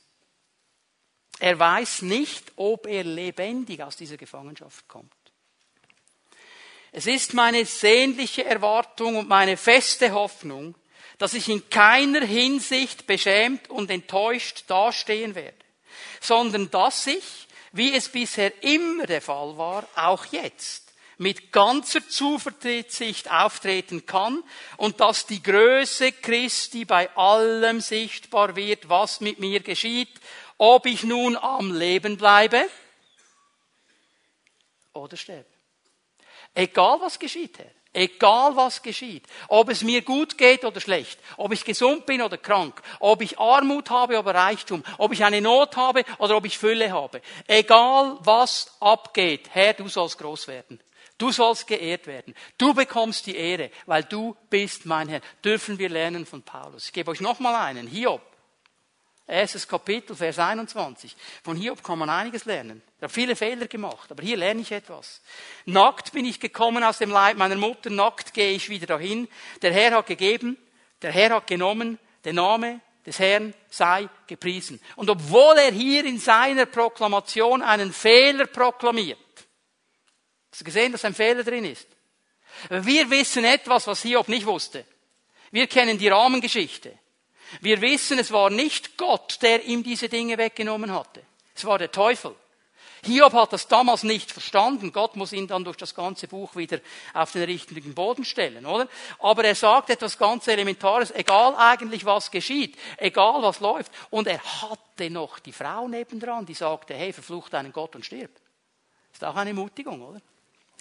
Er 1.40 1.58
weiß 1.58 2.02
nicht, 2.02 2.52
ob 2.54 2.86
er 2.86 3.02
lebendig 3.02 3.82
aus 3.82 3.96
dieser 3.96 4.16
Gefangenschaft 4.16 4.86
kommt. 4.86 5.12
Es 6.92 7.08
ist 7.08 7.34
meine 7.34 7.66
sehnliche 7.66 8.44
Erwartung 8.44 9.16
und 9.16 9.28
meine 9.28 9.56
feste 9.56 10.12
Hoffnung, 10.12 10.76
dass 11.18 11.34
ich 11.34 11.48
in 11.48 11.68
keiner 11.68 12.24
Hinsicht 12.24 13.08
beschämt 13.08 13.68
und 13.70 13.90
enttäuscht 13.90 14.62
dastehen 14.68 15.34
werde, 15.34 15.58
sondern 16.20 16.70
dass 16.70 17.08
ich, 17.08 17.48
wie 17.72 17.92
es 17.92 18.08
bisher 18.08 18.62
immer 18.62 19.06
der 19.06 19.20
Fall 19.20 19.58
war, 19.58 19.88
auch 19.96 20.26
jetzt 20.26 20.81
mit 21.22 21.52
ganzer 21.52 22.06
Zuversicht 22.08 23.30
auftreten 23.30 24.04
kann 24.04 24.42
und 24.76 25.00
dass 25.00 25.26
die 25.26 25.42
Größe 25.42 26.12
Christi 26.12 26.84
bei 26.84 27.14
allem 27.16 27.80
sichtbar 27.80 28.56
wird, 28.56 28.88
was 28.88 29.20
mit 29.20 29.38
mir 29.38 29.60
geschieht, 29.60 30.10
ob 30.58 30.86
ich 30.86 31.04
nun 31.04 31.36
am 31.36 31.72
Leben 31.72 32.16
bleibe 32.16 32.68
oder 34.92 35.16
sterbe. 35.16 35.46
Egal 36.54 37.00
was 37.00 37.18
geschieht, 37.18 37.58
Herr. 37.58 37.70
Egal 37.94 38.56
was 38.56 38.82
geschieht. 38.82 39.24
Ob 39.48 39.68
es 39.68 39.82
mir 39.82 40.00
gut 40.00 40.38
geht 40.38 40.64
oder 40.64 40.80
schlecht. 40.80 41.18
Ob 41.36 41.52
ich 41.52 41.64
gesund 41.64 42.06
bin 42.06 42.22
oder 42.22 42.38
krank. 42.38 42.80
Ob 43.00 43.20
ich 43.20 43.38
Armut 43.38 43.90
habe 43.90 44.18
oder 44.18 44.34
Reichtum. 44.34 44.82
Ob 44.96 45.12
ich 45.12 45.24
eine 45.24 45.42
Not 45.42 45.76
habe 45.76 46.04
oder 46.18 46.36
ob 46.36 46.46
ich 46.46 46.56
Fülle 46.56 46.90
habe. 46.90 47.20
Egal 47.46 48.16
was 48.20 48.74
abgeht. 48.80 49.50
Herr, 49.52 49.74
du 49.74 49.88
sollst 49.88 50.18
groß 50.18 50.48
werden. 50.48 50.80
Du 51.18 51.30
sollst 51.30 51.66
geehrt 51.66 52.06
werden. 52.06 52.34
Du 52.58 52.74
bekommst 52.74 53.26
die 53.26 53.36
Ehre, 53.36 53.70
weil 53.86 54.04
du 54.04 54.36
bist 54.50 54.86
mein 54.86 55.08
Herr. 55.08 55.20
Dürfen 55.44 55.78
wir 55.78 55.88
lernen 55.88 56.26
von 56.26 56.42
Paulus. 56.42 56.86
Ich 56.86 56.92
gebe 56.92 57.10
euch 57.10 57.20
nochmal 57.20 57.54
einen. 57.54 57.86
Hiob. 57.86 58.22
Erstes 59.26 59.68
Kapitel, 59.68 60.16
Vers 60.16 60.38
21. 60.38 61.16
Von 61.44 61.56
Hiob 61.56 61.82
kann 61.82 61.98
man 61.98 62.10
einiges 62.10 62.44
lernen. 62.44 62.82
Er 62.98 63.04
hat 63.04 63.12
viele 63.12 63.36
Fehler 63.36 63.66
gemacht, 63.66 64.10
aber 64.10 64.22
hier 64.22 64.36
lerne 64.36 64.60
ich 64.60 64.72
etwas. 64.72 65.22
Nackt 65.64 66.12
bin 66.12 66.24
ich 66.24 66.40
gekommen 66.40 66.82
aus 66.82 66.98
dem 66.98 67.10
Leib 67.10 67.36
meiner 67.36 67.56
Mutter, 67.56 67.88
nackt 67.88 68.34
gehe 68.34 68.52
ich 68.52 68.68
wieder 68.68 68.86
dahin. 68.86 69.28
Der 69.62 69.72
Herr 69.72 69.92
hat 69.92 70.06
gegeben, 70.06 70.58
der 71.02 71.12
Herr 71.12 71.30
hat 71.30 71.46
genommen, 71.46 71.98
der 72.24 72.32
Name 72.32 72.80
des 73.06 73.18
Herrn 73.18 73.54
sei 73.70 74.08
gepriesen. 74.26 74.80
Und 74.96 75.10
obwohl 75.10 75.56
er 75.56 75.72
hier 75.72 76.04
in 76.04 76.18
seiner 76.18 76.66
Proklamation 76.66 77.62
einen 77.62 77.92
Fehler 77.92 78.46
proklamiert, 78.46 79.18
gesehen, 80.64 80.92
dass 80.92 81.04
ein 81.04 81.14
Fehler 81.14 81.44
drin 81.44 81.64
ist? 81.64 81.86
Wir 82.68 83.10
wissen 83.10 83.44
etwas, 83.44 83.86
was 83.86 84.02
Hiob 84.02 84.28
nicht 84.28 84.46
wusste. 84.46 84.84
Wir 85.50 85.66
kennen 85.66 85.98
die 85.98 86.08
Rahmengeschichte. 86.08 86.98
Wir 87.60 87.80
wissen, 87.80 88.18
es 88.18 88.32
war 88.32 88.50
nicht 88.50 88.96
Gott, 88.96 89.38
der 89.42 89.64
ihm 89.64 89.82
diese 89.82 90.08
Dinge 90.08 90.38
weggenommen 90.38 90.92
hatte. 90.92 91.22
Es 91.54 91.64
war 91.64 91.78
der 91.78 91.92
Teufel. 91.92 92.34
Hiob 93.04 93.32
hat 93.32 93.52
das 93.52 93.66
damals 93.66 94.04
nicht 94.04 94.30
verstanden. 94.30 94.92
Gott 94.92 95.16
muss 95.16 95.32
ihn 95.32 95.48
dann 95.48 95.64
durch 95.64 95.76
das 95.76 95.94
ganze 95.94 96.28
Buch 96.28 96.54
wieder 96.54 96.78
auf 97.14 97.32
den 97.32 97.42
richtigen 97.42 97.94
Boden 97.94 98.24
stellen, 98.24 98.64
oder? 98.64 98.88
Aber 99.18 99.44
er 99.44 99.56
sagt 99.56 99.90
etwas 99.90 100.16
ganz 100.16 100.46
Elementares, 100.46 101.10
egal 101.10 101.56
eigentlich 101.56 102.04
was 102.04 102.30
geschieht, 102.30 102.78
egal 102.98 103.42
was 103.42 103.58
läuft. 103.58 103.90
Und 104.10 104.28
er 104.28 104.40
hatte 104.40 105.10
noch 105.10 105.40
die 105.40 105.52
Frau 105.52 105.88
nebendran, 105.88 106.46
die 106.46 106.54
sagte, 106.54 106.94
hey, 106.94 107.12
verflucht 107.12 107.52
deinen 107.52 107.72
Gott 107.72 107.96
und 107.96 108.06
stirb. 108.06 108.30
Ist 109.12 109.24
auch 109.24 109.34
eine 109.34 109.52
Mutigung, 109.52 110.00
oder? 110.00 110.22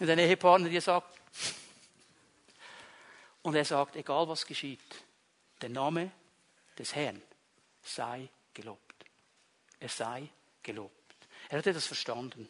Und 0.02 0.10
ein 0.10 0.18
Ehepartner, 0.18 0.68
der 0.68 0.82
sagt, 0.82 1.16
und 3.44 3.54
er 3.54 3.64
sagt, 3.64 3.96
egal 3.96 4.28
was 4.28 4.48
geschieht, 4.48 4.80
der 5.62 5.70
Name 5.70 6.10
des 6.76 6.96
Herrn 6.96 7.22
sei 7.84 8.28
gelobt. 8.52 9.06
Er 9.80 9.90
sei 9.90 10.28
gelobt. 10.64 10.96
Er 11.50 11.60
hat 11.60 11.68
etwas 11.68 11.86
verstanden, 11.86 12.50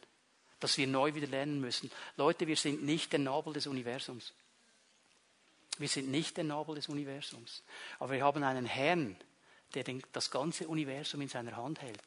dass 0.61 0.77
wir 0.77 0.87
neu 0.87 1.13
wieder 1.13 1.27
lernen 1.27 1.59
müssen. 1.59 1.91
Leute, 2.15 2.47
wir 2.47 2.55
sind 2.55 2.83
nicht 2.83 3.11
der 3.11 3.19
Nabel 3.19 3.51
des 3.51 3.67
Universums. 3.67 4.33
Wir 5.77 5.89
sind 5.89 6.09
nicht 6.09 6.37
der 6.37 6.45
Nabel 6.45 6.75
des 6.75 6.87
Universums. 6.87 7.63
Aber 7.99 8.13
wir 8.13 8.23
haben 8.23 8.45
einen 8.45 8.65
Herrn, 8.65 9.17
der 9.73 9.83
das 10.13 10.31
ganze 10.31 10.69
Universum 10.69 11.19
in 11.19 11.27
seiner 11.27 11.57
Hand 11.57 11.81
hält. 11.81 11.99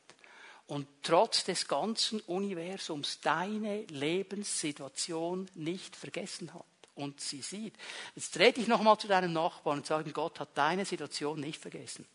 Und 0.67 0.87
trotz 1.03 1.45
des 1.45 1.69
ganzen 1.69 2.21
Universums 2.21 3.21
deine 3.21 3.83
Lebenssituation 3.85 5.49
nicht 5.55 5.95
vergessen 5.95 6.55
hat 6.55 6.65
und 6.95 7.21
sie 7.21 7.43
sieht. 7.43 7.75
Jetzt 8.15 8.37
dreh 8.37 8.53
dich 8.53 8.67
nochmal 8.67 8.99
zu 8.99 9.07
deinem 9.07 9.33
Nachbarn 9.33 9.79
und 9.79 9.87
sag 9.87 10.07
ihm, 10.07 10.13
Gott 10.13 10.41
hat 10.41 10.51
deine 10.55 10.85
Situation 10.85 11.41
nicht 11.41 11.61
vergessen. 11.61 12.07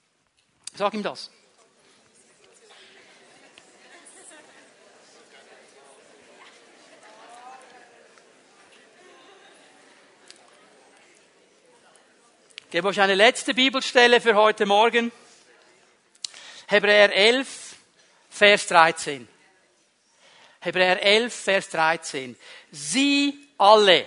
Sag 0.75 0.93
ihm 0.93 1.03
das. 1.03 1.29
Ich 12.65 12.71
gebe 12.71 12.87
euch 12.87 13.01
eine 13.01 13.15
letzte 13.15 13.55
Bibelstelle 13.55 14.21
für 14.21 14.35
heute 14.35 14.67
Morgen. 14.67 15.11
Hebräer 16.67 17.11
11, 17.11 17.68
Vers 18.29 18.67
13. 18.67 19.27
Hebräer 20.61 21.01
11, 21.01 21.33
Vers 21.33 21.69
13. 21.69 22.35
Sie 22.71 23.47
alle, 23.57 24.05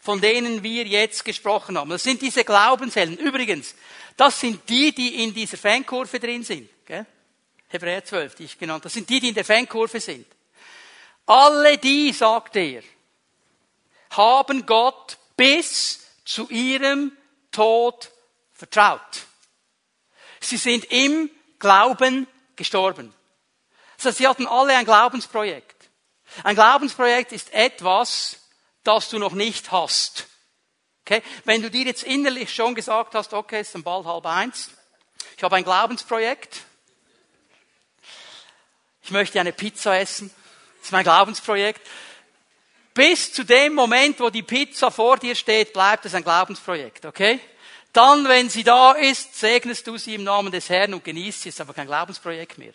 von 0.00 0.20
denen 0.20 0.62
wir 0.62 0.84
jetzt 0.84 1.24
gesprochen 1.24 1.78
haben. 1.78 1.90
Das 1.90 2.02
sind 2.02 2.22
diese 2.22 2.44
Glaubenshelden. 2.44 3.18
Übrigens, 3.18 3.74
das 4.16 4.40
sind 4.40 4.68
die, 4.68 4.94
die 4.94 5.22
in 5.22 5.34
dieser 5.34 5.56
Fankurve 5.56 6.18
drin 6.20 6.42
sind. 6.42 6.68
Gell? 6.86 7.06
Hebräer 7.68 8.04
12, 8.04 8.34
die 8.34 8.44
ich 8.44 8.58
genannt 8.58 8.80
habe. 8.80 8.84
Das 8.84 8.94
sind 8.94 9.08
die, 9.08 9.20
die 9.20 9.28
in 9.28 9.34
der 9.34 9.44
Fankurve 9.44 10.00
sind. 10.00 10.26
Alle 11.26 11.78
die, 11.78 12.12
sagt 12.12 12.56
er, 12.56 12.82
haben 14.10 14.66
Gott 14.66 15.16
bis 15.36 16.00
zu 16.24 16.48
ihrem 16.50 17.12
Tod 17.50 18.10
vertraut. 18.52 19.26
Sie 20.40 20.56
sind 20.56 20.84
im 20.90 21.30
Glauben 21.58 22.26
gestorben. 22.56 23.14
Das 24.02 24.16
sie 24.16 24.26
hatten 24.26 24.46
alle 24.46 24.76
ein 24.76 24.84
Glaubensprojekt. 24.84 25.90
Ein 26.44 26.54
Glaubensprojekt 26.54 27.32
ist 27.32 27.52
etwas, 27.52 28.38
das 28.84 29.08
du 29.10 29.18
noch 29.18 29.32
nicht 29.32 29.70
hast. 29.70 30.26
Okay? 31.04 31.22
Wenn 31.44 31.62
du 31.62 31.70
dir 31.70 31.84
jetzt 31.84 32.02
innerlich 32.02 32.52
schon 32.52 32.74
gesagt 32.74 33.14
hast, 33.14 33.32
okay, 33.32 33.60
es 33.60 33.68
ist 33.68 33.74
dann 33.74 33.82
bald 33.82 34.06
halb 34.06 34.26
eins, 34.26 34.70
ich 35.36 35.42
habe 35.42 35.56
ein 35.56 35.64
Glaubensprojekt, 35.64 36.62
ich 39.02 39.10
möchte 39.10 39.40
eine 39.40 39.52
Pizza 39.52 39.98
essen, 39.98 40.32
Das 40.82 40.88
ist 40.88 40.92
mein 40.92 41.04
Glaubensprojekt. 41.04 41.80
Bis 42.94 43.32
zu 43.32 43.44
dem 43.44 43.74
Moment, 43.74 44.18
wo 44.20 44.30
die 44.30 44.42
Pizza 44.42 44.90
vor 44.90 45.16
dir 45.16 45.34
steht, 45.34 45.72
bleibt 45.72 46.04
es 46.04 46.14
ein 46.14 46.24
Glaubensprojekt, 46.24 47.06
okay? 47.06 47.40
Dann, 47.92 48.26
wenn 48.26 48.48
sie 48.48 48.64
da 48.64 48.92
ist, 48.92 49.38
segnest 49.38 49.86
du 49.86 49.98
sie 49.98 50.14
im 50.14 50.24
Namen 50.24 50.50
des 50.50 50.68
Herrn 50.70 50.94
und 50.94 51.04
genießt 51.04 51.42
sie, 51.42 51.48
ist 51.50 51.60
aber 51.60 51.74
kein 51.74 51.86
Glaubensprojekt 51.86 52.58
mehr. 52.58 52.72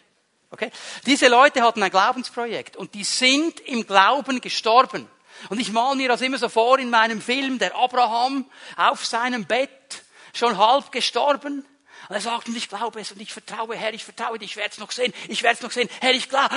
Okay? 0.51 0.71
Diese 1.05 1.27
Leute 1.27 1.61
hatten 1.63 1.81
ein 1.81 1.91
Glaubensprojekt 1.91 2.77
und 2.77 2.93
die 2.93 3.03
sind 3.03 3.59
im 3.61 3.85
Glauben 3.85 4.41
gestorben. 4.41 5.09
Und 5.49 5.59
ich 5.59 5.71
mal 5.71 5.95
mir 5.95 6.07
das 6.07 6.21
immer 6.21 6.37
so 6.37 6.49
vor 6.49 6.79
in 6.79 6.89
meinem 6.89 7.21
Film, 7.21 7.59
der 7.59 7.75
Abraham 7.75 8.45
auf 8.75 9.05
seinem 9.05 9.45
Bett, 9.45 10.03
schon 10.33 10.57
halb 10.57 10.91
gestorben. 10.91 11.65
Und 12.09 12.15
er 12.15 12.21
sagt, 12.21 12.47
und 12.47 12.55
ich 12.55 12.69
glaube 12.69 13.01
es 13.01 13.11
und 13.11 13.21
ich 13.21 13.33
vertraue, 13.33 13.75
Herr, 13.75 13.93
ich 13.93 14.03
vertraue 14.03 14.39
dich, 14.39 14.51
ich 14.51 14.57
werde 14.57 14.71
es 14.71 14.77
noch 14.77 14.91
sehen, 14.91 15.13
ich 15.27 15.43
werde 15.43 15.57
es 15.57 15.61
noch 15.61 15.71
sehen, 15.71 15.89
Herr, 15.99 16.13
ich 16.13 16.29
glaube. 16.29 16.55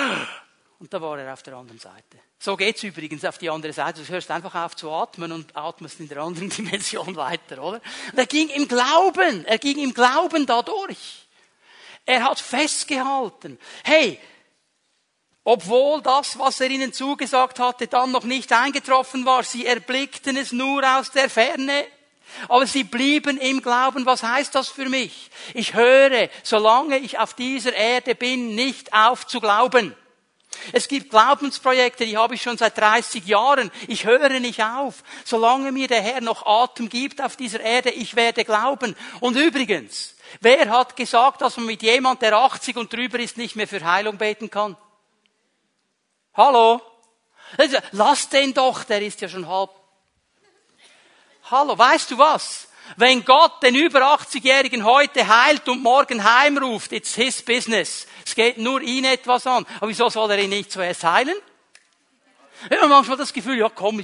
Und 0.81 0.95
da 0.95 1.01
war 1.01 1.19
er 1.19 1.31
auf 1.35 1.43
der 1.43 1.55
anderen 1.57 1.79
Seite. 1.79 2.19
So 2.39 2.57
geht's 2.57 2.83
übrigens 2.83 3.23
auf 3.27 3.37
die 3.37 3.51
andere 3.51 3.75
Seite. 3.75 4.03
Du 4.03 4.09
hörst 4.09 4.31
einfach 4.31 4.55
auf 4.55 4.75
zu 4.75 4.91
atmen 4.91 5.31
und 5.31 5.55
atmest 5.55 6.01
in 6.01 6.09
der 6.09 6.23
anderen 6.23 6.49
Dimension 6.57 7.15
weiter, 7.17 7.63
oder? 7.63 7.83
Und 8.13 8.19
er 8.19 8.27
ging 8.27 8.49
im 8.49 8.67
Glauben, 8.67 9.45
er 9.45 9.59
ging 9.59 9.79
im 9.79 9.93
Glauben 9.93 10.47
dadurch. 10.47 11.29
Er 12.07 12.25
hat 12.25 12.41
festgehalten. 12.41 13.59
Hey, 13.85 14.19
obwohl 15.45 16.01
das, 16.01 16.39
was 16.39 16.61
er 16.61 16.71
ihnen 16.71 16.95
zugesagt 16.95 17.59
hatte, 17.59 17.87
dann 17.87 18.11
noch 18.11 18.25
nicht 18.25 18.51
eingetroffen 18.51 19.27
war, 19.27 19.43
sie 19.43 19.67
erblickten 19.67 20.39
es 20.39 20.51
nur 20.51 20.83
aus 20.99 21.11
der 21.11 21.29
Ferne. 21.29 21.85
Aber 22.49 22.67
sie 22.67 22.85
blieben 22.85 23.37
im 23.37 23.61
Glauben. 23.61 24.07
Was 24.07 24.23
heißt 24.23 24.55
das 24.55 24.69
für 24.69 24.89
mich? 24.89 25.31
Ich 25.53 25.75
höre, 25.75 26.31
solange 26.43 26.97
ich 26.97 27.19
auf 27.19 27.35
dieser 27.35 27.75
Erde 27.75 28.15
bin, 28.15 28.55
nicht 28.55 28.95
auf 28.95 29.27
zu 29.27 29.41
glauben. 29.41 29.95
Es 30.73 30.89
gibt 30.89 31.11
Glaubensprojekte, 31.11 32.05
die 32.05 32.17
habe 32.17 32.35
ich 32.35 32.43
schon 32.43 32.59
seit 32.59 32.77
30 32.79 33.27
Jahren. 33.27 33.71
Ich 33.89 34.05
höre 34.05 34.41
nicht 34.41 34.63
auf. 34.63 35.03
Solange 35.25 35.73
mir 35.73 35.89
der 35.89 36.03
Herr 36.03 36.21
noch 36.21 36.47
Atem 36.47 36.89
gibt 36.89 37.21
auf 37.21 37.37
dieser 37.37 37.61
Erde, 37.61 37.91
ich 37.91 38.17
werde 38.17 38.45
glauben. 38.45 38.97
Und 39.21 39.37
übrigens, 39.37 40.17
wer 40.41 40.69
hat 40.71 40.97
gesagt, 40.97 41.41
dass 41.43 41.57
man 41.57 41.67
mit 41.67 41.83
jemand, 41.83 42.23
der 42.23 42.37
80 42.37 42.77
und 42.77 42.93
drüber 42.93 43.19
ist, 43.19 43.37
nicht 43.37 43.57
mehr 43.57 43.69
für 43.69 43.85
Heilung 43.85 44.19
beten 44.19 44.51
kann? 44.51 44.77
Hallo? 46.35 46.81
Lass 47.93 48.29
den 48.29 48.55
doch, 48.55 48.85
der 48.85 49.03
ist 49.03 49.21
ja 49.21 49.29
schon 49.29 49.49
halb. 49.49 49.71
Hallo, 51.51 51.77
weißt 51.77 52.13
du 52.13 52.19
was? 52.19 52.69
Wenn 52.97 53.25
Gott 53.25 53.63
den 53.63 53.75
über 53.75 54.15
80-Jährigen 54.15 54.85
heute 54.85 55.27
heilt 55.27 55.69
und 55.69 55.83
morgen 55.83 56.25
heimruft, 56.25 56.93
it's 56.93 57.15
his 57.15 57.43
business. 57.43 58.07
Es 58.31 58.37
geht 58.37 58.59
nur 58.59 58.81
ihn 58.81 59.05
etwas 59.05 59.45
an. 59.45 59.67
Aber 59.79 59.89
wieso 59.89 60.09
soll 60.09 60.31
er 60.31 60.39
ihn 60.39 60.51
nicht 60.51 60.71
zuerst 60.71 61.03
heilen? 61.03 61.35
Ich 62.71 62.77
habe 62.77 62.87
manchmal 62.87 63.17
das 63.17 63.33
Gefühl, 63.33 63.59
ja 63.59 63.69
komm, 63.69 64.01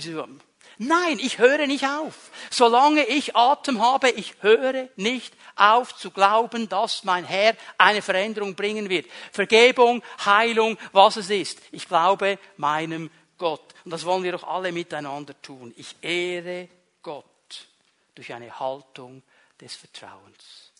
Nein, 0.78 1.20
ich 1.20 1.38
höre 1.38 1.68
nicht 1.68 1.86
auf. 1.86 2.32
Solange 2.50 3.04
ich 3.04 3.36
Atem 3.36 3.80
habe, 3.80 4.10
ich 4.10 4.34
höre 4.40 4.88
nicht 4.96 5.32
auf 5.54 5.94
zu 5.94 6.10
glauben, 6.10 6.68
dass 6.68 7.04
mein 7.04 7.24
Herr 7.24 7.54
eine 7.78 8.02
Veränderung 8.02 8.56
bringen 8.56 8.88
wird. 8.88 9.06
Vergebung, 9.30 10.02
Heilung, 10.24 10.76
was 10.90 11.14
es 11.14 11.30
ist. 11.30 11.60
Ich 11.70 11.86
glaube 11.86 12.40
meinem 12.56 13.10
Gott. 13.38 13.74
Und 13.84 13.92
das 13.92 14.04
wollen 14.04 14.24
wir 14.24 14.32
doch 14.32 14.42
alle 14.42 14.72
miteinander 14.72 15.40
tun. 15.40 15.72
Ich 15.76 15.94
ehre 16.02 16.68
Gott 17.00 17.24
durch 18.16 18.34
eine 18.34 18.58
Haltung 18.58 19.22
des 19.60 19.76
Vertrauens. 19.76 20.72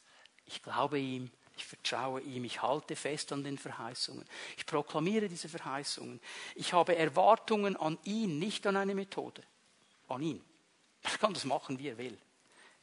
Ich 0.47 0.65
glaube 0.65 0.99
ihm, 0.99 1.31
ich 1.57 1.65
vertraue 1.65 2.21
ihm, 2.21 2.45
ich 2.45 2.61
halte 2.61 2.95
fest 2.95 3.33
an 3.33 3.43
den 3.43 3.57
Verheißungen. 3.57 4.25
Ich 4.57 4.67
proklamiere 4.67 5.29
diese 5.29 5.49
Verheißungen. 5.49 6.21
Ich 6.55 6.73
habe 6.75 6.97
Erwartungen 6.97 7.77
an 7.77 7.99
ihn, 8.05 8.39
nicht 8.39 8.67
an 8.67 8.77
eine 8.77 8.95
Methode. 8.95 9.43
An 10.09 10.23
ihn. 10.23 10.45
Er 11.03 11.19
kann 11.19 11.35
das 11.35 11.45
machen, 11.45 11.79
wie 11.79 11.89
er 11.89 11.99
will. 11.99 12.19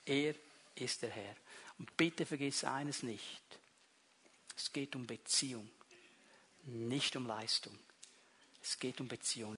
Er 0.05 0.34
ist 0.76 1.01
der 1.03 1.11
Herr. 1.11 1.36
Und 1.78 1.95
bitte 1.95 2.26
vergiss 2.26 2.63
eines 2.63 3.03
nicht. 3.03 3.43
Es 4.55 4.71
geht 4.71 4.95
um 4.95 5.05
Beziehung, 5.05 5.69
nicht 6.63 7.15
um 7.15 7.28
Leistung. 7.28 7.78
Es 8.61 8.80
geht 8.80 9.01
um 9.01 9.07
Beziehung. 9.07 9.51